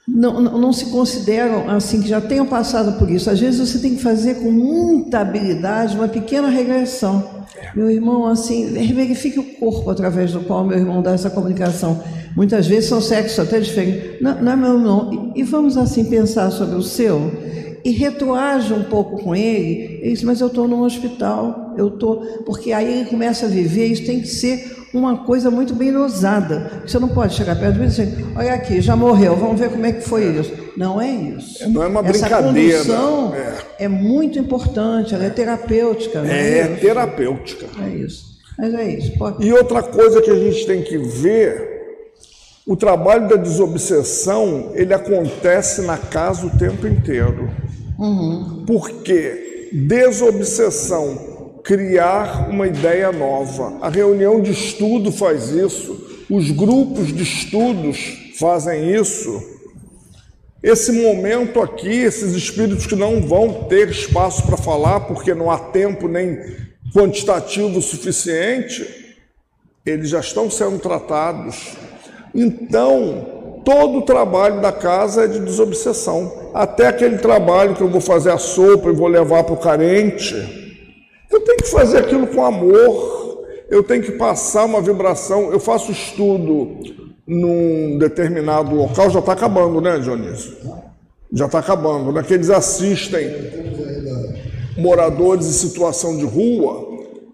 não, 0.07 0.39
não, 0.39 0.57
não, 0.57 0.71
se 0.71 0.85
consideram 0.85 1.69
assim, 1.69 2.01
que 2.01 2.07
já 2.07 2.21
tenham 2.21 2.45
passado 2.45 2.97
por 2.97 3.09
isso. 3.09 3.29
Às 3.29 3.39
vezes 3.39 3.69
você 3.69 3.79
tem 3.79 3.95
que 3.95 4.01
fazer 4.01 4.35
com 4.35 4.51
muita 4.51 5.19
habilidade 5.19 5.97
uma 5.97 6.07
pequena 6.07 6.47
regressão. 6.47 7.43
Meu 7.75 7.89
irmão, 7.89 8.25
assim, 8.25 8.71
verifique 8.71 9.39
o 9.39 9.55
corpo 9.55 9.89
através 9.89 10.31
do 10.31 10.41
qual 10.41 10.63
meu 10.63 10.77
irmão 10.77 11.01
dá 11.01 11.11
essa 11.11 11.29
comunicação. 11.29 12.01
Muitas 12.35 12.67
vezes 12.67 12.89
são 12.89 12.99
sexos 12.99 13.39
até 13.39 13.59
diferentes. 13.59 14.21
Não, 14.21 14.41
não 14.41 14.51
é 14.51 14.55
meu 14.55 14.73
irmão. 14.73 15.33
E, 15.35 15.43
vamos 15.43 15.77
assim 15.77 16.05
pensar 16.05 16.51
sobre 16.51 16.75
o 16.75 16.83
seu? 16.83 17.31
E 17.83 17.91
retroage 17.91 18.73
um 18.73 18.83
pouco 18.83 19.23
com 19.23 19.35
ele. 19.35 19.99
Ele 20.01 20.11
diz, 20.11 20.23
mas 20.23 20.41
eu 20.41 20.47
estou 20.47 20.67
num 20.67 20.81
hospital, 20.81 21.73
eu 21.77 21.87
estou. 21.87 22.43
Porque 22.45 22.73
aí 22.73 22.99
ele 22.99 23.09
começa 23.09 23.45
a 23.45 23.49
viver, 23.49 23.87
isso 23.87 24.05
tem 24.05 24.19
que 24.19 24.27
ser 24.27 24.75
uma 24.93 25.17
coisa 25.25 25.51
muito 25.51 25.73
bem 25.73 25.93
dosada. 25.93 26.83
Você 26.85 26.97
não 26.99 27.09
pode 27.09 27.35
chegar 27.35 27.55
perto 27.57 27.73
dele 27.73 27.85
e 27.85 27.89
dizer, 27.89 28.25
olha 28.35 28.53
aqui, 28.53 28.81
já 28.81 28.95
morreu, 28.95 29.35
vamos 29.35 29.59
ver 29.59 29.69
como 29.69 29.85
é 29.85 29.93
que 29.93 30.01
foi 30.01 30.25
isso. 30.25 30.51
Não 30.75 30.99
é 30.99 31.11
isso. 31.11 31.69
Não 31.69 31.83
é 31.83 31.87
uma 31.87 32.01
Essa 32.01 32.27
brincadeira. 32.27 32.77
Essa 32.79 32.93
condução 32.93 33.33
é. 33.35 33.85
é. 33.85 33.87
muito 33.87 34.39
importante, 34.39 35.13
ela 35.13 35.25
é 35.25 35.29
terapêutica. 35.29 36.19
É, 36.25 36.59
é 36.59 36.67
terapêutica. 36.67 37.67
É 37.85 37.89
isso. 37.89 38.35
Mas 38.57 38.73
é 38.73 38.89
isso. 38.89 39.17
Pode... 39.17 39.45
E 39.45 39.53
outra 39.53 39.83
coisa 39.83 40.21
que 40.21 40.31
a 40.31 40.39
gente 40.39 40.65
tem 40.65 40.81
que 40.81 40.97
ver 40.97 41.74
o 42.65 42.75
trabalho 42.75 43.27
da 43.27 43.35
desobsessão, 43.35 44.71
ele 44.73 44.93
acontece 44.93 45.81
na 45.81 45.97
casa 45.97 46.47
o 46.47 46.57
tempo 46.57 46.87
inteiro. 46.87 47.49
Uhum. 47.97 48.63
Porque 48.65 49.69
desobsessão, 49.71 51.59
criar 51.63 52.49
uma 52.49 52.67
ideia 52.67 53.11
nova. 53.11 53.77
A 53.81 53.89
reunião 53.89 54.41
de 54.41 54.51
estudo 54.51 55.11
faz 55.11 55.49
isso, 55.49 56.25
os 56.29 56.49
grupos 56.49 57.13
de 57.13 57.21
estudos 57.21 58.33
fazem 58.39 58.95
isso. 58.95 59.55
Esse 60.63 60.91
momento 60.91 61.61
aqui, 61.61 61.89
esses 61.89 62.33
espíritos 62.33 62.87
que 62.87 62.95
não 62.95 63.21
vão 63.21 63.65
ter 63.65 63.89
espaço 63.89 64.43
para 64.43 64.57
falar, 64.57 65.01
porque 65.01 65.35
não 65.35 65.51
há 65.51 65.59
tempo 65.59 66.07
nem 66.07 66.39
quantitativo 66.91 67.79
suficiente, 67.79 68.87
eles 69.85 70.09
já 70.09 70.19
estão 70.19 70.49
sendo 70.49 70.79
tratados 70.79 71.84
então, 72.35 73.61
todo 73.63 73.99
o 73.99 74.01
trabalho 74.01 74.61
da 74.61 74.71
casa 74.71 75.23
é 75.23 75.27
de 75.27 75.39
desobsessão. 75.39 76.51
Até 76.53 76.87
aquele 76.87 77.17
trabalho 77.17 77.73
que 77.73 77.81
eu 77.81 77.89
vou 77.89 78.01
fazer 78.01 78.31
a 78.31 78.37
sopa 78.37 78.89
e 78.89 78.93
vou 78.93 79.07
levar 79.07 79.43
para 79.43 79.53
o 79.53 79.57
carente, 79.57 80.35
eu 81.31 81.41
tenho 81.41 81.57
que 81.57 81.69
fazer 81.69 81.99
aquilo 81.99 82.27
com 82.27 82.45
amor, 82.45 83.45
eu 83.69 83.81
tenho 83.81 84.03
que 84.03 84.11
passar 84.11 84.65
uma 84.65 84.81
vibração. 84.81 85.51
Eu 85.51 85.59
faço 85.59 85.91
estudo 85.91 86.77
num 87.25 87.97
determinado 87.97 88.75
local, 88.75 89.09
já 89.09 89.19
está 89.19 89.31
acabando, 89.31 89.81
né, 89.81 89.97
Dionísio? 89.97 90.53
Já 91.33 91.45
está 91.45 91.59
acabando, 91.59 92.11
né? 92.11 92.21
Que 92.21 92.35
eles 92.35 92.49
assistem 92.49 93.29
moradores 94.77 95.47
em 95.47 95.51
situação 95.51 96.17
de 96.17 96.25
rua, 96.25 96.87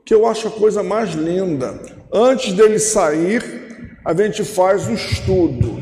que 0.06 0.14
eu 0.14 0.28
acho 0.28 0.47
a 0.47 0.52
coisa 0.52 0.82
mais 0.82 1.12
linda. 1.14 1.80
Antes 2.14 2.54
dele 2.54 2.80
sair, 2.80 3.70
a 4.04 4.14
gente 4.14 4.43
faz 4.43 4.88
o 4.88 4.93
estudo. 4.93 5.82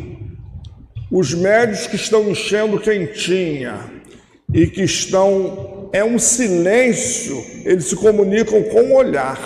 Os 1.12 1.34
médios 1.34 1.88
que 1.88 1.96
estão 1.96 2.30
enchendo 2.30 2.80
quentinha 2.80 3.80
e 4.54 4.68
que 4.68 4.84
estão. 4.84 5.90
É 5.92 6.04
um 6.04 6.20
silêncio, 6.20 7.44
eles 7.66 7.86
se 7.86 7.96
comunicam 7.96 8.62
com 8.64 8.82
o 8.82 8.96
olhar. 8.96 9.40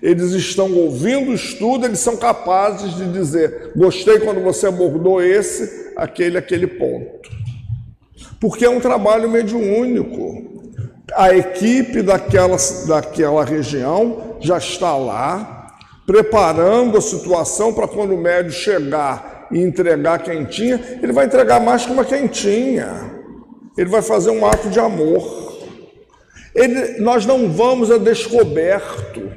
Eles 0.00 0.32
estão 0.32 0.72
ouvindo 0.74 1.30
o 1.30 1.34
estudo, 1.34 1.84
eles 1.84 1.98
são 1.98 2.16
capazes 2.16 2.94
de 2.96 3.12
dizer: 3.12 3.72
gostei 3.76 4.18
quando 4.18 4.42
você 4.42 4.66
abordou 4.66 5.22
esse, 5.22 5.92
aquele, 5.96 6.38
aquele 6.38 6.66
ponto. 6.66 7.30
Porque 8.40 8.64
é 8.64 8.70
um 8.70 8.80
trabalho 8.80 9.28
mediúnico. 9.28 10.62
A 11.14 11.34
equipe 11.34 12.00
daquela, 12.00 12.56
daquela 12.86 13.44
região 13.44 14.36
já 14.40 14.58
está 14.58 14.96
lá, 14.96 15.53
preparando 16.06 16.98
a 16.98 17.00
situação 17.00 17.72
para 17.72 17.88
quando 17.88 18.14
o 18.14 18.18
médio 18.18 18.52
chegar 18.52 19.48
e 19.50 19.60
entregar 19.60 20.22
quentinha, 20.22 20.98
ele 21.02 21.12
vai 21.12 21.26
entregar 21.26 21.60
mais 21.60 21.86
que 21.86 21.92
uma 21.92 22.04
quentinha. 22.04 23.12
Ele 23.76 23.90
vai 23.90 24.02
fazer 24.02 24.30
um 24.30 24.46
ato 24.46 24.68
de 24.68 24.78
amor. 24.78 25.54
Ele, 26.54 27.00
nós 27.00 27.26
não 27.26 27.50
vamos 27.50 27.90
a 27.90 27.98
descoberto. 27.98 29.32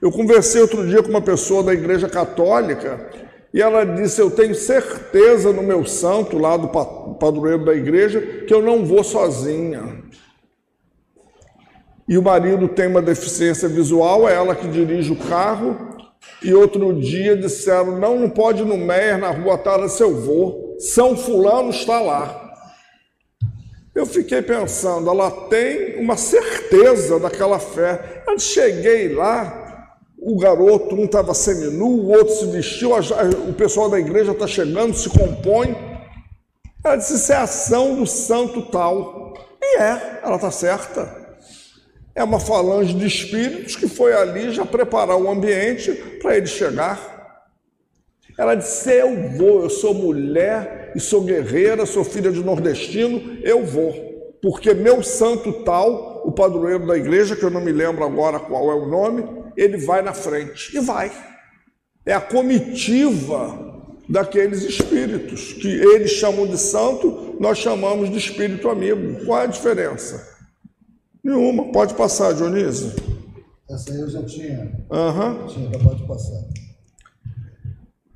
Eu 0.00 0.10
conversei 0.10 0.60
outro 0.60 0.86
dia 0.86 1.02
com 1.02 1.08
uma 1.08 1.22
pessoa 1.22 1.62
da 1.62 1.72
Igreja 1.72 2.08
Católica 2.08 3.10
e 3.52 3.60
ela 3.60 3.84
disse: 3.84 4.20
Eu 4.20 4.30
tenho 4.30 4.54
certeza 4.54 5.52
no 5.52 5.62
meu 5.62 5.84
santo, 5.84 6.38
lá 6.38 6.56
do 6.56 6.68
padroeiro 7.14 7.64
da 7.64 7.74
igreja, 7.74 8.20
que 8.46 8.54
eu 8.54 8.62
não 8.62 8.84
vou 8.84 9.04
sozinha. 9.04 10.02
E 12.08 12.16
o 12.16 12.22
marido 12.22 12.66
tem 12.68 12.88
uma 12.88 13.02
deficiência 13.02 13.68
visual, 13.68 14.28
é 14.28 14.34
ela 14.34 14.54
que 14.54 14.66
dirige 14.66 15.12
o 15.12 15.16
carro. 15.16 15.92
E 16.42 16.52
outro 16.52 16.92
dia 17.00 17.36
disseram: 17.36 17.98
Não, 17.98 18.18
não 18.18 18.30
pode 18.30 18.62
ir 18.62 18.66
no 18.66 18.76
Meier, 18.76 19.18
na 19.18 19.30
rua 19.30 19.56
Tara, 19.58 19.88
se 19.88 20.02
eu 20.02 20.14
vou. 20.14 20.76
São 20.78 21.16
Fulano 21.16 21.70
está 21.70 22.00
lá. 22.00 22.38
Eu 23.94 24.06
fiquei 24.06 24.40
pensando, 24.40 25.10
ela 25.10 25.30
tem 25.48 26.00
uma 26.00 26.16
certeza 26.16 27.20
daquela 27.20 27.58
fé. 27.58 28.22
Quando 28.24 28.40
cheguei 28.40 29.14
lá, 29.14 29.86
o 30.18 30.38
garoto, 30.38 30.94
um 30.94 31.04
estava 31.04 31.34
seminu, 31.34 31.86
o 31.86 32.08
outro 32.10 32.34
se 32.34 32.46
vestiu, 32.46 32.92
o 33.48 33.52
pessoal 33.52 33.90
da 33.90 34.00
igreja 34.00 34.32
está 34.32 34.46
chegando, 34.46 34.96
se 34.96 35.10
compõe. 35.10 35.76
Ela 36.84 36.96
disse: 36.96 37.14
Isso 37.14 37.32
é 37.32 37.36
ação 37.36 37.94
do 37.94 38.06
santo 38.06 38.62
tal. 38.62 39.34
E 39.60 39.78
é, 39.78 40.20
ela 40.24 40.36
está 40.36 40.50
certa. 40.50 41.21
É 42.14 42.22
uma 42.22 42.38
falange 42.38 42.94
de 42.94 43.06
espíritos 43.06 43.74
que 43.74 43.88
foi 43.88 44.12
ali 44.12 44.50
já 44.50 44.66
preparar 44.66 45.16
o 45.16 45.30
ambiente 45.30 45.92
para 46.20 46.36
ele 46.36 46.46
chegar. 46.46 47.10
Ela 48.38 48.54
disse: 48.54 48.90
Eu 48.90 49.30
vou, 49.36 49.62
eu 49.62 49.70
sou 49.70 49.94
mulher 49.94 50.92
e 50.94 51.00
sou 51.00 51.22
guerreira, 51.22 51.86
sou 51.86 52.04
filha 52.04 52.30
de 52.30 52.42
nordestino, 52.42 53.38
eu 53.42 53.64
vou. 53.64 53.92
Porque 54.42 54.74
meu 54.74 55.02
santo 55.02 55.52
tal, 55.64 56.22
o 56.26 56.32
padroeiro 56.32 56.86
da 56.86 56.96
igreja, 56.96 57.36
que 57.36 57.44
eu 57.44 57.50
não 57.50 57.60
me 57.60 57.72
lembro 57.72 58.04
agora 58.04 58.40
qual 58.40 58.70
é 58.70 58.74
o 58.74 58.86
nome, 58.86 59.24
ele 59.56 59.78
vai 59.78 60.02
na 60.02 60.12
frente. 60.12 60.76
E 60.76 60.80
vai. 60.80 61.10
É 62.04 62.12
a 62.12 62.20
comitiva 62.20 63.72
daqueles 64.08 64.62
espíritos, 64.62 65.52
que 65.52 65.68
eles 65.68 66.10
chamam 66.10 66.46
de 66.46 66.58
santo, 66.58 67.36
nós 67.38 67.58
chamamos 67.58 68.10
de 68.10 68.18
espírito 68.18 68.68
amigo. 68.68 69.24
Qual 69.24 69.40
é 69.40 69.44
a 69.44 69.46
diferença? 69.46 70.31
Nenhuma. 71.22 71.70
Pode 71.72 71.94
passar, 71.94 72.34
Dionísio. 72.34 72.92
Essa 73.70 73.92
aí 73.92 74.00
eu 74.00 74.10
já 74.10 74.22
tinha. 74.24 74.84
Aham. 74.90 75.30
Uhum. 75.30 75.46
Tinha 75.46 75.68
acabado 75.68 75.96
de 75.96 76.06
passar. 76.06 76.42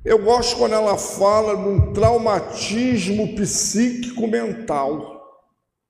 Eu 0.03 0.23
gosto 0.23 0.57
quando 0.57 0.73
ela 0.73 0.97
fala 0.97 1.55
de 1.55 1.67
um 1.67 1.91
traumatismo 1.91 3.35
psíquico 3.35 4.25
mental, 4.27 5.43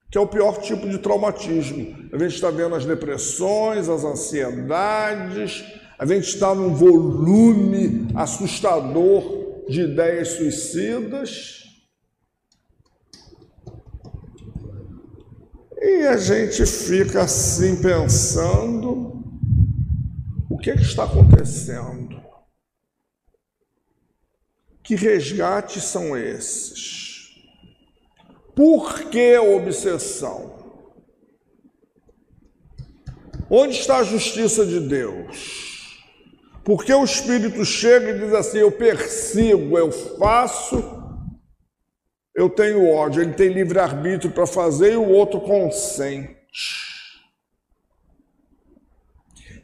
que 0.10 0.18
é 0.18 0.22
o 0.22 0.26
pior 0.26 0.60
tipo 0.60 0.90
de 0.90 0.98
traumatismo. 0.98 2.10
A 2.12 2.18
gente 2.18 2.34
está 2.34 2.50
vendo 2.50 2.74
as 2.74 2.86
depressões, 2.86 3.90
as 3.90 4.04
ansiedades, 4.04 5.64
a 6.00 6.06
gente 6.06 6.30
está 6.30 6.56
num 6.56 6.74
volume 6.74 8.08
assustador 8.16 9.66
de 9.70 9.82
ideias 9.82 10.30
suicidas. 10.30 11.67
E 15.80 16.08
a 16.08 16.18
gente 16.18 16.66
fica 16.66 17.22
assim 17.22 17.80
pensando: 17.82 19.24
o 20.50 20.58
que, 20.58 20.72
é 20.72 20.76
que 20.76 20.82
está 20.82 21.04
acontecendo? 21.04 22.20
Que 24.84 24.96
resgates 24.96 25.84
são 25.84 26.18
esses? 26.18 27.18
Por 28.56 29.10
que 29.10 29.38
obsessão? 29.38 30.58
Onde 33.50 33.76
está 33.76 33.98
a 33.98 34.04
justiça 34.04 34.66
de 34.66 34.80
Deus? 34.80 35.68
Porque 36.64 36.92
o 36.92 37.04
Espírito 37.04 37.64
chega 37.64 38.10
e 38.10 38.20
diz 38.20 38.34
assim: 38.34 38.58
Eu 38.58 38.72
persigo, 38.72 39.78
eu 39.78 39.92
faço, 39.92 40.84
eu 42.38 42.50
tenho 42.50 42.88
ódio. 42.90 43.22
Ele 43.22 43.34
tem 43.34 43.50
livre-arbítrio 43.50 44.32
para 44.32 44.48
fazer 44.48 44.94
e 44.94 44.98
o 44.98 45.10
outro 45.10 45.42
consente 45.42 46.38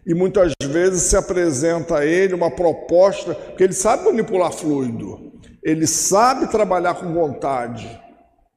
e 0.05 0.13
muitas 0.13 0.53
vezes 0.61 1.03
se 1.03 1.15
apresenta 1.15 1.99
a 1.99 2.05
ele 2.05 2.33
uma 2.33 2.51
proposta, 2.51 3.33
porque 3.33 3.63
ele 3.63 3.73
sabe 3.73 4.05
manipular 4.05 4.51
fluido, 4.51 5.31
ele 5.63 5.87
sabe 5.87 6.51
trabalhar 6.51 6.95
com 6.95 7.13
vontade. 7.13 7.99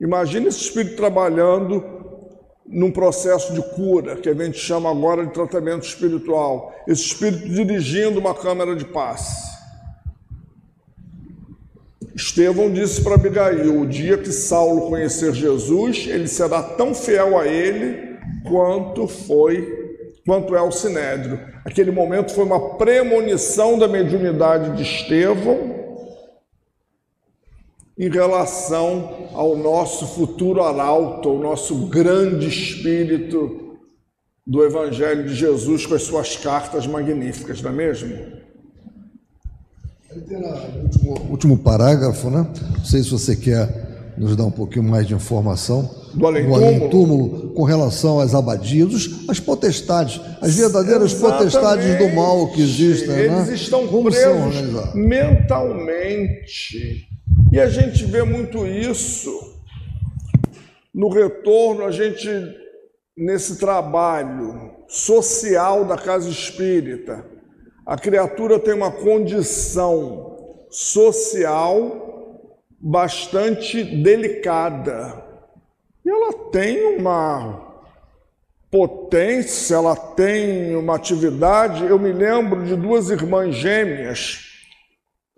Imagine 0.00 0.48
esse 0.48 0.60
espírito 0.60 0.96
trabalhando 0.96 1.84
num 2.66 2.90
processo 2.90 3.54
de 3.54 3.62
cura, 3.74 4.16
que 4.16 4.28
a 4.28 4.34
gente 4.34 4.58
chama 4.58 4.90
agora 4.90 5.24
de 5.24 5.32
tratamento 5.32 5.84
espiritual. 5.84 6.74
Esse 6.86 7.02
espírito 7.02 7.48
dirigindo 7.48 8.18
uma 8.18 8.34
câmara 8.34 8.74
de 8.74 8.84
paz. 8.84 9.55
Estevão 12.16 12.72
disse 12.72 13.02
para 13.02 13.14
Abigail: 13.14 13.78
o 13.78 13.86
dia 13.86 14.16
que 14.16 14.32
Saulo 14.32 14.88
conhecer 14.88 15.34
Jesus, 15.34 16.06
ele 16.08 16.26
será 16.26 16.62
tão 16.62 16.94
fiel 16.94 17.38
a 17.38 17.46
ele 17.46 18.16
quanto 18.48 19.06
foi 19.06 19.84
quanto 20.26 20.56
é 20.56 20.60
o 20.60 20.72
sinédrio. 20.72 21.38
Aquele 21.64 21.92
momento 21.92 22.34
foi 22.34 22.44
uma 22.44 22.76
premonição 22.76 23.78
da 23.78 23.86
mediunidade 23.86 24.76
de 24.76 24.82
Estevão 24.82 25.76
em 27.96 28.10
relação 28.10 29.28
ao 29.32 29.56
nosso 29.56 30.06
futuro 30.06 30.62
arauto, 30.62 31.28
ao 31.28 31.38
nosso 31.38 31.86
grande 31.86 32.48
espírito 32.48 33.78
do 34.44 34.64
Evangelho 34.64 35.24
de 35.24 35.34
Jesus 35.34 35.86
com 35.86 35.94
as 35.94 36.02
suas 36.02 36.36
cartas 36.36 36.86
magníficas, 36.86 37.62
não 37.62 37.70
é 37.70 37.74
mesmo? 37.74 38.45
O 40.16 40.82
último, 40.82 41.30
último 41.30 41.58
parágrafo, 41.58 42.30
né? 42.30 42.46
Não 42.78 42.84
sei 42.84 43.02
se 43.02 43.10
você 43.10 43.36
quer 43.36 44.14
nos 44.16 44.34
dar 44.34 44.44
um 44.44 44.50
pouquinho 44.50 44.84
mais 44.84 45.06
de 45.06 45.14
informação 45.14 45.90
do 46.14 46.26
além-túmulo, 46.26 47.50
com 47.50 47.62
relação 47.62 48.18
às 48.18 48.34
abadias, 48.34 49.10
as 49.28 49.38
potestades, 49.38 50.18
as 50.40 50.54
verdadeiras 50.54 51.12
Exatamente. 51.12 51.38
potestades 51.38 51.98
do 51.98 52.08
mal 52.14 52.50
que 52.52 52.62
existem. 52.62 53.08
Né? 53.08 53.24
Eles 53.26 53.48
né? 53.48 53.54
estão 53.54 53.86
Como 53.86 54.10
presos 54.10 54.94
mentalmente. 54.94 57.06
E 57.52 57.60
a 57.60 57.68
gente 57.68 58.06
vê 58.06 58.22
muito 58.22 58.66
isso 58.66 59.30
no 60.94 61.10
retorno, 61.10 61.84
a 61.84 61.90
gente, 61.90 62.26
nesse 63.14 63.56
trabalho 63.56 64.70
social 64.88 65.84
da 65.84 65.98
casa 65.98 66.30
espírita, 66.30 67.35
a 67.86 67.96
criatura 67.96 68.58
tem 68.58 68.74
uma 68.74 68.90
condição 68.90 70.36
social 70.68 72.50
bastante 72.80 73.84
delicada 73.84 75.24
e 76.04 76.10
ela 76.10 76.32
tem 76.50 76.96
uma 76.98 77.64
potência, 78.70 79.76
ela 79.76 79.94
tem 79.94 80.74
uma 80.74 80.96
atividade. 80.96 81.84
Eu 81.84 81.98
me 81.98 82.12
lembro 82.12 82.64
de 82.64 82.74
duas 82.74 83.08
irmãs 83.08 83.54
gêmeas 83.54 84.40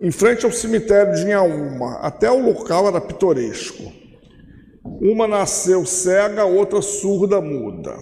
em 0.01 0.11
frente 0.11 0.45
ao 0.45 0.51
cemitério 0.51 1.13
de 1.13 1.21
Inhaúma. 1.21 1.99
Até 2.01 2.31
o 2.31 2.43
local 2.43 2.87
era 2.87 2.99
pitoresco. 2.99 3.91
Uma 4.83 5.27
nasceu 5.27 5.85
cega, 5.85 6.41
a 6.41 6.45
outra 6.45 6.81
surda 6.81 7.39
muda. 7.39 7.95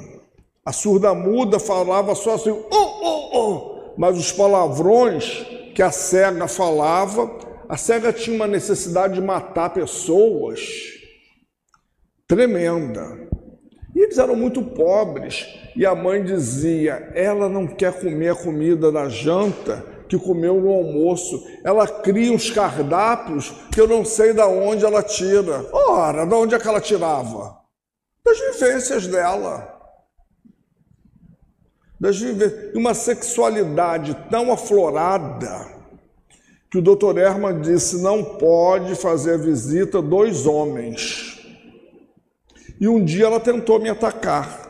A 0.66 0.72
surda 0.72 1.14
muda 1.14 1.60
falava 1.60 2.16
só 2.16 2.36
assim, 2.36 2.52
oh, 2.52 2.66
oh, 2.72 3.30
oh, 3.34 3.77
mas 3.98 4.18
os 4.18 4.32
palavrões 4.32 5.46
que 5.74 5.82
a 5.82 5.92
cega 5.92 6.48
falava, 6.48 7.40
A 7.70 7.76
cega 7.76 8.14
tinha 8.14 8.36
uma 8.36 8.48
necessidade 8.48 9.16
de 9.16 9.22
matar 9.22 9.72
pessoas 9.72 10.62
tremenda. 12.28 13.28
E 13.96 14.00
eles 14.00 14.18
eram 14.18 14.36
muito 14.36 14.62
pobres. 14.62 15.46
E 15.76 15.86
a 15.86 15.96
mãe 15.96 16.24
dizia: 16.24 17.12
ela 17.16 17.50
não 17.50 17.68
quer 17.68 18.00
comer 18.00 18.30
a 18.30 18.36
comida 18.36 18.92
da 18.92 19.10
janta 19.10 19.84
que 20.08 20.18
comeu 20.18 20.62
no 20.62 20.72
almoço. 20.72 21.46
Ela 21.64 21.88
cria 21.88 22.32
uns 22.32 22.50
cardápios 22.50 23.52
que 23.74 23.82
eu 23.82 23.88
não 23.88 24.06
sei 24.06 24.34
de 24.34 24.42
onde 24.42 24.86
ela 24.86 25.04
tira. 25.04 25.68
Ora, 25.74 26.26
de 26.26 26.34
onde 26.34 26.56
é 26.56 26.60
que 26.60 26.68
ela 26.68 26.80
tirava? 26.80 27.58
Das 28.24 28.40
vivências 28.40 29.08
dela. 29.08 29.77
Das. 32.00 32.20
Uma 32.74 32.94
sexualidade 32.94 34.16
tão 34.30 34.52
aflorada 34.52 35.78
que 36.70 36.78
o 36.78 36.82
doutor 36.82 37.18
Herman 37.18 37.62
disse: 37.62 38.02
não 38.02 38.24
pode 38.24 38.96
fazer 38.96 39.36
a 39.36 39.38
visita 39.38 40.02
dois 40.02 40.46
homens. 40.46 41.36
E 42.80 42.88
um 42.88 43.04
dia 43.04 43.26
ela 43.26 43.40
tentou 43.40 43.80
me 43.80 43.90
atacar. 43.90 44.66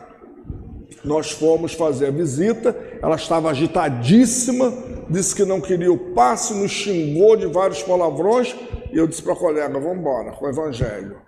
Nós 1.04 1.30
fomos 1.30 1.74
fazer 1.74 2.06
a 2.06 2.10
visita, 2.10 2.76
ela 3.00 3.16
estava 3.16 3.50
agitadíssima, 3.50 4.72
disse 5.08 5.34
que 5.34 5.44
não 5.44 5.60
queria 5.60 5.92
o 5.92 6.12
passe, 6.12 6.54
nos 6.54 6.70
xingou 6.70 7.36
de 7.36 7.46
vários 7.46 7.82
palavrões, 7.82 8.54
e 8.92 8.96
eu 8.96 9.06
disse 9.06 9.22
para 9.22 9.32
a 9.32 9.36
colega: 9.36 9.78
vamos 9.78 9.98
embora 9.98 10.32
com 10.32 10.46
o 10.46 10.48
evangelho. 10.48 11.20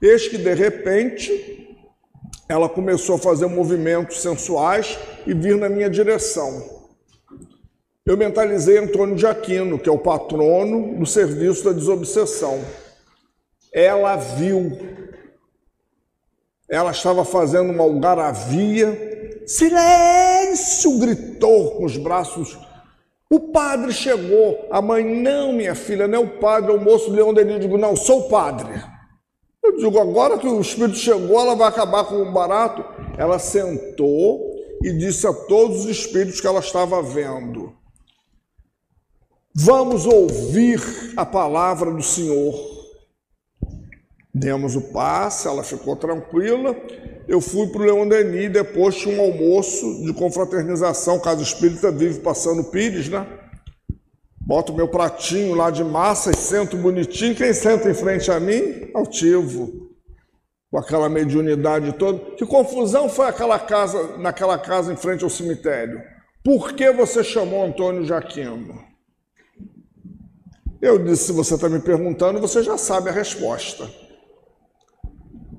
Eis 0.00 0.28
que, 0.28 0.36
de 0.36 0.52
repente, 0.52 1.63
ela 2.48 2.68
começou 2.68 3.16
a 3.16 3.18
fazer 3.18 3.46
movimentos 3.46 4.20
sensuais 4.20 4.98
e 5.26 5.34
vir 5.34 5.56
na 5.56 5.68
minha 5.68 5.88
direção. 5.88 6.82
Eu 8.04 8.16
mentalizei 8.16 8.78
Antônio 8.78 9.16
de 9.16 9.26
Aquino, 9.26 9.78
que 9.78 9.88
é 9.88 9.92
o 9.92 9.98
patrono 9.98 10.98
do 10.98 11.06
serviço 11.06 11.64
da 11.64 11.72
desobsessão. 11.72 12.62
Ela 13.72 14.16
viu 14.16 14.78
ela 16.68 16.90
estava 16.90 17.24
fazendo 17.24 17.70
uma 17.70 17.84
algaravia. 17.84 19.42
Silêncio! 19.46 20.98
gritou 20.98 21.72
com 21.72 21.84
os 21.84 21.96
braços. 21.96 22.58
O 23.30 23.52
padre 23.52 23.92
chegou. 23.92 24.66
A 24.70 24.80
mãe, 24.80 25.04
não, 25.04 25.52
minha 25.52 25.74
filha, 25.74 26.08
não 26.08 26.18
é 26.18 26.22
o 26.22 26.38
padre, 26.38 26.72
é 26.72 26.74
o 26.74 26.80
moço 26.80 27.10
Leão 27.10 27.34
Denis. 27.34 27.60
Digo, 27.60 27.76
não, 27.76 27.94
sou 27.94 28.20
o 28.20 28.28
padre. 28.28 28.82
Eu 29.64 29.78
digo, 29.78 29.98
agora 29.98 30.38
que 30.38 30.46
o 30.46 30.60
espírito 30.60 30.98
chegou, 30.98 31.40
ela 31.40 31.56
vai 31.56 31.68
acabar 31.68 32.04
com 32.04 32.16
o 32.16 32.30
barato. 32.30 32.84
Ela 33.16 33.38
sentou 33.38 34.54
e 34.82 34.92
disse 34.92 35.26
a 35.26 35.32
todos 35.32 35.86
os 35.86 35.86
espíritos 35.86 36.38
que 36.38 36.46
ela 36.46 36.60
estava 36.60 37.02
vendo: 37.02 37.72
Vamos 39.54 40.04
ouvir 40.04 40.78
a 41.16 41.24
palavra 41.24 41.90
do 41.90 42.02
Senhor. 42.02 42.54
Demos 44.34 44.76
o 44.76 44.82
passe, 44.92 45.48
ela 45.48 45.62
ficou 45.62 45.96
tranquila. 45.96 46.76
Eu 47.26 47.40
fui 47.40 47.66
para 47.68 47.80
o 47.80 47.84
Leão 47.84 48.06
Denis, 48.06 48.52
depois 48.52 48.96
tinha 48.96 49.18
um 49.18 49.24
almoço 49.24 50.04
de 50.04 50.12
confraternização, 50.12 51.18
Casa 51.18 51.42
Espírita 51.42 51.90
vive 51.90 52.20
passando 52.20 52.64
Pires, 52.64 53.08
né? 53.08 53.26
Boto 54.46 54.74
meu 54.74 54.88
pratinho 54.88 55.54
lá 55.54 55.70
de 55.70 55.82
massa 55.82 56.30
e 56.30 56.36
sento 56.36 56.76
bonitinho. 56.76 57.34
Quem 57.34 57.52
senta 57.54 57.90
em 57.90 57.94
frente 57.94 58.30
a 58.30 58.38
mim? 58.38 58.90
Altivo. 58.94 59.90
Com 60.70 60.78
aquela 60.78 61.08
mediunidade 61.08 61.92
toda. 61.94 62.18
Que 62.36 62.44
confusão 62.44 63.08
foi 63.08 63.26
aquela 63.26 63.58
casa, 63.58 64.18
naquela 64.18 64.58
casa 64.58 64.92
em 64.92 64.96
frente 64.96 65.24
ao 65.24 65.30
cemitério? 65.30 66.02
Por 66.44 66.74
que 66.74 66.90
você 66.92 67.24
chamou 67.24 67.64
Antônio 67.64 68.04
Jaquino? 68.04 68.84
Eu 70.82 70.98
disse: 70.98 71.26
se 71.26 71.32
você 71.32 71.54
está 71.54 71.66
me 71.66 71.80
perguntando, 71.80 72.38
você 72.38 72.62
já 72.62 72.76
sabe 72.76 73.08
a 73.08 73.12
resposta. 73.12 73.88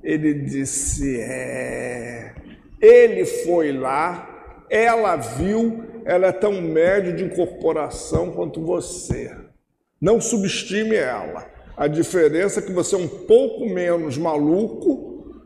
Ele 0.04 0.36
disse: 0.44 1.20
É. 1.20 2.36
Ele 2.80 3.26
foi 3.26 3.72
lá, 3.72 4.64
ela 4.70 5.16
viu, 5.16 5.84
ela 6.06 6.28
é 6.28 6.32
tão 6.32 6.62
médio 6.62 7.16
de 7.16 7.24
incorporação 7.24 8.32
quanto 8.32 8.62
você. 8.62 9.36
Não 10.00 10.22
subestime 10.22 10.96
ela. 10.96 11.48
A 11.76 11.88
diferença 11.88 12.60
é 12.60 12.64
que 12.64 12.72
você 12.72 12.96
é 12.96 12.98
um 12.98 13.08
pouco 13.08 13.66
menos 13.66 14.18
maluco, 14.18 15.42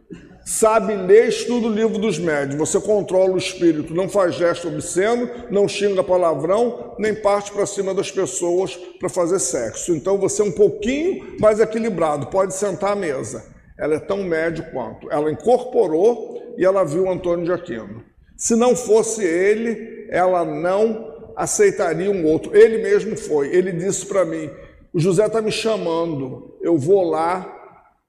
sabe 0.45 0.95
ler, 0.95 1.29
estuda 1.29 1.67
o 1.67 1.73
livro 1.73 1.97
dos 1.97 2.19
médios. 2.19 2.55
Você 2.59 2.79
controla 2.79 3.31
o 3.31 3.37
espírito, 3.37 3.95
não 3.95 4.07
faz 4.07 4.35
gesto 4.35 4.67
obsceno, 4.67 5.29
não 5.49 5.67
xinga 5.67 6.03
palavrão, 6.03 6.95
nem 6.99 7.15
parte 7.15 7.51
para 7.51 7.65
cima 7.65 7.93
das 7.93 8.11
pessoas 8.11 8.75
para 8.99 9.09
fazer 9.09 9.39
sexo. 9.39 9.95
Então 9.95 10.19
você 10.19 10.41
é 10.41 10.45
um 10.45 10.51
pouquinho 10.51 11.39
mais 11.39 11.59
equilibrado, 11.59 12.27
pode 12.27 12.53
sentar 12.53 12.91
à 12.91 12.95
mesa 12.95 13.57
ela 13.79 13.95
é 13.95 13.99
tão 13.99 14.23
médio 14.23 14.69
quanto. 14.71 15.09
Ela 15.09 15.31
incorporou 15.31 16.53
e 16.57 16.65
ela 16.65 16.83
viu 16.83 17.09
Antônio 17.09 17.45
de 17.45 17.51
Aquino. 17.53 18.03
Se 18.39 18.55
não 18.55 18.73
fosse 18.73 19.21
ele, 19.21 20.07
ela 20.09 20.45
não 20.45 21.33
aceitaria 21.35 22.09
um 22.09 22.25
outro. 22.25 22.55
Ele 22.55 22.77
mesmo 22.77 23.17
foi. 23.17 23.53
Ele 23.53 23.73
disse 23.73 24.05
para 24.05 24.23
mim: 24.23 24.49
o 24.93 24.99
José 24.99 25.25
está 25.25 25.41
me 25.41 25.51
chamando, 25.51 26.57
eu 26.61 26.77
vou 26.77 27.03
lá 27.03 27.57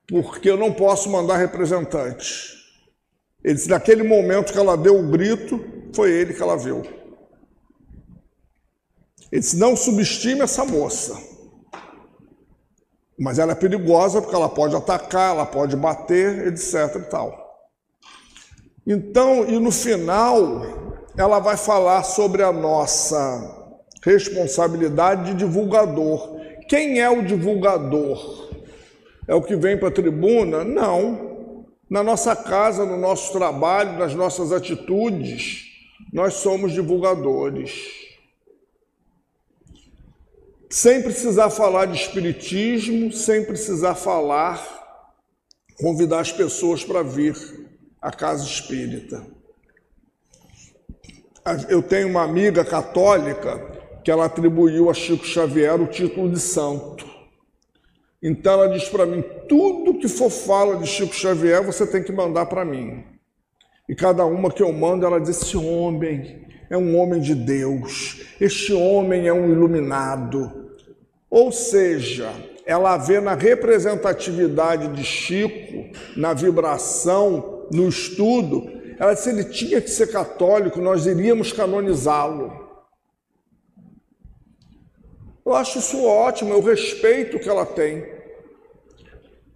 porque 0.08 0.48
eu 0.48 0.56
não 0.56 0.72
posso 0.72 1.10
mandar 1.10 1.36
representante. 1.36 2.54
Ele 3.42 3.54
disse: 3.54 3.68
naquele 3.68 4.04
momento 4.04 4.52
que 4.52 4.58
ela 4.58 4.76
deu 4.76 5.00
o 5.00 5.10
grito, 5.10 5.64
foi 5.92 6.12
ele 6.12 6.32
que 6.32 6.42
ela 6.42 6.56
viu. 6.56 6.82
Ele 9.32 9.40
disse: 9.40 9.58
não 9.58 9.74
subestime 9.74 10.42
essa 10.42 10.64
moça. 10.64 11.20
Mas 13.18 13.40
ela 13.40 13.52
é 13.52 13.56
perigosa 13.56 14.22
porque 14.22 14.34
ela 14.34 14.48
pode 14.48 14.76
atacar, 14.76 15.34
ela 15.34 15.44
pode 15.44 15.76
bater, 15.76 16.46
etc. 16.46 16.74
e 16.96 17.10
tal. 17.10 17.39
Então, 18.86 19.48
e 19.48 19.58
no 19.58 19.70
final, 19.70 20.62
ela 21.16 21.38
vai 21.38 21.56
falar 21.56 22.02
sobre 22.02 22.42
a 22.42 22.52
nossa 22.52 23.76
responsabilidade 24.02 25.32
de 25.32 25.38
divulgador. 25.38 26.40
Quem 26.68 27.00
é 27.00 27.10
o 27.10 27.22
divulgador? 27.22 28.50
É 29.28 29.34
o 29.34 29.42
que 29.42 29.56
vem 29.56 29.78
para 29.78 29.88
a 29.88 29.92
tribuna? 29.92 30.64
Não. 30.64 31.66
Na 31.88 32.02
nossa 32.02 32.34
casa, 32.34 32.86
no 32.86 32.96
nosso 32.96 33.32
trabalho, 33.32 33.98
nas 33.98 34.14
nossas 34.14 34.52
atitudes, 34.52 35.64
nós 36.12 36.34
somos 36.34 36.72
divulgadores 36.72 38.00
sem 40.70 41.02
precisar 41.02 41.50
falar 41.50 41.86
de 41.86 42.00
espiritismo, 42.00 43.12
sem 43.12 43.44
precisar 43.44 43.96
falar, 43.96 44.64
convidar 45.80 46.20
as 46.20 46.30
pessoas 46.30 46.84
para 46.84 47.02
vir 47.02 47.34
à 48.00 48.10
casa 48.10 48.44
espírita. 48.44 49.24
Eu 51.68 51.82
tenho 51.82 52.08
uma 52.08 52.22
amiga 52.22 52.64
católica 52.64 53.58
que 54.04 54.10
ela 54.10 54.26
atribuiu 54.26 54.88
a 54.90 54.94
Chico 54.94 55.24
Xavier 55.24 55.80
o 55.80 55.86
título 55.86 56.30
de 56.30 56.38
santo. 56.38 57.08
Então 58.22 58.52
ela 58.52 58.68
diz 58.68 58.88
para 58.88 59.06
mim: 59.06 59.22
tudo 59.48 59.98
que 59.98 60.08
for 60.08 60.30
fala 60.30 60.76
de 60.76 60.86
Chico 60.86 61.14
Xavier 61.14 61.64
você 61.64 61.86
tem 61.86 62.02
que 62.02 62.12
mandar 62.12 62.46
para 62.46 62.64
mim. 62.64 63.04
E 63.88 63.94
cada 63.94 64.24
uma 64.24 64.50
que 64.50 64.62
eu 64.62 64.72
mando, 64.72 65.06
ela 65.06 65.20
diz: 65.20 65.30
esse 65.30 65.56
homem 65.56 66.46
é 66.68 66.76
um 66.76 66.96
homem 66.96 67.20
de 67.20 67.34
Deus, 67.34 68.22
este 68.40 68.72
homem 68.72 69.26
é 69.26 69.32
um 69.32 69.50
iluminado, 69.50 70.70
ou 71.28 71.50
seja, 71.50 72.32
ela 72.64 72.96
vê 72.96 73.20
na 73.20 73.34
representatividade 73.34 74.88
de 74.88 75.02
Chico, 75.02 75.90
na 76.16 76.32
vibração, 76.32 77.59
no 77.70 77.88
estudo, 77.88 78.70
ela 78.98 79.14
disse: 79.14 79.30
ele 79.30 79.44
tinha 79.44 79.80
que 79.80 79.90
ser 79.90 80.10
católico, 80.10 80.80
nós 80.80 81.06
iríamos 81.06 81.52
canonizá-lo. 81.52 82.68
Eu 85.44 85.54
acho 85.54 85.78
isso 85.78 86.04
ótimo, 86.04 86.52
eu 86.52 86.60
respeito 86.60 87.36
o 87.36 87.40
que 87.40 87.48
ela 87.48 87.64
tem. 87.64 88.06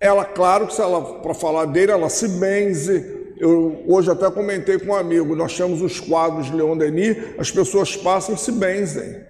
Ela, 0.00 0.24
claro 0.24 0.66
que 0.66 0.74
se 0.74 0.80
ela, 0.80 1.20
para 1.20 1.34
falar 1.34 1.66
dele, 1.66 1.92
ela 1.92 2.08
se 2.08 2.26
benze. 2.26 3.34
Eu 3.38 3.84
hoje 3.86 4.10
até 4.10 4.30
comentei 4.30 4.78
com 4.78 4.92
um 4.92 4.94
amigo, 4.94 5.36
nós 5.36 5.56
temos 5.56 5.82
os 5.82 6.00
quadros 6.00 6.46
de 6.46 6.56
Leon 6.56 6.76
Denis, 6.76 7.16
as 7.38 7.50
pessoas 7.50 7.96
passam 7.96 8.34
e 8.34 8.38
se 8.38 8.52
benzem. 8.52 9.24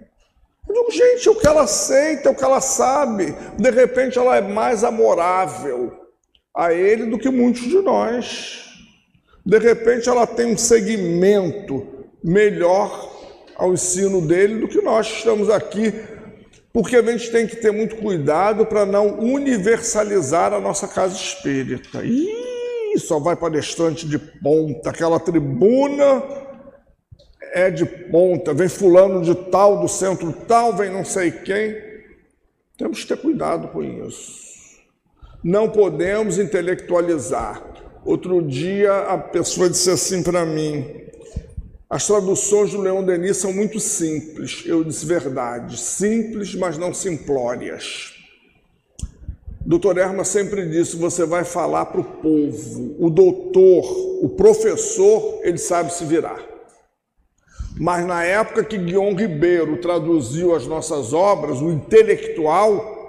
Eu 0.69 0.75
digo, 0.75 0.91
gente, 0.91 1.29
é 1.29 1.31
o 1.31 1.35
que 1.35 1.47
ela 1.47 1.63
aceita, 1.63 2.29
é 2.29 2.33
o 2.33 2.35
que 2.35 2.45
ela 2.45 2.61
sabe. 2.61 3.35
De 3.59 3.71
repente 3.71 4.19
ela 4.19 4.37
é 4.37 4.41
mais 4.41 4.85
amorável 4.85 5.93
a 6.55 6.73
ele 6.73 7.07
do 7.07 7.19
que 7.19 7.29
muitos 7.29 7.63
de 7.63 7.81
nós. 7.81 8.64
De 9.45 9.59
repente 9.59 10.09
ela 10.09 10.27
tem 10.27 10.47
um 10.47 10.57
segmento 10.57 11.87
melhor 12.23 13.13
ao 13.57 13.73
ensino 13.73 14.21
dele 14.27 14.61
do 14.61 14.69
que 14.69 14.81
nós 14.81 15.07
estamos 15.07 15.51
aqui, 15.51 15.93
porque 16.73 16.97
a 16.97 17.03
gente 17.03 17.31
tem 17.31 17.47
que 17.47 17.57
ter 17.57 17.71
muito 17.71 17.97
cuidado 17.97 18.67
para 18.67 18.87
não 18.87 19.21
universalizar 19.21 20.53
a 20.53 20.61
nossa 20.61 20.89
casa 20.89 21.15
espírita. 21.15 22.03
Ih, 22.05 22.99
só 22.99 23.19
vai 23.19 23.37
palestrante 23.37 24.09
de 24.09 24.19
ponta, 24.19 24.91
aquela 24.91 25.21
tribuna 25.21 26.23
é 27.53 27.71
de 27.71 27.87
ponta, 27.87 28.53
vem 28.53 28.69
fulano 28.69 29.23
de 29.23 29.35
tal, 29.35 29.81
do 29.81 29.89
centro 29.89 30.33
tal, 30.33 30.75
vem 30.75 30.91
não 30.91 31.05
sei 31.05 31.31
quem. 31.31 31.77
Temos 32.77 33.03
que 33.03 33.09
ter 33.09 33.19
cuidado 33.19 33.69
com 33.69 33.83
isso. 33.83 34.43
Não 35.45 35.71
podemos 35.71 36.39
intelectualizar. 36.39 37.74
Outro 38.05 38.43
dia 38.43 38.93
a 39.09 39.17
pessoa 39.17 39.71
disse 39.71 39.91
assim 39.91 40.23
para 40.23 40.45
mim: 40.45 40.85
as 41.89 42.07
traduções 42.07 42.73
do 42.73 42.81
Leão 42.81 43.05
Denis 43.05 43.39
são 43.39 43.53
muito 43.53 43.81
simples. 43.81 44.63
Eu 44.67 44.85
disse 44.85 45.07
verdade, 45.07 45.79
simples, 45.79 46.55
mas 46.55 46.77
não 46.77 46.93
simplórias. 46.93 48.13
Doutor 49.65 49.97
Erma 49.97 50.25
sempre 50.25 50.69
disse: 50.69 50.97
você 50.97 51.25
vai 51.25 51.45
falar 51.45 51.87
para 51.87 52.01
o 52.01 52.05
povo. 52.05 52.95
O 52.99 53.09
doutor, 53.09 53.85
o 54.23 54.29
professor, 54.29 55.41
ele 55.43 55.59
sabe 55.59 55.93
se 55.93 56.05
virar. 56.05 56.55
Mas 57.77 58.07
na 58.07 58.23
época 58.23 58.63
que 58.63 58.79
Guion 58.79 59.15
Ribeiro 59.15 59.79
traduziu 59.79 60.55
as 60.55 60.67
nossas 60.67 61.13
obras, 61.13 61.61
o 61.61 61.71
intelectual, 61.71 63.04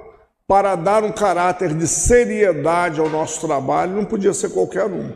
para 0.48 0.76
dar 0.76 1.04
um 1.04 1.12
caráter 1.12 1.74
de 1.74 1.88
seriedade 1.88 3.00
ao 3.00 3.10
nosso 3.10 3.46
trabalho, 3.46 3.96
não 3.96 4.06
podia 4.06 4.34
ser 4.34 4.50
qualquer 4.50 4.86
um. 4.86 5.12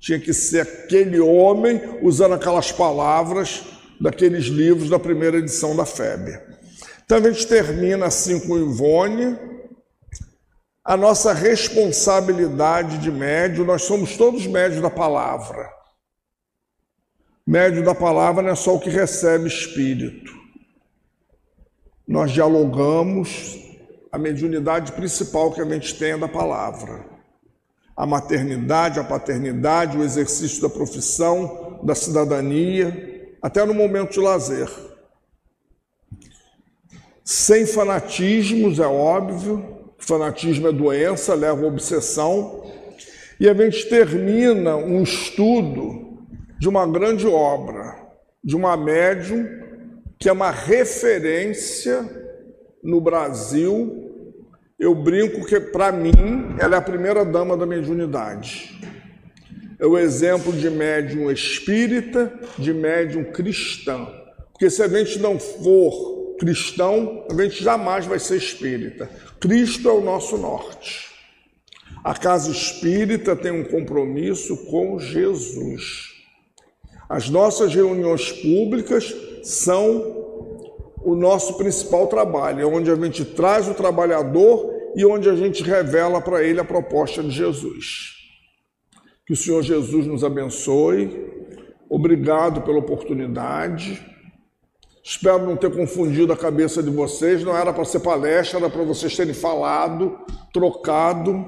Tinha 0.00 0.18
que 0.18 0.32
ser 0.32 0.60
aquele 0.60 1.20
homem 1.20 1.80
usando 2.02 2.34
aquelas 2.34 2.72
palavras 2.72 3.64
daqueles 4.00 4.46
livros 4.46 4.90
da 4.90 4.98
primeira 4.98 5.36
edição 5.36 5.76
da 5.76 5.84
FEB. 5.84 6.40
Então 7.04 7.18
a 7.18 7.20
gente 7.30 7.46
termina 7.46 8.06
assim 8.06 8.40
com 8.40 8.58
Ivone. 8.58 9.38
A 10.84 10.96
nossa 10.96 11.32
responsabilidade 11.32 12.98
de 12.98 13.12
médio, 13.12 13.64
nós 13.64 13.82
somos 13.82 14.16
todos 14.16 14.46
médios 14.46 14.80
da 14.82 14.90
palavra. 14.90 15.70
Médio 17.46 17.84
da 17.84 17.94
palavra 17.94 18.42
não 18.42 18.50
é 18.50 18.56
só 18.56 18.74
o 18.74 18.80
que 18.80 18.90
recebe 18.90 19.46
espírito. 19.46 20.32
Nós 22.08 22.32
dialogamos, 22.32 23.58
a 24.12 24.18
mediunidade 24.18 24.92
principal 24.92 25.50
que 25.50 25.62
a 25.62 25.64
gente 25.64 25.98
tem 25.98 26.10
é 26.10 26.18
da 26.18 26.28
palavra. 26.28 27.06
A 27.96 28.04
maternidade, 28.04 29.00
a 29.00 29.04
paternidade, 29.04 29.96
o 29.96 30.04
exercício 30.04 30.60
da 30.60 30.68
profissão, 30.68 31.80
da 31.82 31.94
cidadania, 31.94 33.34
até 33.40 33.64
no 33.64 33.72
momento 33.72 34.12
de 34.12 34.20
lazer. 34.20 34.68
Sem 37.24 37.64
fanatismos, 37.64 38.78
é 38.78 38.86
óbvio, 38.86 39.94
fanatismo 39.96 40.68
é 40.68 40.72
doença, 40.72 41.34
leva 41.34 41.64
a 41.64 41.68
obsessão. 41.68 42.70
E 43.40 43.48
a 43.48 43.54
gente 43.54 43.88
termina 43.88 44.76
um 44.76 45.02
estudo 45.02 46.22
de 46.58 46.68
uma 46.68 46.86
grande 46.86 47.26
obra, 47.26 47.96
de 48.44 48.54
uma 48.54 48.76
médium 48.76 49.62
que 50.18 50.28
é 50.28 50.32
uma 50.32 50.50
referência 50.50 52.21
no 52.82 53.00
Brasil 53.00 54.10
eu 54.82 54.96
brinco 54.96 55.46
que, 55.46 55.60
para 55.60 55.92
mim, 55.92 56.56
ela 56.58 56.74
é 56.74 56.78
a 56.78 56.82
primeira 56.82 57.24
dama 57.24 57.56
da 57.56 57.64
mediunidade. 57.64 58.80
É 59.78 59.86
o 59.86 59.96
exemplo 59.96 60.52
de 60.52 60.68
médium 60.68 61.30
espírita, 61.30 62.32
de 62.58 62.74
médium 62.74 63.24
cristã. 63.30 64.08
Porque 64.50 64.68
se 64.68 64.82
a 64.82 64.88
gente 64.88 65.20
não 65.20 65.38
for 65.38 66.34
cristão, 66.36 67.24
a 67.30 67.42
gente 67.42 67.62
jamais 67.62 68.06
vai 68.06 68.18
ser 68.18 68.36
espírita. 68.38 69.08
Cristo 69.38 69.88
é 69.88 69.92
o 69.92 70.00
nosso 70.00 70.36
norte. 70.36 71.12
A 72.02 72.14
casa 72.14 72.50
espírita 72.50 73.36
tem 73.36 73.52
um 73.52 73.62
compromisso 73.62 74.56
com 74.66 74.98
Jesus. 74.98 76.10
As 77.08 77.28
nossas 77.28 77.72
reuniões 77.72 78.32
públicas 78.32 79.14
são 79.44 80.31
o 81.04 81.14
nosso 81.14 81.56
principal 81.56 82.06
trabalho, 82.06 82.60
é 82.60 82.66
onde 82.66 82.90
a 82.90 82.96
gente 82.96 83.24
traz 83.24 83.68
o 83.68 83.74
trabalhador 83.74 84.72
e 84.94 85.04
onde 85.04 85.28
a 85.28 85.34
gente 85.34 85.62
revela 85.62 86.20
para 86.20 86.42
ele 86.42 86.60
a 86.60 86.64
proposta 86.64 87.22
de 87.22 87.30
Jesus. 87.30 88.12
Que 89.26 89.32
o 89.32 89.36
Senhor 89.36 89.62
Jesus 89.62 90.06
nos 90.06 90.24
abençoe. 90.24 91.30
Obrigado 91.88 92.62
pela 92.62 92.78
oportunidade. 92.78 94.04
Espero 95.04 95.44
não 95.44 95.56
ter 95.56 95.74
confundido 95.74 96.32
a 96.32 96.36
cabeça 96.36 96.82
de 96.82 96.90
vocês. 96.90 97.42
Não 97.42 97.56
era 97.56 97.72
para 97.72 97.84
ser 97.84 98.00
palestra, 98.00 98.60
era 98.60 98.70
para 98.70 98.84
vocês 98.84 99.16
terem 99.16 99.34
falado, 99.34 100.18
trocado. 100.52 101.44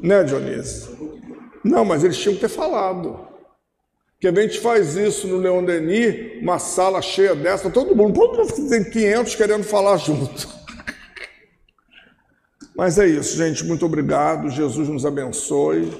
Né, 0.00 0.22
Dionísio? 0.22 1.20
Não, 1.64 1.84
mas 1.84 2.04
eles 2.04 2.18
tinham 2.18 2.34
que 2.34 2.40
ter 2.40 2.48
falado. 2.48 3.35
Que 4.26 4.40
a 4.40 4.42
gente 4.42 4.58
faz 4.58 4.96
isso 4.96 5.28
no 5.28 5.36
Leon 5.36 5.64
Denis, 5.64 6.42
uma 6.42 6.58
sala 6.58 7.00
cheia 7.00 7.32
dessa, 7.32 7.70
todo 7.70 7.94
mundo, 7.94 8.20
tem 8.68 8.82
500 8.82 9.36
querendo 9.36 9.62
falar 9.62 9.98
junto. 9.98 10.48
Mas 12.76 12.98
é 12.98 13.06
isso, 13.06 13.36
gente. 13.36 13.64
Muito 13.64 13.86
obrigado. 13.86 14.50
Jesus 14.50 14.88
nos 14.88 15.06
abençoe. 15.06 15.92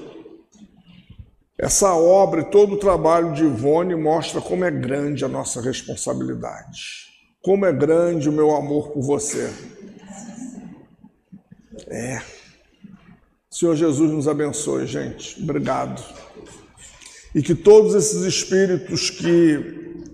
Essa 1.57 1.95
obra 1.95 2.41
e 2.41 2.51
todo 2.51 2.75
o 2.75 2.79
trabalho 2.79 3.33
de 3.33 3.45
Ivone 3.45 3.95
mostra 3.95 4.41
como 4.41 4.65
é 4.65 4.73
grande 4.73 5.25
a 5.25 5.29
nossa 5.29 5.61
responsabilidade. 5.61 7.07
Como 7.41 7.65
é 7.65 7.73
grande 7.73 8.29
o 8.29 8.33
meu 8.33 8.57
amor 8.57 8.91
por 8.91 9.03
você. 9.03 9.53
É. 11.87 12.21
Senhor 13.49 13.77
Jesus 13.77 14.11
nos 14.11 14.27
abençoe, 14.27 14.85
gente. 14.85 15.41
Obrigado. 15.41 16.26
E 17.37 17.43
que 17.43 17.55
todos 17.55 17.95
esses 17.95 18.23
espíritos 18.23 19.11
que 19.11 20.07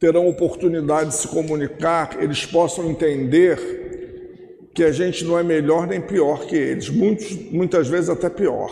terão 0.00 0.26
oportunidade 0.26 1.10
de 1.10 1.14
se 1.14 1.28
comunicar, 1.28 2.20
eles 2.20 2.44
possam 2.44 2.90
entender 2.90 4.66
que 4.74 4.82
a 4.82 4.90
gente 4.90 5.24
não 5.24 5.38
é 5.38 5.44
melhor 5.44 5.86
nem 5.86 6.00
pior 6.00 6.44
que 6.44 6.56
eles, 6.56 6.88
muitos, 6.90 7.30
muitas 7.52 7.86
vezes 7.86 8.10
até 8.10 8.28
pior. 8.28 8.68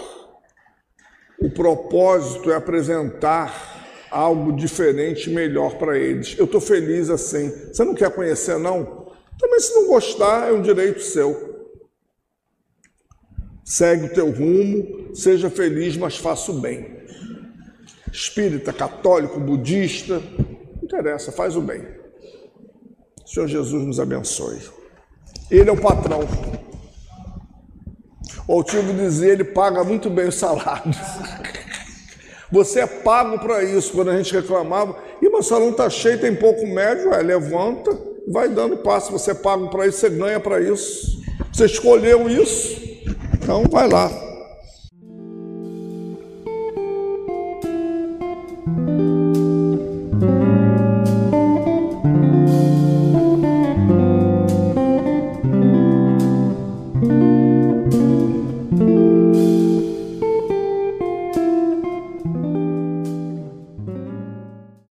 O 1.39 1.49
propósito 1.49 2.51
é 2.51 2.57
apresentar 2.57 3.87
algo 4.11 4.51
diferente, 4.51 5.31
melhor 5.31 5.77
para 5.77 5.97
eles. 5.97 6.35
Eu 6.37 6.47
estou 6.47 6.61
feliz 6.61 7.09
assim. 7.09 7.49
Você 7.73 7.85
não 7.85 7.95
quer 7.95 8.11
conhecer, 8.11 8.59
não? 8.59 9.07
Também, 9.39 9.61
se 9.61 9.73
não 9.73 9.87
gostar, 9.87 10.49
é 10.49 10.53
um 10.53 10.63
direito 10.63 11.01
seu. 11.01 11.71
Segue 13.65 14.07
o 14.07 14.13
teu 14.13 14.33
rumo, 14.33 15.15
seja 15.15 15.49
feliz, 15.49 15.97
mas 15.97 16.17
faça 16.17 16.51
o 16.51 16.61
bem. 16.61 16.94
Espírita, 18.15 18.73
católico, 18.73 19.41
budista, 19.41 20.23
não 20.39 20.85
interessa, 20.85 21.33
faz 21.33 21.57
o 21.57 21.61
bem. 21.61 21.85
O 23.25 23.29
Senhor 23.29 23.49
Jesus 23.49 23.85
nos 23.85 23.99
abençoe. 23.99 24.61
Ele 25.51 25.69
é 25.69 25.73
o 25.73 25.81
patrão. 25.81 26.21
O 28.47 28.53
Altivo 28.53 28.95
dizia, 28.95 29.33
ele 29.33 29.43
paga 29.43 29.83
muito 29.83 30.09
bem 30.09 30.29
os 30.29 30.37
salários. 30.37 30.97
Você 32.53 32.83
é 32.83 32.87
pago 32.87 33.41
para 33.41 33.65
isso. 33.65 33.93
Quando 33.93 34.11
a 34.11 34.17
gente 34.17 34.33
reclamava, 34.33 34.97
e 35.21 35.29
meu 35.29 35.43
salão 35.43 35.71
está 35.71 35.91
cheio, 35.91 36.21
tem 36.21 36.37
pouco 36.37 36.65
médio, 36.69 37.13
é, 37.13 37.21
levanta, 37.21 37.99
vai 38.29 38.49
dando 38.49 38.77
passo. 38.77 39.11
Você 39.11 39.33
é 39.33 39.35
pago 39.35 39.69
para 39.71 39.89
isso, 39.89 39.99
você 39.99 40.11
ganha 40.11 40.39
para 40.39 40.61
isso. 40.61 41.21
Você 41.53 41.65
escolheu 41.65 42.31
isso, 42.31 42.81
então 43.33 43.65
vai 43.65 43.89
lá. 43.89 44.09